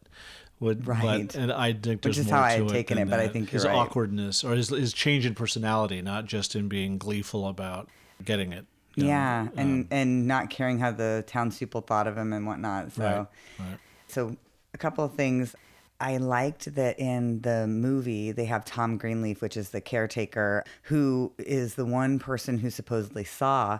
Would, 0.61 0.87
Right. 0.87 1.27
But, 1.27 1.35
and 1.35 1.53
I 1.53 1.75
think 1.75 2.05
Which 2.05 2.17
is 2.17 2.31
how 2.31 2.41
I 2.41 2.53
had 2.53 2.69
taken 2.69 2.97
than 2.97 3.09
it, 3.09 3.11
but 3.11 3.21
I 3.21 3.29
think 3.29 3.51
his 3.51 3.65
you're 3.65 3.73
right. 3.73 3.79
awkwardness 3.79 4.43
or 4.43 4.55
his 4.55 4.71
his 4.71 4.93
change 4.93 5.27
in 5.27 5.35
personality, 5.35 6.01
not 6.01 6.25
just 6.25 6.57
in 6.57 6.69
being 6.69 6.97
gleeful 6.97 7.47
about 7.47 7.89
getting 8.25 8.53
it. 8.53 8.65
you 8.95 9.05
know, 9.05 9.11
Yeah, 9.11 9.49
and 9.57 9.83
um, 9.83 9.89
and 9.91 10.27
not 10.27 10.49
caring 10.49 10.79
how 10.79 10.93
the 10.93 11.25
townspeople 11.27 11.83
thought 11.83 12.07
of 12.07 12.17
him 12.17 12.33
and 12.33 12.47
whatnot. 12.47 12.93
So. 12.93 13.03
right, 13.05 13.27
right. 13.59 13.79
So, 14.09 14.37
a 14.73 14.79
couple 14.79 15.05
of 15.05 15.13
things. 15.15 15.55
I 15.99 16.19
liked 16.19 16.75
that 16.75 16.99
in 16.99 17.41
the 17.41 17.67
movie 17.67 18.31
they 18.31 18.45
have 18.45 18.67
Tom 18.67 18.99
Greenleaf, 18.99 19.41
which 19.41 19.57
is 19.57 19.71
the 19.71 19.81
caretaker, 19.81 20.63
who 20.83 21.33
is 21.39 21.75
the 21.75 21.87
one 21.87 22.19
person 22.19 22.59
who 22.59 22.69
supposedly 22.69 23.25
saw 23.25 23.79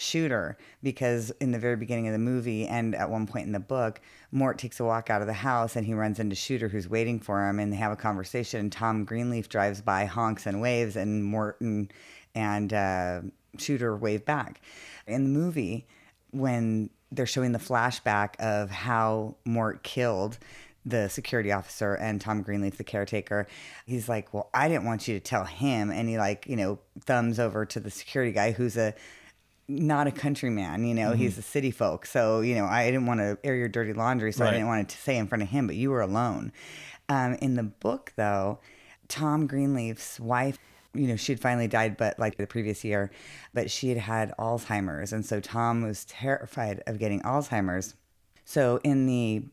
Shooter. 0.00 0.56
Because 0.80 1.32
in 1.40 1.50
the 1.50 1.58
very 1.58 1.74
beginning 1.74 2.06
of 2.06 2.12
the 2.12 2.20
movie 2.20 2.68
and 2.68 2.94
at 2.94 3.10
one 3.10 3.26
point 3.26 3.46
in 3.46 3.52
the 3.52 3.58
book, 3.58 4.00
Mort 4.30 4.56
takes 4.56 4.78
a 4.78 4.84
walk 4.84 5.10
out 5.10 5.22
of 5.22 5.26
the 5.26 5.32
house 5.32 5.74
and 5.74 5.84
he 5.84 5.92
runs 5.92 6.20
into 6.20 6.36
Shooter, 6.36 6.68
who's 6.68 6.88
waiting 6.88 7.18
for 7.18 7.48
him, 7.48 7.58
and 7.58 7.72
they 7.72 7.76
have 7.78 7.90
a 7.90 7.96
conversation. 7.96 8.60
And 8.60 8.70
Tom 8.70 9.04
Greenleaf 9.04 9.48
drives 9.48 9.80
by, 9.80 10.04
honks 10.04 10.46
and 10.46 10.60
waves, 10.60 10.94
and 10.94 11.24
Morton 11.24 11.90
and 12.32 12.72
uh, 12.72 13.22
Shooter 13.58 13.96
wave 13.96 14.24
back. 14.24 14.60
In 15.08 15.24
the 15.24 15.30
movie, 15.30 15.88
when 16.30 16.90
they're 17.10 17.26
showing 17.26 17.50
the 17.50 17.58
flashback 17.58 18.36
of 18.38 18.70
how 18.70 19.34
Mort 19.44 19.82
killed 19.82 20.38
the 20.86 21.08
security 21.08 21.50
officer 21.50 21.94
and 21.94 22.20
Tom 22.20 22.42
Greenleaf, 22.42 22.78
the 22.78 22.84
caretaker, 22.84 23.48
he's 23.84 24.08
like, 24.08 24.32
Well, 24.32 24.48
I 24.54 24.68
didn't 24.68 24.84
want 24.84 25.08
you 25.08 25.14
to 25.14 25.20
tell 25.20 25.44
him. 25.44 25.90
And 25.90 26.08
he, 26.08 26.18
like, 26.18 26.46
you 26.46 26.54
know, 26.54 26.78
thumbs 27.00 27.40
over 27.40 27.66
to 27.66 27.80
the 27.80 27.90
security 27.90 28.30
guy 28.30 28.52
who's 28.52 28.76
a 28.76 28.94
not 29.68 30.06
a 30.06 30.10
countryman, 30.10 30.84
you 30.84 30.94
know, 30.94 31.12
he's 31.12 31.36
a 31.36 31.42
city 31.42 31.70
folk. 31.70 32.06
So, 32.06 32.40
you 32.40 32.54
know, 32.54 32.64
I 32.64 32.86
didn't 32.86 33.06
want 33.06 33.20
to 33.20 33.38
air 33.44 33.54
your 33.54 33.68
dirty 33.68 33.92
laundry, 33.92 34.32
so 34.32 34.44
Right. 34.44 34.50
I 34.50 34.52
didn't 34.54 34.68
want 34.68 34.88
to 34.88 34.96
say 34.96 35.16
in 35.18 35.26
front 35.26 35.42
of 35.42 35.50
him, 35.50 35.66
but 35.66 35.76
you 35.76 35.90
were 35.90 36.00
alone. 36.00 36.52
Um, 37.10 37.34
in 37.34 37.54
the 37.54 37.64
book, 37.64 38.12
though, 38.16 38.60
Tom 39.08 39.46
Greenleaf's 39.46 40.18
wife, 40.18 40.58
you 40.94 41.06
know, 41.06 41.16
she 41.16 41.32
had 41.32 41.40
finally 41.40 41.68
died, 41.68 41.98
but 41.98 42.18
like 42.18 42.38
the 42.38 42.46
previous 42.46 42.82
year, 42.82 43.10
but 43.52 43.70
she 43.70 43.90
had 43.90 43.98
had 43.98 44.32
Alzheimer's. 44.38 45.12
And 45.12 45.24
so 45.24 45.38
Tom 45.38 45.82
was 45.82 46.06
terrified 46.06 46.82
of 46.86 46.98
getting 46.98 47.20
Alzheimer's. 47.20 47.94
So 48.44 48.80
in 48.82 49.06
the 49.06 49.44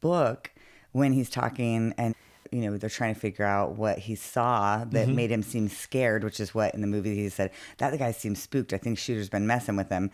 book, 0.00 0.50
when 0.92 1.12
he's 1.12 1.28
talking 1.28 1.94
and 1.98 2.14
you 2.50 2.60
know 2.60 2.76
they're 2.76 2.90
trying 2.90 3.14
to 3.14 3.20
figure 3.20 3.44
out 3.44 3.76
what 3.76 3.98
he 3.98 4.14
saw 4.14 4.84
that 4.84 5.06
mm-hmm. 5.06 5.16
made 5.16 5.30
him 5.30 5.42
seem 5.42 5.68
scared, 5.68 6.24
which 6.24 6.40
is 6.40 6.54
what 6.54 6.74
in 6.74 6.80
the 6.80 6.86
movie 6.86 7.14
he 7.14 7.28
said 7.28 7.50
that 7.78 7.90
the 7.90 7.98
guy 7.98 8.12
seems 8.12 8.42
spooked. 8.42 8.72
I 8.72 8.78
think 8.78 8.98
Shooter's 8.98 9.28
been 9.28 9.46
messing 9.46 9.76
with 9.76 9.88
him. 9.88 10.10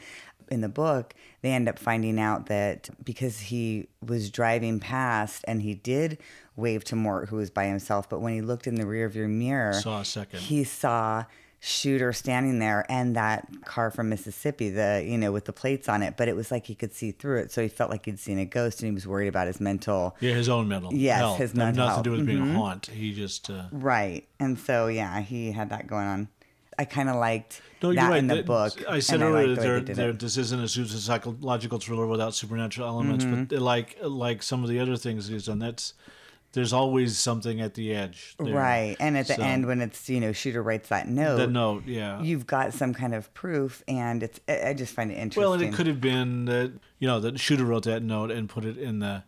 In 0.50 0.60
the 0.60 0.68
book, 0.68 1.14
they 1.40 1.52
end 1.52 1.70
up 1.70 1.78
finding 1.78 2.20
out 2.20 2.46
that 2.46 2.90
because 3.02 3.40
he 3.40 3.88
was 4.04 4.30
driving 4.30 4.78
past 4.78 5.42
and 5.48 5.62
he 5.62 5.74
did 5.74 6.18
wave 6.54 6.84
to 6.84 6.96
Mort, 6.96 7.30
who 7.30 7.36
was 7.36 7.50
by 7.50 7.64
himself, 7.64 8.08
but 8.08 8.20
when 8.20 8.34
he 8.34 8.42
looked 8.42 8.66
in 8.66 8.74
the 8.74 8.86
rear 8.86 9.08
rearview 9.08 9.28
mirror, 9.28 9.72
Saw 9.72 10.00
a 10.00 10.04
second. 10.04 10.40
he 10.40 10.62
saw 10.62 11.24
shooter 11.66 12.12
standing 12.12 12.58
there 12.58 12.84
and 12.90 13.16
that 13.16 13.46
car 13.64 13.90
from 13.90 14.10
Mississippi, 14.10 14.68
the 14.68 15.02
you 15.06 15.16
know, 15.16 15.32
with 15.32 15.46
the 15.46 15.52
plates 15.52 15.88
on 15.88 16.02
it, 16.02 16.14
but 16.18 16.28
it 16.28 16.36
was 16.36 16.50
like 16.50 16.66
he 16.66 16.74
could 16.74 16.92
see 16.92 17.10
through 17.10 17.38
it. 17.38 17.50
So 17.50 17.62
he 17.62 17.68
felt 17.68 17.90
like 17.90 18.04
he'd 18.04 18.18
seen 18.20 18.38
a 18.38 18.44
ghost 18.44 18.80
and 18.82 18.90
he 18.90 18.94
was 18.94 19.06
worried 19.06 19.28
about 19.28 19.46
his 19.46 19.60
mental 19.60 20.14
Yeah, 20.20 20.34
his 20.34 20.50
own 20.50 20.68
mental 20.68 20.92
Yes, 20.92 21.16
health. 21.18 21.38
his 21.38 21.54
mental 21.54 21.86
nothing 21.86 22.02
to 22.04 22.10
do 22.10 22.16
with 22.16 22.20
health. 22.20 22.26
being 22.26 22.44
Mhm. 22.52 22.54
a 22.54 22.58
haunt. 22.58 22.86
He 22.86 23.14
just 23.14 23.48
uh, 23.48 23.64
right. 23.72 24.26
And 24.38 24.58
so 24.58 24.88
yeah, 24.88 25.20
he 25.22 25.52
had 25.52 25.70
that 25.70 25.86
going 25.86 26.06
on. 26.06 26.28
I 26.78 26.84
kind 26.84 27.08
of 27.08 27.16
liked 27.16 27.62
No, 27.82 27.90
you're 27.90 28.02
that 28.02 28.10
right. 28.10 28.18
in 28.18 28.26
the 28.26 28.34
That- 28.36 28.46
book. 28.46 28.84
I 28.86 28.98
said 28.98 29.22
earlier 29.22 29.54
that 29.54 29.54
the 29.54 29.94
there, 29.94 29.94
there, 29.94 30.12
this 30.12 30.36
isn't 30.36 30.60
a 30.60 30.68
super 30.68 30.88
psychological 30.88 31.78
thriller 31.78 32.06
without 32.06 32.34
supernatural 32.34 32.88
elements, 32.88 33.24
Mm-hmm. 33.24 33.44
but 33.44 33.60
like 33.60 33.96
like 34.02 34.42
some 34.42 34.62
of 34.64 34.68
the 34.68 34.78
other 34.80 34.96
things 34.98 35.28
he's 35.28 35.46
done, 35.46 35.60
that's 35.60 35.94
there's 36.54 36.72
always 36.72 37.18
something 37.18 37.60
at 37.60 37.74
the 37.74 37.94
edge. 37.94 38.34
there. 38.38 38.54
Right. 38.54 38.96
And 38.98 39.18
at 39.18 39.26
the 39.26 39.34
So, 39.34 39.42
end 39.42 39.66
when 39.66 39.80
it's, 39.82 40.08
you 40.08 40.20
know, 40.20 40.32
shooter 40.32 40.62
writes 40.62 40.88
that 40.88 41.06
note, 41.08 41.36
the 41.36 41.46
note, 41.46 41.84
yeah. 41.86 42.22
you've 42.22 42.46
got 42.46 42.72
some 42.72 42.94
kind 42.94 43.14
of 43.14 43.32
proof 43.34 43.82
and 43.86 44.22
it's 44.22 44.40
I 44.48 44.70
I 44.70 44.74
just 44.74 44.94
find 44.94 45.10
it 45.10 45.14
interesting. 45.16 45.42
well, 45.42 45.52
and 45.52 45.62
it 45.62 45.74
could 45.74 45.86
have 45.86 46.00
been 46.00 46.46
that 46.46 46.72
you 46.98 47.06
know 47.06 47.20
that 47.20 47.38
shooter 47.38 47.64
wrote 47.64 47.84
that 47.84 48.02
note 48.02 48.30
and 48.30 48.48
put 48.48 48.64
it 48.64 48.78
in 48.78 49.00
the 49.00 49.22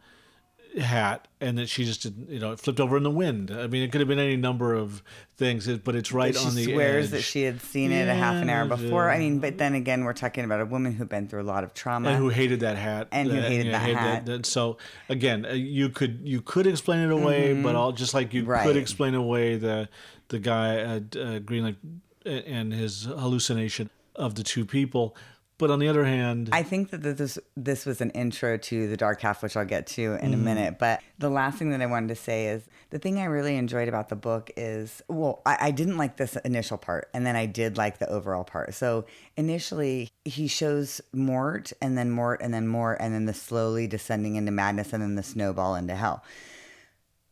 hat, 0.77 1.27
and 1.41 1.57
that 1.59 1.69
she 1.69 1.85
just 1.85 2.03
didn't, 2.03 2.29
you 2.29 2.39
know, 2.39 2.53
it 2.53 2.61
flipped 2.61 2.81
over 2.81 2.97
in 2.97 3.03
the 3.03 3.11
wind. 3.11 3.51
I 3.51 3.67
mean, 3.67 3.83
it 3.83 3.91
could 3.93 4.01
have 4.01 4.09
been 4.09 4.19
any 4.19 4.37
number 4.37 4.75
of 4.75 5.03
things, 5.37 5.67
but 5.79 5.95
it's 5.95 6.12
right 6.12 6.35
But 6.35 6.45
on 6.47 6.55
the 6.55 6.65
swears 6.65 7.07
edge. 7.07 7.11
that 7.12 7.23
she 7.23 7.43
had 7.43 7.61
seen 7.62 7.93
it 7.93 8.09
a 8.09 8.15
half 8.15 8.43
an 8.43 8.51
hour 8.51 8.65
Yeah, 8.69 8.77
before. 8.77 9.11
I 9.11 9.19
mean, 9.19 9.39
but 9.39 9.57
then 9.59 9.75
again, 9.75 10.05
we're 10.05 10.12
talking 10.12 10.45
about 10.45 10.61
a 10.61 10.67
woman 10.67 10.93
who'd 10.93 11.09
been 11.09 11.29
through 11.29 11.43
a 11.43 11.45
lot 11.45 11.65
of 11.65 11.73
trauma. 11.75 12.11
and 12.11 12.19
who 12.19 12.29
hated 12.29 12.61
that 12.61 12.77
hat 12.77 13.09
And 13.12 13.31
who 13.31 13.39
uh, 13.39 13.43
hated 13.43 13.67
yeah, 13.67 13.73
that 13.73 13.97
hat. 13.97 14.27
that- 14.27 14.47
so 14.47 14.77
again 15.09 15.47
uh, 15.47 15.53
you 15.53 15.89
could 15.89 16.21
you 16.25 16.41
could 16.43 16.67
explain 16.67 17.01
it 17.01 17.11
away 17.11 17.55
but 17.62 17.75
all 17.75 17.93
just 17.93 18.12
like 18.15 18.33
you 18.35 18.43
Mm-hmm. 18.43 18.51
Right. 18.51 18.67
could 18.67 18.77
explain 18.77 19.15
away 19.15 19.57
the 19.57 19.89
the 20.29 20.39
guy 20.39 20.77
at 20.77 21.17
uh, 21.17 21.39
greenland 21.41 21.77
and 22.25 22.73
his 22.73 23.05
hallucination 23.05 23.89
of 24.15 24.35
the 24.35 24.43
two 24.43 24.65
people 24.65 25.17
but 25.59 25.71
on 25.71 25.79
the 25.79 25.88
other 25.88 26.05
hand 26.05 26.51
I 26.53 26.62
think 26.62 26.90
that 26.90 27.03
this 27.03 27.38
this 27.57 27.87
was 27.87 28.01
an 28.01 28.11
intro 28.11 28.57
to 28.59 28.88
the 28.88 28.97
dark 28.97 29.21
half, 29.23 29.42
which 29.42 29.57
I'll 29.57 29.64
get 29.64 29.87
to 29.88 30.03
in 30.14 30.19
Mm-hmm. 30.19 30.33
a 30.35 30.37
minute. 30.37 30.79
But 30.79 31.01
the 31.19 31.31
last 31.31 31.59
thing 31.59 31.71
that 31.71 31.81
I 31.81 31.87
wanted 31.87 32.09
to 32.09 32.14
say 32.16 32.49
is 32.49 32.64
the 32.90 32.99
thing 32.99 33.19
I 33.19 33.25
really 33.25 33.57
enjoyed 33.57 33.88
about 33.88 34.09
the 34.09 34.16
book 34.16 34.51
is 34.57 35.03
well, 35.09 35.42
I, 35.47 35.57
I 35.61 35.71
didn't 35.71 35.97
like 35.97 36.16
this 36.16 36.37
initial 36.45 36.79
part, 36.79 37.09
and 37.14 37.25
then 37.27 37.37
I 37.37 37.47
did 37.47 37.77
like 37.77 37.99
the 37.99 38.09
overall 38.09 38.45
part. 38.45 38.75
So 38.75 39.07
initially, 39.37 40.11
he 40.25 40.47
shows 40.47 41.01
Mort, 41.12 41.73
and 41.81 41.97
then 41.97 42.11
Mort, 42.11 42.40
and 42.42 42.53
then 42.55 42.69
Mort, 42.69 42.99
and 43.01 43.12
then 43.14 43.25
the 43.25 43.35
slowly 43.35 43.87
descending 43.87 44.37
into 44.37 44.53
madness, 44.53 44.92
and 44.92 45.03
then 45.03 45.14
the 45.14 45.23
snowball 45.23 45.75
into 45.75 45.95
hell. 45.95 46.23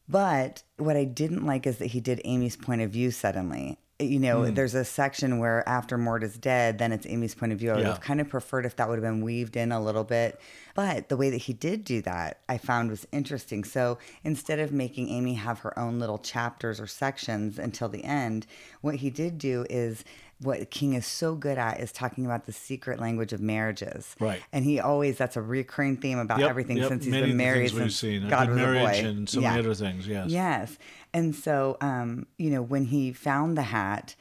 But 0.09 0.63
what 0.77 0.97
I 0.97 1.05
didn't 1.05 1.47
like 1.47 1.67
is 1.67 1.79
that 1.79 1.87
he 1.87 2.01
did 2.01 2.21
Amy's 2.25 2.57
point 2.57 2.83
of 2.83 2.91
view 2.91 3.11
suddenly. 3.11 3.79
You 4.05 4.19
know, 4.21 4.45
Hmm. 4.45 4.55
there's 4.55 4.75
a 4.75 4.85
section 4.85 5.39
where 5.39 5.67
after 5.69 5.97
Mort 5.99 6.23
is 6.23 6.37
dead, 6.37 6.79
then 6.79 6.93
it's 6.93 7.07
Amy's 7.07 7.35
point 7.35 7.53
of 7.53 7.59
view. 7.59 7.71
I 7.71 7.75
would 7.75 7.83
Yeah. 7.83 7.89
have 7.89 8.01
kind 8.01 8.21
of 8.21 8.29
preferred 8.29 8.67
if 8.67 8.77
that 8.77 8.89
would 8.89 8.97
have 8.97 9.03
been 9.05 9.23
weaved 9.23 9.57
in 9.57 9.73
a 9.73 9.83
little 9.83 10.05
bit. 10.05 10.39
But 10.75 11.09
the 11.09 11.17
way 11.17 11.31
that 11.31 11.43
he 11.43 11.53
did 11.53 11.85
do 11.85 12.03
that, 12.03 12.39
I 12.49 12.59
found 12.59 12.91
was 12.91 13.07
interesting. 13.13 13.65
So 13.65 13.99
instead 14.25 14.59
of 14.59 14.73
making 14.73 15.09
Amy 15.09 15.35
have 15.35 15.61
her 15.61 15.79
own 15.79 15.99
little 15.99 16.19
chapters 16.19 16.81
or 16.81 16.87
sections 16.87 17.59
until 17.59 17.89
the 17.89 18.05
end, 18.05 18.47
what 18.81 18.97
he 18.97 19.11
did 19.11 19.39
do 19.39 19.65
is 19.71 20.05
what 20.41 20.69
King 20.71 20.95
is 20.95 21.07
so 21.07 21.37
good 21.37 21.57
at 21.59 21.79
is 21.81 21.93
talking 21.93 22.27
about 22.27 22.45
the 22.45 22.53
secret 22.53 22.99
language 23.01 23.33
of 23.33 23.41
marriages. 23.41 24.17
Right. 24.19 24.43
And 24.53 24.65
he 24.65 24.81
always, 24.81 25.17
that's 25.17 25.37
a 25.37 25.41
recurring 25.41 25.97
theme 25.97 26.19
about 26.19 26.41
Yep, 26.41 26.51
everything 26.51 26.77
yep, 26.79 26.89
since 26.89 27.05
he's 27.05 27.13
many 27.13 27.29
been 27.29 27.37
married 27.37 27.71
since 27.71 27.95
seen 27.97 28.29
God 28.29 28.51
was 28.51 28.59
a 28.61 28.65
boy. 28.65 29.09
and 29.09 29.29
so 29.29 29.41
Yeah. 29.41 29.51
many 29.51 29.61
other 29.61 29.75
things 29.75 30.07
yes 30.09 30.29
Yes. 30.29 30.77
And 31.15 31.35
so, 31.35 31.79
um, 31.81 32.27
you 32.37 32.51
know, 32.51 32.61
when 32.61 32.85
he 32.85 33.13
found 33.13 33.57
the 33.57 33.63
hat, 33.63 34.17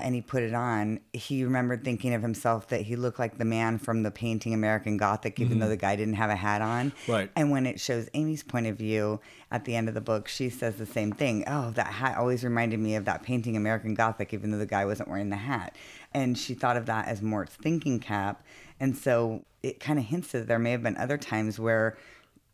and 0.00 0.14
he 0.14 0.20
put 0.20 0.42
it 0.42 0.54
on, 0.54 1.00
he 1.12 1.44
remembered 1.44 1.84
thinking 1.84 2.14
of 2.14 2.22
himself 2.22 2.68
that 2.68 2.82
he 2.82 2.96
looked 2.96 3.18
like 3.18 3.38
the 3.38 3.44
man 3.44 3.78
from 3.78 4.02
the 4.02 4.10
painting 4.10 4.54
American 4.54 4.96
Gothic, 4.96 5.40
even 5.40 5.58
though 5.58 5.68
the 5.68 5.76
guy 5.76 5.96
didn't 5.96 6.14
have 6.14 6.30
a 6.30 6.36
hat 6.36 6.62
on. 6.62 6.90
Mm-hmm. 6.90 7.12
Right. 7.12 7.30
And 7.34 7.50
when 7.50 7.66
it 7.66 7.80
shows 7.80 8.08
Amy's 8.14 8.42
point 8.42 8.66
of 8.66 8.76
view 8.76 9.20
at 9.50 9.64
the 9.64 9.74
end 9.74 9.88
of 9.88 9.94
the 9.94 10.00
book, 10.00 10.28
she 10.28 10.50
says 10.50 10.76
the 10.76 10.86
same 10.86 11.12
thing. 11.12 11.44
Oh, 11.46 11.72
that 11.72 11.88
hat 11.88 12.16
always 12.16 12.44
reminded 12.44 12.78
me 12.78 12.94
of 12.94 13.06
that 13.06 13.22
painting 13.22 13.56
American 13.56 13.94
Gothic, 13.94 14.32
even 14.32 14.50
though 14.50 14.58
the 14.58 14.66
guy 14.66 14.84
wasn't 14.84 15.08
wearing 15.08 15.30
the 15.30 15.36
hat. 15.36 15.74
And 16.14 16.38
she 16.38 16.54
thought 16.54 16.76
of 16.76 16.86
that 16.86 17.08
as 17.08 17.20
Mort's 17.20 17.56
thinking 17.56 17.98
cap. 17.98 18.44
And 18.78 18.96
so 18.96 19.44
it 19.62 19.80
kind 19.80 19.98
of 19.98 20.04
hints 20.04 20.32
that 20.32 20.46
there 20.46 20.58
may 20.58 20.70
have 20.70 20.82
been 20.82 20.96
other 20.96 21.18
times 21.18 21.58
where 21.58 21.98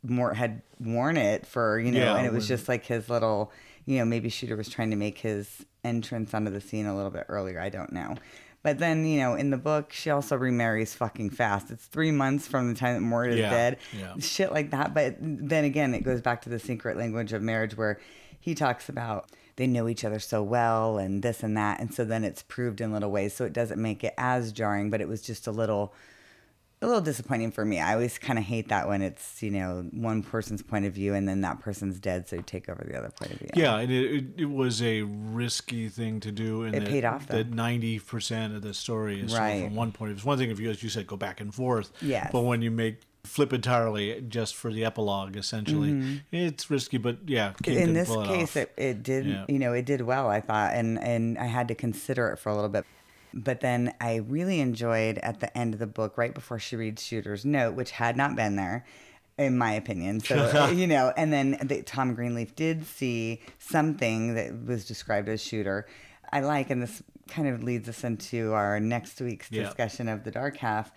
Mort 0.03 0.37
had 0.37 0.63
worn 0.81 1.17
it 1.17 1.47
for, 1.47 1.79
you 1.79 1.93
know, 1.93 1.99
Yeah, 1.99 2.17
and 2.17 2.27
it 2.27 2.33
was 2.33 2.49
just 2.49 2.69
like 2.69 2.87
his 2.87 3.11
little, 3.11 3.53
you 3.87 3.99
know, 3.99 4.05
maybe 4.05 4.29
Shooter 4.29 4.57
was 4.57 4.69
trying 4.69 4.91
to 4.91 4.97
make 4.97 5.19
his 5.19 5.65
entrance 5.83 6.33
onto 6.35 6.51
the 6.51 6.61
scene 6.61 6.87
a 6.87 6.97
little 6.97 7.11
bit 7.11 7.27
earlier. 7.29 7.61
I 7.61 7.69
don't 7.69 7.93
know. 7.93 8.15
But 8.63 8.79
then, 8.79 9.05
you 9.05 9.19
know, 9.21 9.35
in 9.35 9.51
the 9.51 9.59
book, 9.59 9.93
she 9.93 10.09
also 10.09 10.37
remarries 10.37 10.95
fucking 10.95 11.31
fast. 11.31 11.71
It's 11.71 11.85
three 11.85 12.11
months 12.11 12.49
from 12.49 12.73
the 12.73 12.79
time 12.79 12.95
that 12.95 13.03
Mort 13.03 13.31
is 13.31 13.39
Yeah, 13.39 13.51
dead. 13.51 13.79
yeah. 13.99 14.15
Shit 14.21 14.53
like 14.53 14.71
that. 14.71 14.95
But 14.95 15.17
then 15.21 15.65
again, 15.65 15.93
it 15.95 16.03
goes 16.03 16.23
back 16.23 16.41
to 16.43 16.49
the 16.49 16.59
secret 16.59 16.97
language 16.97 17.35
of 17.35 17.43
marriage 17.43 17.77
where 17.77 18.01
he 18.41 18.55
talks 18.55 18.89
about 18.89 19.29
they 19.57 19.67
know 19.67 19.87
each 19.87 20.05
other 20.05 20.19
so 20.19 20.43
well 20.43 20.97
and 20.99 21.23
this 21.23 21.43
and 21.43 21.57
that. 21.59 21.79
And 21.79 21.93
so 21.95 22.05
then 22.07 22.25
it's 22.25 22.43
proved 22.43 22.81
in 22.81 22.91
little 22.91 23.11
ways. 23.11 23.35
So 23.35 23.45
it 23.45 23.53
doesn't 23.53 23.81
make 23.81 24.03
it 24.03 24.15
as 24.17 24.51
jarring, 24.51 24.89
but 24.91 25.01
it 25.03 25.09
was 25.09 25.21
just 25.21 25.47
a 25.47 25.53
little 25.53 25.93
a 26.83 26.87
little 26.87 27.01
disappointing 27.01 27.51
for 27.51 27.65
me. 27.65 27.81
I 27.81 27.95
always 27.95 28.19
kind 28.19 28.39
of 28.39 28.45
hate 28.45 28.69
that 28.69 28.89
when 28.89 29.01
it's 29.01 29.43
you 29.43 29.51
know 29.51 29.89
one 29.93 30.23
person's 30.23 30.63
point 30.63 30.85
of 30.85 30.93
view 30.93 31.15
and 31.15 31.27
then 31.29 31.41
that 31.43 31.61
person's 31.61 31.99
dead, 31.99 32.29
so 32.29 32.37
you 32.37 32.43
take 32.43 32.69
over 32.69 32.85
the 32.87 32.97
other 32.99 33.11
point 33.11 33.33
of 33.33 33.39
view. 33.39 33.49
Yeah, 33.55 33.79
and 33.79 33.91
it, 33.91 34.13
it, 34.13 34.25
it 34.43 34.51
was 34.51 34.83
a 34.83 35.03
risky 35.03 35.89
thing 35.89 36.21
to 36.21 36.31
do. 36.33 36.65
And 36.65 36.75
It 36.75 36.81
that, 36.81 36.89
paid 36.89 37.05
off, 37.05 37.27
though. 37.27 37.39
That 37.39 37.51
ninety 37.51 37.99
percent 37.99 38.55
of 38.55 38.63
the 38.63 38.75
story 38.75 39.21
is 39.21 39.35
Right. 39.35 39.65
from 39.65 39.75
one 39.77 39.93
point 39.93 40.11
of 40.11 40.17
view. 40.17 40.21
It's 40.21 40.27
one 40.27 40.39
thing 40.39 40.51
if 40.51 40.61
you, 40.61 40.69
as 40.71 40.83
you 40.83 40.89
said, 40.91 41.07
go 41.07 41.17
back 41.17 41.41
and 41.41 41.55
forth. 41.55 41.91
Yeah. 42.03 42.29
But 42.33 42.43
when 42.43 42.61
you 42.61 42.71
make 42.71 43.01
flip 43.23 43.55
entirely 43.55 44.21
just 44.29 44.55
for 44.55 44.71
the 44.71 44.85
epilogue, 44.85 45.35
essentially, 45.35 46.21
it's 46.31 46.69
risky. 46.71 46.99
But 46.99 47.19
yeah, 47.27 47.53
Mm-hmm. 47.63 47.79
in 47.83 47.93
this 47.95 48.09
pull 48.09 48.21
it 48.23 48.27
case 48.27 48.57
it, 48.57 48.73
it 48.77 49.03
did 49.03 49.25
Yeah. 49.25 49.45
you 49.49 49.59
know 49.59 49.73
it 49.73 49.87
did 49.87 50.03
well 50.03 50.29
i 50.29 50.41
thought 50.41 50.75
and 50.75 50.99
and 51.03 51.39
i 51.39 51.47
had 51.47 51.69
to 51.69 51.75
consider 51.75 52.29
it 52.29 52.39
for 52.39 52.51
a 52.51 52.55
little 52.55 52.69
bit 52.69 52.85
but 53.37 53.61
then 53.61 53.93
i 54.01 54.17
really 54.17 54.61
enjoyed 54.61 55.19
at 55.19 55.41
the 55.41 55.59
end 55.59 55.75
of 55.75 55.81
the 55.81 55.87
book 55.87 56.17
right 56.17 56.35
before 56.35 56.59
she 56.59 56.77
reads 56.77 57.03
shooter's 57.03 57.45
note 57.45 57.75
which 57.75 57.91
had 57.91 58.17
not 58.17 58.37
been 58.37 58.57
there 58.57 58.85
in 59.37 59.59
my 59.59 59.73
opinion 59.73 60.21
so 60.21 60.37
uh, 60.55 60.69
you 60.71 60.87
know 60.87 61.13
and 61.17 61.33
then 61.33 61.59
the, 61.63 61.83
tom 61.83 62.15
greenleaf 62.15 62.55
did 62.55 62.87
see 62.87 63.41
something 63.59 64.35
that 64.35 64.65
was 64.67 64.85
described 64.85 65.29
as 65.29 65.43
shooter 65.43 65.87
i 66.33 66.41
like 66.41 66.71
and 66.71 66.83
this 66.83 67.03
kind 67.29 67.49
of 67.49 67.63
leads 67.63 67.89
us 67.89 68.05
into 68.05 68.53
our 68.53 68.79
next 68.79 69.21
week's 69.21 69.51
Yeah. 69.51 69.65
discussion 69.65 70.09
of 70.09 70.25
the 70.25 70.31
dark 70.31 70.57
half 70.59 70.93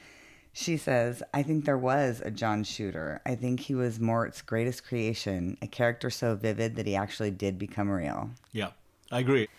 she 0.54 0.76
says, 0.78 1.22
I 1.36 1.44
think 1.44 1.66
there 1.66 1.78
was 1.78 2.20
a 2.26 2.32
John 2.32 2.64
Shooter. 2.64 3.22
I 3.28 3.36
think 3.36 3.60
he 3.60 3.76
was 3.76 4.00
Mort's 4.00 4.42
greatest 4.42 4.84
creation, 4.88 5.56
a 5.62 5.68
character 5.68 6.10
so 6.10 6.34
vivid 6.36 6.78
that 6.78 6.88
he 6.88 6.96
actually 6.96 7.30
did 7.30 7.60
become 7.60 7.92
real. 7.92 8.32
yeah, 8.54 8.70
I 9.12 9.20
agree. 9.20 9.50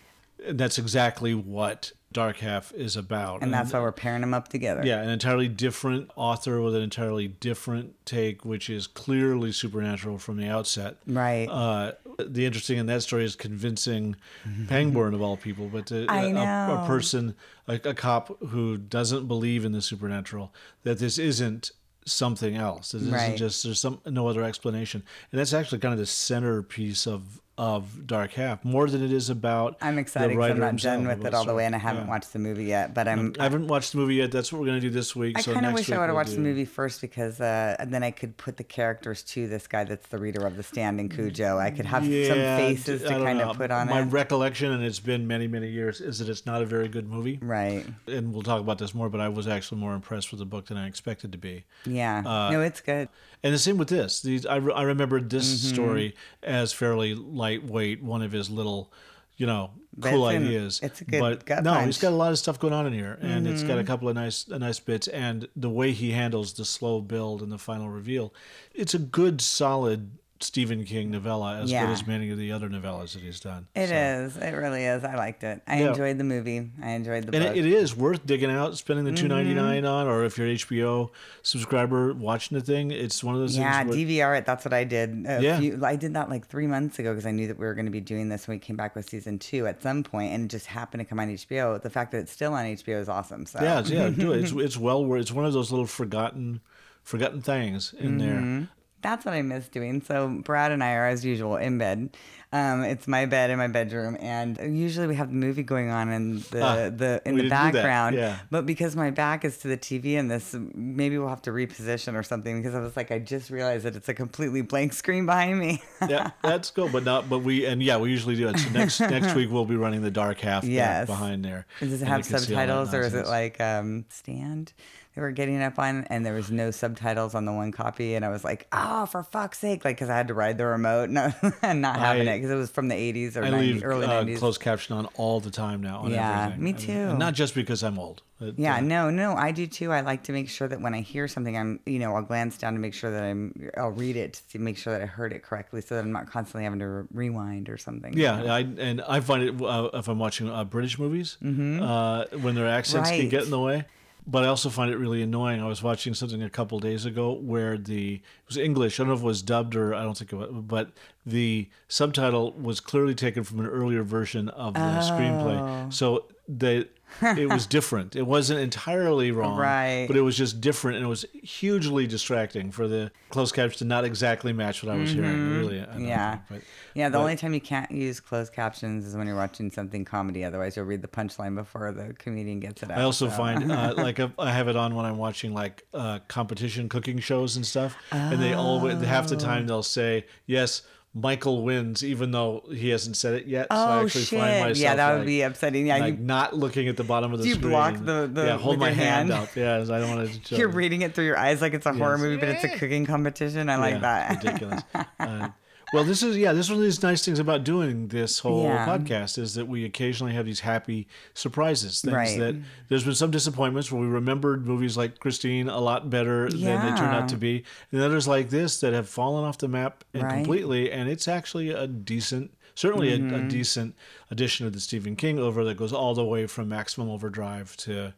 That's 0.49 0.77
exactly 0.77 1.35
what 1.35 1.93
Dark 2.19 2.39
Half 2.39 2.73
is 2.73 2.97
about. 2.97 3.43
And 3.43 3.55
that's 3.55 3.73
why 3.73 3.79
we're 3.79 3.93
pairing 3.93 4.23
them 4.23 4.35
up 4.35 4.49
together. 4.49 4.83
Yeah, 4.85 5.01
an 5.01 5.09
entirely 5.09 5.47
different 5.47 6.11
author 6.17 6.61
with 6.61 6.75
an 6.75 6.83
entirely 6.83 7.29
different 7.29 7.95
take, 8.05 8.45
which 8.45 8.69
is 8.69 8.89
clearly 8.89 9.53
supernatural 9.53 10.19
from 10.19 10.37
the 10.37 10.49
outset. 10.49 10.97
Right. 11.07 11.47
Uh, 11.47 11.93
the 12.19 12.45
interesting 12.45 12.77
in 12.79 12.87
that 12.87 13.05
story 13.05 13.25
is 13.25 13.37
convincing 13.37 14.17
Pangborn 14.67 15.15
of 15.15 15.23
all 15.23 15.37
people, 15.37 15.69
but 15.69 15.87
to, 15.87 16.13
a, 16.13 16.33
a 16.35 16.85
person, 16.89 17.37
a, 17.69 17.75
a 17.85 17.95
cop 17.95 18.37
who 18.49 18.77
doesn't 18.77 19.29
believe 19.29 19.65
in 19.65 19.71
the 19.71 19.81
supernatural, 19.81 20.53
that 20.83 20.99
this 20.99 21.19
isn't 21.19 21.71
something 22.05 22.57
else. 22.57 22.91
This 22.91 23.03
Right. 23.05 23.23
isn't 23.27 23.37
just 23.37 23.63
there's 23.63 23.79
some 23.79 24.01
no 24.07 24.27
other 24.27 24.43
explanation, 24.43 25.05
and 25.31 25.39
that's 25.39 25.53
actually 25.53 25.79
kind 25.79 25.93
of 25.93 26.01
the 26.01 26.07
centerpiece 26.07 27.07
of 27.07 27.41
of 27.59 28.07
Dark 28.07 28.33
Half, 28.35 28.65
more 28.65 28.89
than 28.89 29.05
it 29.05 29.13
is 29.13 29.29
about. 29.29 29.77
I'm 29.83 29.99
excited 29.99 30.29
'cause 30.31 30.37
writer 30.39 30.55
I'm 30.55 30.61
not 30.61 30.77
done 30.77 31.07
with 31.07 31.27
it 31.27 31.35
all 31.35 31.45
the 31.45 31.55
way, 31.55 31.67
and 31.67 31.75
I 31.75 31.79
haven't 31.79 32.05
Yeah. 32.05 32.09
watched 32.11 32.33
the 32.33 32.39
movie 32.39 32.65
yet. 32.67 32.95
But 32.95 33.09
I'm. 33.09 33.35
I 33.39 33.43
haven't 33.43 33.67
watched 33.67 33.93
the 33.93 33.99
movie 33.99 34.15
yet. 34.15 34.31
That's 34.31 34.53
what 34.53 34.61
we're 34.61 34.69
going 34.69 34.81
to 34.81 34.87
do 34.87 34.91
this 34.91 35.15
week. 35.17 35.37
I 35.37 35.41
so 35.43 35.53
kind 35.53 35.67
of 35.67 35.75
wish 35.75 35.91
I 35.91 35.99
would 35.99 36.07
have 36.07 36.15
watched 36.15 36.35
the 36.35 36.41
movie 36.41 36.65
first 36.65 37.01
because 37.01 37.41
uh, 37.41 37.75
and 37.81 37.93
then 37.93 38.03
I 38.05 38.13
could 38.13 38.37
put 38.37 38.57
the 38.57 38.65
characters 38.65 39.23
to 39.25 39.49
this 39.49 39.67
guy 39.67 39.83
that's 39.85 40.07
the 40.07 40.19
reader 40.19 40.47
of 40.47 40.57
the 40.57 40.63
stand 40.63 41.01
in 41.01 41.09
Cujo. 41.09 41.59
I 41.59 41.71
could 41.73 41.87
have 41.87 42.05
some 42.05 42.11
faces 42.13 43.03
to 43.03 43.09
kind 43.09 43.39
know. 43.41 43.51
of 43.51 43.57
put 43.59 43.71
on 43.73 43.89
My 43.89 44.01
it. 44.03 44.05
recollection, 44.05 44.71
and 44.71 44.85
it's 44.85 45.01
been 45.01 45.27
many, 45.27 45.49
many 45.49 45.69
years, 45.69 46.01
is 46.01 46.21
that 46.21 46.29
it's 46.29 46.47
not 46.47 46.63
a 46.63 46.67
very 46.67 46.87
good 46.89 47.09
movie. 47.11 47.39
right. 47.43 47.85
And 48.07 48.33
we'll 48.33 48.43
talk 48.45 48.61
about 48.61 48.79
this 48.79 48.95
more, 48.95 49.09
but 49.09 49.21
I 49.21 49.29
was 49.29 49.49
actually 49.49 49.81
more 49.81 49.95
impressed 49.95 50.31
with 50.31 50.39
the 50.39 50.47
book 50.47 50.67
than 50.67 50.77
I 50.77 50.87
expected 50.87 51.33
to 51.33 51.39
be. 51.39 51.65
Yeah. 51.85 52.23
Uh, 52.25 52.51
no, 52.53 52.61
it's 52.61 52.81
good. 52.81 53.09
And 53.43 53.55
the 53.55 53.59
same 53.59 53.77
with 53.79 53.89
this. 53.89 54.21
These 54.23 54.47
I, 54.47 54.57
re- 54.57 54.73
I 54.75 54.83
remembered 54.83 55.31
this 55.31 55.47
Mm-hmm. 55.49 55.75
story 55.75 56.15
as 56.43 56.73
fairly 56.73 57.15
lightweight, 57.15 58.03
one 58.03 58.23
of 58.23 58.33
his 58.33 58.51
little, 58.51 58.93
you 59.37 59.47
know, 59.47 59.71
cool 60.01 60.25
But 60.25 60.35
it's 60.35 60.37
an- 60.37 60.47
ideas. 60.47 60.81
it's 60.83 61.01
a 61.01 61.05
good 61.05 61.21
but 61.21 61.47
gut 61.47 61.63
no, 61.65 61.73
he's 61.75 61.79
punch. 61.81 61.95
Mm-hmm. 61.97 62.03
got 62.03 62.13
a 62.13 62.17
lot 62.17 62.33
of 62.33 62.39
stuff 62.39 62.59
going 62.59 62.73
on 62.75 62.87
in 62.87 62.93
here, 62.93 63.19
and 63.21 63.47
it's 63.47 63.63
got 63.63 63.79
a 63.79 63.85
couple 63.85 64.09
of 64.09 64.15
nice, 64.15 64.51
uh, 64.51 64.59
nice 64.59 64.81
bits, 64.81 65.09
and 65.09 65.49
the 65.57 65.71
way 65.71 65.93
he 65.93 66.11
handles 66.13 66.53
the 66.55 66.65
slow 66.65 67.01
build 67.01 67.43
and 67.43 67.51
the 67.53 67.59
final 67.59 67.89
reveal, 67.89 68.33
it's 68.75 68.95
a 68.95 68.99
good, 68.99 69.41
solid 69.41 70.11
Stephen 70.41 70.85
King 70.85 71.11
novella, 71.11 71.59
as 71.61 71.71
Yeah. 71.71 71.85
good 71.87 71.93
as 71.93 72.07
many 72.07 72.31
of 72.31 72.39
the 72.39 72.53
other 72.53 72.69
novellas 72.69 73.13
that 73.15 73.23
he's 73.23 73.41
done. 73.41 73.67
It 73.75 73.89
So- 73.89 73.95
is. 73.95 74.37
It 74.37 74.55
really 74.55 74.85
is. 74.85 75.03
I 75.05 75.17
liked 75.17 75.43
it. 75.43 75.63
I 75.67 75.81
Yeah. 75.81 75.89
enjoyed 75.89 76.17
the 76.19 76.25
movie. 76.25 76.71
I 76.83 76.91
enjoyed 76.91 77.25
the 77.27 77.37
And 77.37 77.45
book. 77.47 77.57
it, 77.57 77.67
it 77.67 77.73
is 77.73 77.97
worth 77.97 78.25
digging 78.25 78.51
out, 78.51 78.77
spending 78.77 79.05
the 79.05 79.13
two 79.13 79.27
ninety 79.29 79.53
nine 79.55 79.83
Mm-hmm. 79.83 79.87
on, 79.93 80.07
or 80.07 80.25
if 80.25 80.39
you're 80.39 80.47
an 80.47 80.53
HBO 80.55 81.11
subscriber 81.43 82.13
watching 82.15 82.57
the 82.57 82.63
thing, 82.65 82.91
it's 82.91 83.23
one 83.25 83.35
of 83.35 83.41
those 83.41 83.57
Yeah. 83.57 83.83
Where, 83.85 83.95
DVR 83.95 84.35
it. 84.37 84.47
That's 84.47 84.65
what 84.65 84.73
I 84.73 84.85
did. 84.85 85.25
A 85.27 85.43
Yeah. 85.43 85.59
few, 85.59 85.81
I 85.85 85.97
did 85.97 86.15
that 86.15 86.29
like 86.31 86.47
three 86.47 86.67
months 86.67 86.99
ago 86.99 87.13
because 87.13 87.27
I 87.27 87.31
knew 87.33 87.49
that 87.49 87.59
we 87.59 87.67
were 87.67 87.75
going 87.75 87.87
to 87.87 87.91
be 87.93 88.01
doing 88.01 88.29
this 88.29 88.47
when 88.47 88.57
we 88.57 88.61
came 88.61 88.77
back 88.77 88.95
with 88.95 89.09
season 89.09 89.39
two 89.39 89.67
at 89.67 89.83
some 89.83 90.03
point, 90.03 90.33
and 90.33 90.45
it 90.45 90.49
just 90.49 90.67
happened 90.67 91.01
to 91.01 91.05
come 91.05 91.19
on 91.19 91.29
HBO. 91.31 91.79
The 91.79 91.91
fact 91.91 92.13
that 92.13 92.19
it's 92.19 92.33
still 92.33 92.53
on 92.55 92.65
HBO 92.65 92.99
is 93.01 93.09
awesome. 93.09 93.45
So 93.47 93.61
yeah, 93.61 93.83
yeah, 93.87 94.11
do 94.11 94.33
it. 94.33 94.43
It's 94.45 94.53
it's 94.57 94.77
well 94.77 95.05
worth. 95.05 95.23
It's 95.23 95.33
one 95.33 95.45
of 95.45 95.53
those 95.53 95.71
little 95.73 95.87
forgotten, 95.87 96.61
forgotten 97.03 97.43
things 97.43 97.95
in 97.99 98.19
Mm-hmm. 98.19 98.59
there. 98.59 98.69
That's 99.03 99.25
what 99.25 99.35
I 99.35 99.43
miss 99.43 99.69
doing. 99.69 100.01
So 100.03 100.29
Brad 100.45 100.73
and 100.73 100.83
I 100.83 100.93
are 100.95 101.07
as 101.07 101.25
usual 101.25 101.57
in 101.57 101.79
bed. 101.79 102.17
Um, 102.51 102.83
it's 102.83 103.07
my 103.07 103.27
bed 103.27 103.51
in 103.51 103.59
my 103.59 103.69
bedroom, 103.69 104.17
and 104.21 104.59
usually 104.75 105.07
we 105.07 105.15
have 105.17 105.29
the 105.29 105.35
movie 105.35 105.63
going 105.63 105.91
on 105.91 106.11
in 106.11 106.39
the 106.51 106.63
Ah, 106.65 106.75
the 106.89 107.21
in 107.27 107.35
we 107.35 107.43
the 107.43 107.49
didn't 107.51 107.51
do 107.51 107.51
that, 107.51 107.73
background. 107.75 108.17
yeah. 108.17 108.39
But 108.51 108.65
because 108.65 108.97
my 108.97 109.11
back 109.11 109.45
is 109.45 109.59
to 109.59 109.69
the 109.69 109.77
TV 109.77 110.19
and 110.19 110.31
this, 110.31 110.55
maybe 110.75 111.19
we'll 111.19 111.29
have 111.29 111.43
to 111.43 111.51
reposition 111.51 112.15
or 112.15 112.23
something. 112.23 112.63
Because 112.63 112.75
I 112.75 112.81
was 112.81 112.97
like, 112.97 113.11
I 113.11 113.19
just 113.19 113.51
realized 113.51 113.85
that 113.85 113.97
it's 113.97 114.09
a 114.09 114.15
completely 114.15 114.63
blank 114.63 114.95
screen 114.95 115.27
behind 115.27 115.59
me. 115.61 115.83
yeah, 116.09 116.31
that's 116.43 116.71
cool. 116.71 116.89
But 116.89 117.05
not. 117.05 117.29
But 117.29 117.41
we 117.41 117.67
and 117.67 117.83
yeah, 117.83 117.99
we 117.99 118.09
usually 118.11 118.35
do 118.37 118.49
it. 118.49 118.59
So 118.59 118.71
next 118.71 118.99
next 119.01 119.35
week 119.35 119.51
we'll 119.53 119.67
be 119.67 119.77
running 119.77 120.01
the 120.01 120.11
dark 120.11 120.41
half 120.41 120.65
Yes. 120.65 121.07
behind 121.07 121.45
there. 121.45 121.67
Does 121.81 122.01
it 122.01 122.07
have 122.07 122.21
you 122.21 122.25
can 122.25 122.39
see 122.41 122.55
all 122.55 122.61
that 122.61 122.67
subtitles 122.87 122.95
or 122.95 123.01
is 123.03 123.13
it 123.13 123.27
like 123.27 123.61
um, 123.61 124.07
stand? 124.09 124.73
They 125.19 125.23
were 125.23 125.33
getting 125.33 125.61
up 125.61 125.81
on, 125.81 126.05
and 126.11 126.25
there 126.25 126.33
was 126.35 126.49
no 126.49 126.71
subtitles 126.71 127.35
on 127.35 127.45
the 127.45 127.51
one 127.53 127.73
copy, 127.73 128.15
and 128.15 128.25
I 128.25 128.29
was 128.29 128.45
like, 128.45 128.69
"Oh, 128.71 129.05
for 129.05 129.25
fuck's 129.25 129.59
sake!" 129.59 129.85
Like, 129.85 129.97
because 129.97 130.09
I 130.09 130.17
had 130.17 130.29
to 130.29 130.35
ride 130.35 130.59
the 130.59 130.67
remote, 130.67 131.11
and 131.63 131.83
not 131.83 131.99
having 131.99 132.29
I- 132.29 132.35
it 132.35 132.39
because 132.39 132.53
it 132.53 132.55
was 132.55 132.71
from 132.71 132.87
the 132.87 132.95
'80s 132.95 133.35
or 133.37 133.43
I 133.43 133.49
90s, 133.51 133.59
leave 133.59 133.85
early 133.85 134.07
uh, 134.07 134.23
90s. 134.23 134.39
closed 134.39 134.61
caption 134.61 134.95
on 134.97 135.07
all 135.17 135.41
the 135.41 135.51
time 135.51 135.83
now. 135.83 135.99
On 136.03 136.13
Yeah, 136.13 136.45
everything. 136.53 136.63
me 136.63 136.73
too. 136.73 137.17
not 137.17 137.35
just 137.35 137.57
because 137.57 137.83
I'm 137.83 137.99
old. 137.99 138.23
It, 138.41 138.55
Yeah, 138.61 138.77
uh, 138.77 138.81
no, 138.81 139.11
no, 139.11 139.35
I 139.35 139.51
do 139.51 139.67
too. 139.67 139.91
I 139.91 140.03
like 140.03 140.23
to 140.23 140.33
make 140.33 140.49
sure 140.49 140.69
that 140.69 140.81
when 140.81 140.95
I 140.95 141.01
hear 141.01 141.27
something, 141.27 141.59
I'm, 141.59 141.81
you 141.85 141.99
know, 141.99 142.15
I'll 142.15 142.23
glance 142.23 142.57
down 142.57 142.75
to 142.75 142.79
make 142.79 142.95
sure 142.95 143.11
that 143.11 143.25
I'm, 143.25 143.71
I'll 143.77 143.91
read 143.91 144.15
it 144.15 144.41
to 144.53 144.61
make 144.61 144.79
sure 144.79 144.93
that 144.93 145.03
I 145.03 145.07
heard 145.07 145.33
it 145.33 145.43
correctly, 145.43 145.81
so 145.81 145.97
that 145.97 146.05
I'm 146.05 146.13
not 146.13 146.31
constantly 146.31 146.63
having 146.63 146.79
to 146.79 146.87
re- 146.87 147.07
rewind 147.13 147.69
or 147.69 147.77
something. 147.77 148.13
you 148.17 148.23
Yeah, 148.23 148.41
know? 148.43 148.53
I, 148.55 148.61
and 148.61 149.01
I 149.03 149.19
find 149.19 149.43
it 149.43 149.61
uh, 149.61 149.91
if 149.95 150.07
I'm 150.07 150.21
watching 150.21 150.49
uh, 150.49 150.63
British 150.63 150.97
movies 150.97 151.37
uh, 151.43 152.27
when 152.41 152.55
their 152.55 152.69
accents 152.69 153.11
can 153.11 153.19
Mm-hmm. 153.23 153.29
Get 153.31 153.43
in 153.43 153.51
the 153.51 153.59
way. 153.59 153.85
But 154.31 154.45
I 154.45 154.49
also 154.49 154.69
find 154.69 154.91
it 154.93 154.99
really 154.99 155.23
annoying. 155.23 155.59
I 155.63 155.67
was 155.67 155.83
watching 155.83 156.13
something 156.13 156.43
a 156.43 156.51
couple 156.51 156.79
days 156.81 157.07
ago 157.07 157.33
where 157.33 157.79
the 157.79 158.17
it 158.17 158.21
was 158.47 158.59
English. 158.59 159.01
I 159.01 159.03
don't 159.05 159.09
know 159.09 159.15
if 159.15 159.23
it 159.23 159.25
was 159.25 159.41
dubbed 159.41 159.75
or 159.75 159.95
I 159.95 160.03
don't 160.03 160.19
think 160.19 160.35
it 160.35 160.37
was, 160.37 160.51
but 160.53 160.91
the 161.25 161.69
subtitle 161.89 162.53
was 162.53 162.79
clearly 162.81 163.15
taken 163.15 163.43
from 163.43 163.61
an 163.61 163.67
earlier 163.67 164.03
version 164.03 164.51
of 164.51 164.75
the 164.75 164.81
Oh. 164.81 165.01
screenplay. 165.01 165.93
So 165.93 166.27
the 166.47 166.89
it 167.23 167.49
was 167.49 167.67
different. 167.77 168.17
It 168.17 168.23
wasn't 168.27 168.61
entirely 168.61 169.31
wrong, 169.33 169.59
Right. 169.59 170.07
But 170.07 170.17
it 170.17 170.21
was 170.23 170.37
just 170.37 170.61
different, 170.61 170.97
and 170.99 171.07
it 171.07 171.09
was 171.09 171.25
hugely 171.33 172.07
distracting 172.07 172.71
for 172.71 172.87
the 172.89 173.11
closed 173.31 173.55
captions 173.55 173.79
to 173.79 173.85
not 173.85 174.05
exactly 174.05 174.53
match 174.53 174.83
what 174.83 174.93
I 174.95 174.99
was 174.99 175.11
hearing. 175.13 175.57
Really, 175.59 175.81
I 175.81 175.85
don't 175.85 175.95
Mm-hmm. 175.97 176.07
Yeah. 176.07 176.39
but- 176.51 176.61
Yeah, 176.95 177.09
the 177.09 177.19
but- 177.19 177.23
only 177.23 177.37
time 177.37 177.55
you 177.55 177.61
can't 177.61 177.91
use 177.91 178.21
closed 178.21 178.53
captions 178.53 179.07
is 179.07 179.15
when 179.17 179.27
you're 179.27 179.37
watching 179.37 179.71
something 179.71 180.05
comedy. 180.05 180.45
Otherwise, 180.45 180.77
you'll 180.77 180.87
read 180.87 181.03
the 181.03 181.09
punchline 181.09 181.55
before 181.55 181.93
the 181.93 182.15
comedian 182.15 182.61
gets 182.61 182.83
it 182.83 182.91
out. 182.91 182.99
I 182.99 183.03
also 183.03 183.29
so. 183.29 183.37
find 183.37 183.71
uh, 183.71 183.95
like 183.97 184.21
I 184.21 184.31
I 184.39 184.53
have 184.53 184.69
it 184.69 184.77
on 184.77 184.95
when 184.95 185.05
I'm 185.05 185.19
watching 185.19 185.55
like 185.55 185.85
uh, 185.95 186.19
competition 186.29 186.89
cooking 186.89 187.19
shows 187.19 187.57
and 187.57 187.67
stuff, 187.67 187.97
and 188.13 188.41
they 188.43 188.53
always 188.55 189.01
half 189.03 189.29
the 189.29 189.37
time 189.37 189.67
they'll 189.67 189.83
say 189.83 190.27
yes. 190.47 190.83
Michael 191.15 191.63
wins, 191.65 192.05
even 192.05 192.31
though 192.31 192.65
he 192.73 192.91
hasn't 192.91 193.17
said 193.17 193.35
it 193.35 193.47
yet. 193.47 193.67
so 193.71 193.77
I 193.77 193.99
Oh 194.01 194.05
actually 194.05 194.25
shit! 194.25 194.39
find 194.39 194.61
myself 194.61 194.77
yeah, 194.79 194.95
that 194.95 195.11
would 195.13 195.19
like, 195.21 195.27
be 195.27 195.43
upsetting. 195.43 195.87
Yeah, 195.87 195.97
like 195.99 196.19
you, 196.19 196.23
not 196.25 196.55
looking 196.55 196.87
at 196.89 196.97
the 196.97 197.03
bottom 197.05 197.33
of 197.33 197.41
the 197.41 197.49
you 197.49 197.55
screen. 197.55 197.71
block 197.71 197.95
the- 198.05 198.31
the- 198.33 198.45
yeah, 198.45 198.59
hold 198.59 198.79
my 198.79 198.91
hand, 198.91 199.31
hand? 199.31 199.33
up. 199.33 199.57
Yeah, 199.57 199.77
I 199.81 199.85
don't 199.85 200.17
want 200.17 200.45
to. 200.45 200.57
You're 200.57 200.69
reading 200.69 201.03
it 201.03 201.15
through 201.15 201.25
your 201.27 201.39
eyes 201.39 201.61
like 201.61 201.75
it's 201.75 201.87
a 201.87 201.93
horror 201.93 202.19
movie, 202.19 202.37
but 202.37 202.49
it's 202.51 202.63
a 202.65 202.69
cooking 202.79 203.07
competition. 203.07 203.69
I 203.69 203.77
like 203.77 203.95
Yeah, 203.95 204.01
that. 204.01 204.45
ridiculous. 204.45 204.83
Uh, 205.19 205.49
well, 205.93 206.05
this 206.05 206.23
is 206.23 206.37
yeah. 206.37 206.53
This 206.53 206.67
is 206.67 206.71
one 206.71 206.79
of 206.81 206.85
these 206.85 207.03
nice 207.03 207.25
things 207.25 207.39
about 207.39 207.65
doing 207.65 208.09
this 208.09 208.41
whole 208.41 208.65
Yeah. 208.65 208.87
podcast 208.87 209.39
is 209.39 209.55
that 209.55 209.67
we 209.69 209.85
occasionally 209.85 210.35
have 210.35 210.45
these 210.47 210.61
happy 210.61 211.09
surprises. 211.35 212.01
Things 212.03 212.15
Right. 212.15 212.39
that 212.39 212.57
there's 212.89 213.05
been 213.05 213.15
some 213.15 213.31
disappointments 213.31 213.91
where 213.91 214.01
we 214.01 214.07
remembered 214.09 214.67
movies 214.67 214.97
like 214.97 215.19
Christine 215.19 215.69
a 215.69 215.81
lot 215.81 216.11
better 216.11 216.49
than 216.51 216.61
they 216.61 216.99
turned 216.99 217.15
out 217.15 217.29
to 217.31 217.37
be, 217.37 217.65
and 217.93 218.01
others 218.03 218.29
like 218.29 218.51
this 218.51 218.81
that 218.81 218.93
have 218.93 219.09
fallen 219.09 219.45
off 219.45 219.59
the 219.59 219.69
map 219.69 220.05
Right. 220.15 220.29
completely. 220.29 220.91
And 220.93 221.09
it's 221.09 221.27
actually 221.29 221.71
a 221.71 221.87
decent, 221.87 222.51
certainly 222.75 223.11
a, 223.13 223.17
a 223.17 223.19
Mm-hmm. 223.19 223.49
decent 223.49 223.95
addition 224.31 224.67
to 224.67 224.71
the 224.71 224.81
Stephen 224.81 225.17
King 225.17 225.39
oeuvre 225.39 225.65
that 225.65 225.77
goes 225.77 225.93
all 225.93 226.15
the 226.15 226.25
way 226.25 226.47
from 226.47 226.69
Maximum 226.69 227.09
Overdrive 227.09 227.77
to 227.79 228.13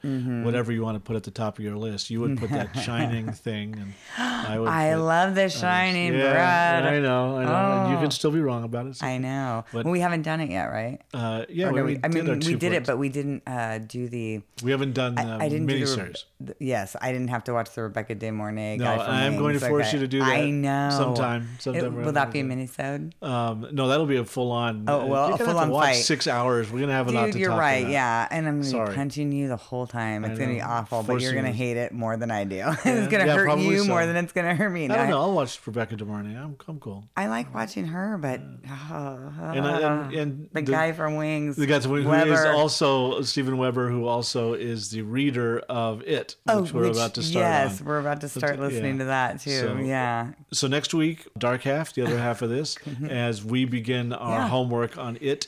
whatever 0.45 0.73
you 0.73 0.83
want 0.83 0.97
to 0.97 1.01
put 1.01 1.17
at 1.17 1.23
the 1.23 1.31
top 1.31 1.59
of 1.59 1.65
your 1.65 1.77
list. 1.77 2.11
You 2.11 2.21
would 2.21 2.39
put 2.39 2.51
that 2.51 2.77
Shining 2.81 3.31
thing, 3.33 3.77
and 3.79 3.95
I 4.19 4.59
would. 4.59 4.69
I 4.69 4.93
put- 4.95 5.01
love 5.03 5.35
the 5.35 5.49
shining 5.49 6.15
yeah, 6.15 6.31
bread. 6.33 6.95
I 6.95 6.99
know, 7.01 7.37
I 7.37 7.45
know. 7.45 7.81
and 7.83 7.91
You 7.91 7.97
Oh. 7.99 8.01
can 8.01 8.11
still 8.11 8.31
be 8.31 8.41
wrong 8.41 8.65
about 8.65 8.87
it. 8.87 8.97
so- 8.97 9.07
I 9.07 9.19
know. 9.19 9.65
But- 9.73 9.85
well, 9.85 9.93
we 9.93 10.01
haven't 10.01 10.23
done 10.23 10.41
it 10.41 10.51
yet, 10.51 10.67
right? 10.67 10.99
uh, 11.15 11.45
yeah, 11.49 11.71
we, 11.71 11.77
no, 11.79 11.85
we 11.85 11.95
we- 11.95 12.01
I 12.03 12.09
did 12.09 12.25
mean, 12.25 12.41
we 12.41 12.55
did 12.55 12.73
it, 12.73 12.87
but 12.87 12.99
we 12.99 13.09
didn't 13.09 13.43
uh, 13.47 13.79
do 13.79 14.09
the. 14.09 14.41
we 14.63 14.71
haven't 14.71 14.93
done 14.95 15.15
the 15.15 15.23
I, 15.23 15.45
I 15.45 15.49
didn't 15.49 15.67
do 15.67 15.79
the, 15.79 15.85
miniseries. 15.85 16.25
Yes, 16.59 16.97
I 17.01 17.13
didn't 17.13 17.29
have 17.29 17.45
to 17.45 17.53
watch 17.53 17.75
the 17.75 17.83
Rebecca 17.83 18.15
De 18.15 18.31
Mornay 18.31 18.79
No, 18.79 18.87
I 18.95 19.25
am 19.25 19.37
going 19.37 19.59
to 19.59 19.67
force 19.67 19.89
Okay. 19.89 19.97
you 19.99 20.01
to 20.03 20.09
do 20.09 20.19
that 20.21 20.29
I 20.29 20.51
know. 20.51 20.89
sometime- 20.91 21.49
sometime 21.59 21.85
It- 21.85 21.93
will 21.93 22.13
that 22.13 22.33
be 22.33 22.41
a 22.41 22.45
minisode? 22.45 23.13
Um, 23.23 23.67
no, 23.73 23.89
that'll 23.89 24.07
be 24.07 24.17
a 24.17 24.25
full 24.25 24.51
on. 24.53 24.85
Oh, 24.89 25.07
well, 25.07 25.35
a 25.35 25.39
to 25.39 25.45
full-on 25.45 25.71
fight. 25.71 26.00
Six 26.01 26.27
hours. 26.27 26.71
We're 26.71 26.81
gonna 26.81 26.93
have 26.93 27.09
a 27.09 27.13
lot 27.13 27.33
to 27.33 27.39
you're 27.39 27.51
talk 27.51 27.61
right. 27.61 27.81
about. 27.83 27.93
Yeah, 27.93 28.29
and 28.31 28.47
I'm 28.49 28.59
gonna 28.59 28.65
Sorry. 28.71 28.89
be 28.91 28.95
punching 28.97 29.33
you 29.33 29.49
the 29.49 29.57
whole 29.57 29.87
time. 29.87 30.25
It's 30.25 30.39
gonna 30.39 30.53
be 30.55 30.61
awful, 30.61 31.03
but 31.03 31.21
you're 31.21 31.35
gonna 31.35 31.53
hate 31.53 31.77
it 31.77 31.93
more 31.93 32.17
than 32.17 32.31
I 32.31 32.45
do. 32.45 32.63
it's 32.85 33.09
gonna 33.09 33.27
yeah, 33.27 33.35
hurt 33.35 33.59
you 33.59 33.79
so. 33.81 33.85
more 33.89 34.05
than 34.07 34.17
it's 34.17 34.33
gonna 34.33 34.55
hurt 34.55 34.71
me. 34.71 34.85
I 34.85 34.89
don't 34.89 34.97
No, 35.05 35.11
know. 35.11 35.21
I'll 35.23 35.33
watch 35.35 35.61
Rebecca 35.67 35.97
De 35.97 36.05
Mornay. 36.05 36.37
I'm, 36.37 36.57
I'm 36.69 36.81
cool. 36.81 37.05
I 37.17 37.27
like 37.29 37.55
watching 37.55 37.87
her, 37.87 38.19
but 38.19 38.41
And, 38.91 39.67
and, 39.67 40.15
and 40.15 40.49
the, 40.53 40.63
guy 40.63 40.93
from 40.93 41.17
Wings, 41.17 41.57
The 41.57 41.67
guy 41.67 41.81
from 41.81 41.91
who 41.93 41.97
is 41.99 42.07
Weber. 42.07 42.53
also 42.53 43.23
Steven 43.23 43.57
Weber, 43.59 43.89
who 43.89 44.07
also 44.07 44.55
is 44.55 44.91
the 44.91 45.03
reader 45.03 45.61
of 45.69 46.03
It, 46.03 46.37
Oh, 46.49 46.63
which 46.63 46.73
we're 46.73 46.83
which- 46.89 46.97
about 46.97 47.15
to 47.15 47.23
start 47.23 47.43
Yes, 47.45 47.81
on. 47.81 47.87
we're 47.87 47.99
about 48.01 48.21
to 48.23 48.29
start 48.29 48.57
yeah. 48.57 48.63
listening 48.63 48.99
to 48.99 49.05
that 49.07 49.41
too. 49.41 49.51
So- 49.59 49.77
yeah. 49.77 50.33
So 50.53 50.67
next 50.67 50.95
week, 50.95 51.27
dark 51.39 51.63
half, 51.63 51.93
the 51.95 52.03
other 52.03 52.19
half 52.19 52.43
of 52.43 52.51
this, 52.51 52.77
as 53.09 53.45
we 53.45 53.65
begin 53.65 54.13
our. 54.13 54.31
Yeah. 54.41 54.49
homework 54.49 54.97
on 54.97 55.19
it. 55.21 55.47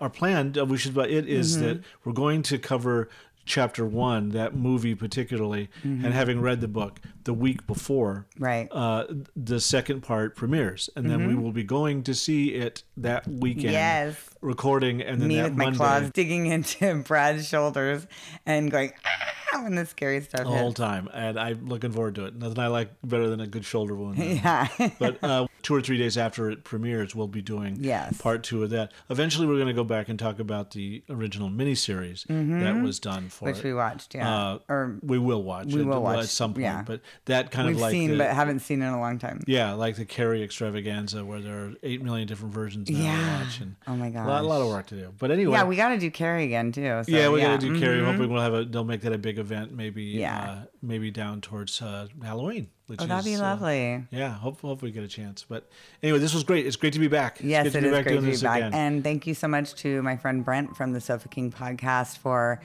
Our 0.00 0.10
plan, 0.10 0.54
uh, 0.58 0.64
we 0.64 0.76
should 0.76 0.96
it 0.96 1.26
is 1.28 1.56
Mm-hmm. 1.56 1.66
that 1.66 1.80
we're 2.04 2.12
going 2.12 2.42
to 2.44 2.58
cover 2.58 3.08
chapter 3.46 3.84
one, 3.84 4.30
that 4.30 4.54
movie 4.56 4.94
particularly, 4.94 5.68
and 5.82 6.06
having 6.14 6.40
read 6.40 6.62
the 6.62 6.68
book 6.68 6.98
the 7.24 7.34
week 7.34 7.66
before, 7.66 8.26
Mm-hmm. 8.36 8.44
Right. 8.44 8.68
uh, 8.72 9.04
the 9.36 9.60
second 9.60 10.00
part 10.02 10.34
premieres, 10.34 10.88
and 10.96 11.10
then 11.10 11.28
we 11.28 11.34
will 11.34 11.52
be 11.52 11.62
going 11.62 12.02
to 12.04 12.14
see 12.14 12.54
it 12.54 12.82
that 12.96 13.26
weekend. 13.28 13.66
Mm-hmm. 13.66 13.72
Yes. 13.74 14.30
Recording 14.44 15.00
and 15.00 15.20
then 15.20 15.28
Me 15.28 15.36
that 15.36 15.44
with 15.50 15.54
my 15.56 15.70
claws 15.72 16.10
digging 16.10 16.46
into 16.46 16.94
Brad's 17.06 17.48
shoulders 17.48 18.06
and 18.44 18.70
going 18.70 18.92
ah 19.06 19.62
when 19.62 19.76
the 19.76 19.86
scary 19.86 20.20
stuff 20.20 20.44
all 20.44 20.52
the 20.52 20.58
whole 20.58 20.72
time, 20.72 21.08
and 21.14 21.38
I'm 21.38 21.66
looking 21.68 21.92
forward 21.92 22.16
to 22.16 22.24
it. 22.26 22.34
Nothing 22.34 22.58
I 22.58 22.66
like 22.66 22.90
better 23.04 23.28
than 23.30 23.40
a 23.40 23.46
good 23.46 23.64
shoulder 23.64 23.94
wound. 23.94 24.18
Yeah. 24.18 24.66
but 24.98 25.22
uh, 25.22 25.46
two 25.62 25.76
or 25.76 25.80
three 25.80 25.96
days 25.96 26.18
after 26.18 26.50
it 26.50 26.64
premieres, 26.64 27.14
we'll 27.14 27.28
be 27.28 27.40
doing 27.40 27.76
Yes. 27.78 28.20
part 28.20 28.42
two 28.42 28.64
of 28.64 28.70
that. 28.70 28.90
Eventually, 29.10 29.46
we're 29.46 29.54
going 29.54 29.68
to 29.68 29.72
go 29.72 29.84
back 29.84 30.08
and 30.08 30.18
talk 30.18 30.40
about 30.40 30.72
the 30.72 31.04
original 31.08 31.48
miniseries 31.50 32.26
that 32.26 32.82
was 32.82 32.98
done 32.98 33.28
for 33.28 33.44
Which 33.46 33.58
it. 33.58 33.64
we 33.64 33.72
watched, 33.74 34.16
yeah. 34.16 34.28
Uh, 34.36 34.58
or 34.68 34.96
we 35.02 35.18
will 35.18 35.44
watch. 35.44 35.66
we 35.72 35.82
it 35.82 35.86
will 35.86 36.06
at 36.08 36.28
some 36.28 36.52
point. 36.54 36.64
yeah. 36.64 36.82
But 36.84 37.00
that 37.26 37.52
kind 37.52 37.68
we've 37.68 37.76
of 37.76 37.82
like 37.82 37.92
seen 37.92 38.10
the, 38.10 38.18
but 38.18 38.30
haven't 38.30 38.58
seen 38.58 38.82
in 38.82 38.88
a 38.88 39.00
long 39.00 39.20
time. 39.20 39.40
yeah, 39.46 39.72
like 39.74 39.94
the 39.94 40.04
Carrie 40.04 40.42
extravaganza, 40.42 41.24
where 41.24 41.40
there 41.40 41.66
are 41.66 41.72
eight 41.84 42.02
million 42.02 42.26
different 42.26 42.52
versions 42.52 42.90
Yeah. 42.90 43.40
watch, 43.44 43.60
and 43.60 43.76
Oh 43.86 43.94
my 43.94 44.08
a 44.08 44.26
lot, 44.34 44.44
a 44.44 44.46
lot 44.46 44.60
of 44.62 44.68
work 44.68 44.86
to 44.88 44.94
do. 44.96 45.12
But 45.18 45.30
anyway, 45.30 45.52
Yeah, 45.52 45.64
we 45.64 45.76
got 45.76 45.88
to 45.90 45.98
do 45.98 46.10
Carrie 46.10 46.44
again 46.44 46.72
too. 46.72 46.82
So, 46.82 47.04
yeah, 47.08 47.28
we're 47.28 47.38
yeah. 47.38 47.56
gonna 47.56 47.58
do 47.58 47.78
Carrie. 47.80 47.98
Mhm. 48.00 48.12
Hoping 48.12 48.32
we'll 48.32 48.42
have 48.42 48.54
a. 48.54 48.64
They'll 48.64 48.84
make 48.84 49.00
that 49.02 49.12
a 49.12 49.18
big 49.18 49.38
event. 49.38 49.72
Maybe. 49.72 50.02
Yeah. 50.04 50.42
Uh, 50.42 50.64
maybe 50.82 51.10
down 51.10 51.40
towards 51.40 51.80
uh, 51.82 52.08
Halloween. 52.22 52.68
Which 52.86 53.00
Oh, 53.00 53.06
that'd 53.06 53.24
be 53.24 53.32
is, 53.32 53.40
uh, 53.40 53.44
lovely. 53.44 54.04
yeah. 54.10 54.34
hopefully, 54.34 54.70
hopefully 54.70 54.90
we 54.90 54.94
get 54.94 55.04
a 55.04 55.08
chance. 55.08 55.42
But 55.48 55.70
anyway, 56.02 56.18
this 56.18 56.34
was 56.34 56.44
great. 56.44 56.66
It's 56.66 56.76
great 56.76 56.92
to 56.92 56.98
be 56.98 57.08
back. 57.08 57.36
It's 57.36 57.44
Yes, 57.44 57.64
good 57.64 57.68
it 57.76 57.80
to 57.80 57.86
is 57.86 57.90
be 57.92 57.96
back 57.96 58.04
great 58.04 58.16
to 58.16 58.20
be 58.22 58.30
this 58.32 58.42
back. 58.42 58.56
again. 58.58 58.74
And 58.74 59.02
thank 59.02 59.26
you 59.26 59.32
so 59.32 59.48
much 59.48 59.74
to 59.76 60.02
my 60.02 60.16
friend 60.18 60.44
Brent 60.44 60.76
from 60.76 60.92
the 60.92 61.00
Sofa 61.00 61.28
King 61.28 61.50
podcast 61.50 62.18
for 62.18 62.60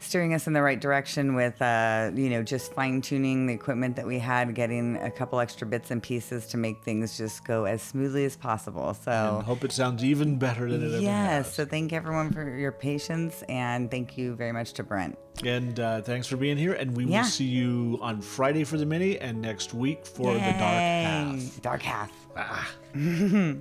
steering 0.00 0.34
us 0.34 0.46
in 0.46 0.52
the 0.54 0.62
right 0.62 0.80
direction 0.80 1.34
with, 1.34 1.60
uh, 1.62 2.10
you 2.14 2.30
know, 2.30 2.42
just 2.42 2.72
fine 2.72 3.00
tuning 3.00 3.46
the 3.46 3.52
equipment 3.54 3.96
that 3.96 4.06
we 4.06 4.18
had, 4.18 4.54
getting 4.54 4.96
a 4.96 5.10
couple 5.10 5.38
extra 5.40 5.66
bits 5.66 5.90
and 5.90 6.02
pieces 6.02 6.46
to 6.48 6.56
make 6.56 6.82
things 6.82 7.16
just 7.16 7.44
go 7.44 7.64
as 7.66 7.82
smoothly 7.82 8.24
as 8.24 8.36
possible. 8.36 8.94
So. 8.94 9.36
And 9.36 9.44
hope 9.46 9.62
it 9.64 9.72
sounds 9.72 10.02
even 10.02 10.38
better 10.38 10.70
than 10.70 10.82
it 10.82 10.86
ever 10.94 10.98
Yes, 11.02 11.46
has. 11.46 11.54
so 11.54 11.64
thank 11.64 11.92
everyone 11.92 12.32
for 12.32 12.56
your 12.56 12.72
patience 12.72 13.42
and 13.48 13.90
thank 13.90 14.16
you 14.18 14.34
very 14.34 14.52
much 14.52 14.72
to 14.74 14.82
Brent. 14.82 15.18
And 15.44 15.78
uh, 15.78 16.00
thanks 16.02 16.26
for 16.26 16.36
being 16.36 16.56
here. 16.56 16.72
And 16.72 16.96
we 16.96 17.04
Yeah. 17.04 17.20
will 17.22 17.28
see 17.28 17.44
you 17.44 17.98
on 18.02 18.20
Friday 18.20 18.64
for 18.64 18.78
the 18.78 18.86
mini 18.86 19.18
and 19.18 19.40
next 19.40 19.74
week 19.74 20.04
for 20.06 20.32
the 20.34 20.40
dark 20.40 20.52
half. 20.62 21.62
Dark 21.62 21.82
half. 21.82 22.12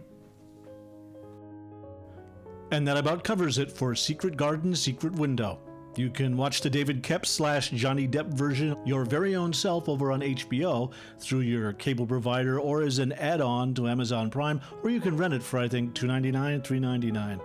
And 2.72 2.88
that 2.88 2.98
about 2.98 3.24
covers 3.24 3.58
it 3.58 3.72
for 3.72 3.96
Secret 3.96 4.38
Garden, 4.38 4.76
Secret 4.76 5.14
Window. 5.14 5.60
You 6.00 6.10
can 6.10 6.38
watch 6.38 6.62
the 6.62 6.70
David 6.70 7.04
Koepp 7.04 7.26
slash 7.26 7.72
Johnny 7.72 8.08
Depp 8.08 8.28
version 8.28 8.78
your 8.86 9.04
very 9.04 9.36
own 9.36 9.52
self 9.52 9.90
over 9.90 10.14
on 10.14 10.22
HBO 10.22 10.94
through 11.20 11.42
your 11.42 11.74
cable 11.74 12.08
provider 12.08 12.58
or 12.58 12.84
as 12.84 13.00
an 13.00 13.12
add-on 13.12 13.74
to 13.74 13.90
Amazon 13.90 14.30
Prime, 14.30 14.62
or 14.82 14.92
you 14.92 15.02
can 15.02 15.18
rent 15.18 15.34
it 15.34 15.44
for 15.44 15.60
I 15.60 15.68
think 15.68 15.94
$2.99, 15.96 16.62
$3.99. 16.62 17.42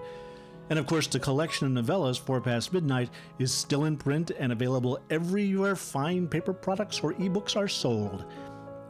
And 0.70 0.78
of 0.78 0.86
course, 0.86 1.08
the 1.08 1.18
collection 1.18 1.76
of 1.76 1.84
novellas, 1.84 2.16
Four 2.16 2.40
Past 2.40 2.72
Midnight, 2.72 3.10
is 3.40 3.52
still 3.52 3.86
in 3.86 3.96
print 3.96 4.30
and 4.38 4.52
available 4.52 5.00
everywhere 5.10 5.74
fine 5.74 6.28
paper 6.28 6.52
products 6.52 7.00
or 7.00 7.14
ebooks 7.14 7.56
are 7.56 7.66
sold. 7.66 8.24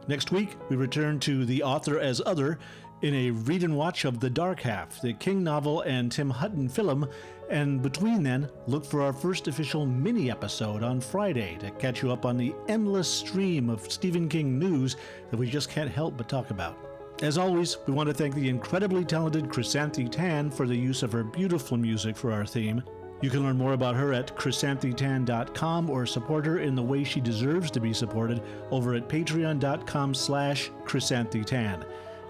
Next 0.07 0.31
week, 0.31 0.57
we 0.69 0.75
return 0.75 1.19
to 1.21 1.43
The 1.43 1.63
Author 1.63 1.99
as 1.99 2.21
Other 2.23 2.59
in 3.01 3.13
a 3.13 3.31
read 3.31 3.63
and 3.63 3.75
watch 3.75 4.05
of 4.05 4.19
The 4.19 4.29
Dark 4.29 4.61
Half, 4.61 5.01
the 5.01 5.13
King 5.13 5.43
novel 5.43 5.81
and 5.81 6.11
Tim 6.11 6.29
Hutton 6.29 6.69
film. 6.69 7.09
And 7.49 7.81
between 7.81 8.23
then, 8.23 8.49
look 8.67 8.85
for 8.85 9.01
our 9.01 9.13
first 9.13 9.47
official 9.47 9.85
mini 9.85 10.31
episode 10.31 10.81
on 10.83 10.99
Friday 10.99 11.57
to 11.59 11.69
catch 11.71 12.01
you 12.01 12.11
up 12.11 12.25
on 12.25 12.37
the 12.37 12.55
endless 12.67 13.07
stream 13.07 13.69
of 13.69 13.91
Stephen 13.91 14.27
King 14.27 14.57
news 14.57 14.95
that 15.29 15.37
we 15.37 15.49
just 15.49 15.69
can't 15.69 15.91
help 15.91 16.17
but 16.17 16.27
talk 16.27 16.49
about. 16.49 16.77
As 17.21 17.37
always, 17.37 17.77
we 17.87 17.93
want 17.93 18.07
to 18.07 18.13
thank 18.13 18.35
the 18.35 18.49
incredibly 18.49 19.05
talented 19.05 19.45
Chrysanthi 19.45 20.11
Tan 20.11 20.49
for 20.51 20.67
the 20.67 20.75
use 20.75 21.01
of 21.01 21.11
her 21.13 21.23
beautiful 21.23 21.77
music 21.77 22.17
for 22.17 22.31
our 22.31 22.45
theme. 22.45 22.83
You 23.21 23.29
can 23.29 23.43
learn 23.43 23.57
more 23.57 23.73
about 23.73 23.95
her 23.95 24.11
at 24.11 24.35
chrysanthitan.com 24.35 25.89
or 25.89 26.05
support 26.05 26.45
her 26.45 26.59
in 26.59 26.75
the 26.75 26.83
way 26.83 27.03
she 27.03 27.21
deserves 27.21 27.71
to 27.71 27.79
be 27.79 27.93
supported 27.93 28.41
over 28.71 28.95
at 28.95 29.07
patreon.com 29.07 30.13
slash 30.13 30.69
chrysanthitan. 30.83 31.85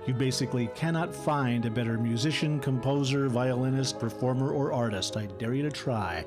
You 0.06 0.14
basically 0.14 0.68
cannot 0.76 1.16
find 1.16 1.66
a 1.66 1.72
better 1.72 1.98
musician, 1.98 2.60
composer, 2.60 3.28
violinist, 3.28 4.00
performer, 4.00 4.52
or 4.52 4.72
artist. 4.72 5.18
I 5.18 5.26
dare 5.26 5.54
you 5.54 5.64
to 5.64 5.72
try. 5.72 6.24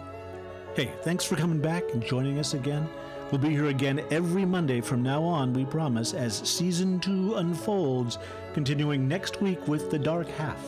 Hey, 0.75 0.91
thanks 1.03 1.23
for 1.23 1.35
coming 1.35 1.59
back 1.59 1.83
and 1.93 2.03
joining 2.03 2.39
us 2.39 2.53
again. 2.53 2.89
We'll 3.31 3.39
be 3.39 3.49
here 3.49 3.67
again 3.67 4.03
every 4.09 4.43
Monday 4.43 4.81
from 4.81 5.03
now 5.03 5.23
on, 5.23 5.53
we 5.53 5.63
promise, 5.63 6.15
as 6.15 6.35
season 6.35 6.99
two 6.99 7.35
unfolds, 7.35 8.17
continuing 8.55 9.07
next 9.07 9.39
week 9.39 9.67
with 9.67 9.91
The 9.91 9.99
Dark 9.99 10.27
Half. 10.29 10.59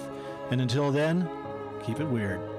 And 0.52 0.62
until 0.62 0.92
then, 0.92 1.28
keep 1.84 2.00
it 2.00 2.06
weird. 2.06 2.51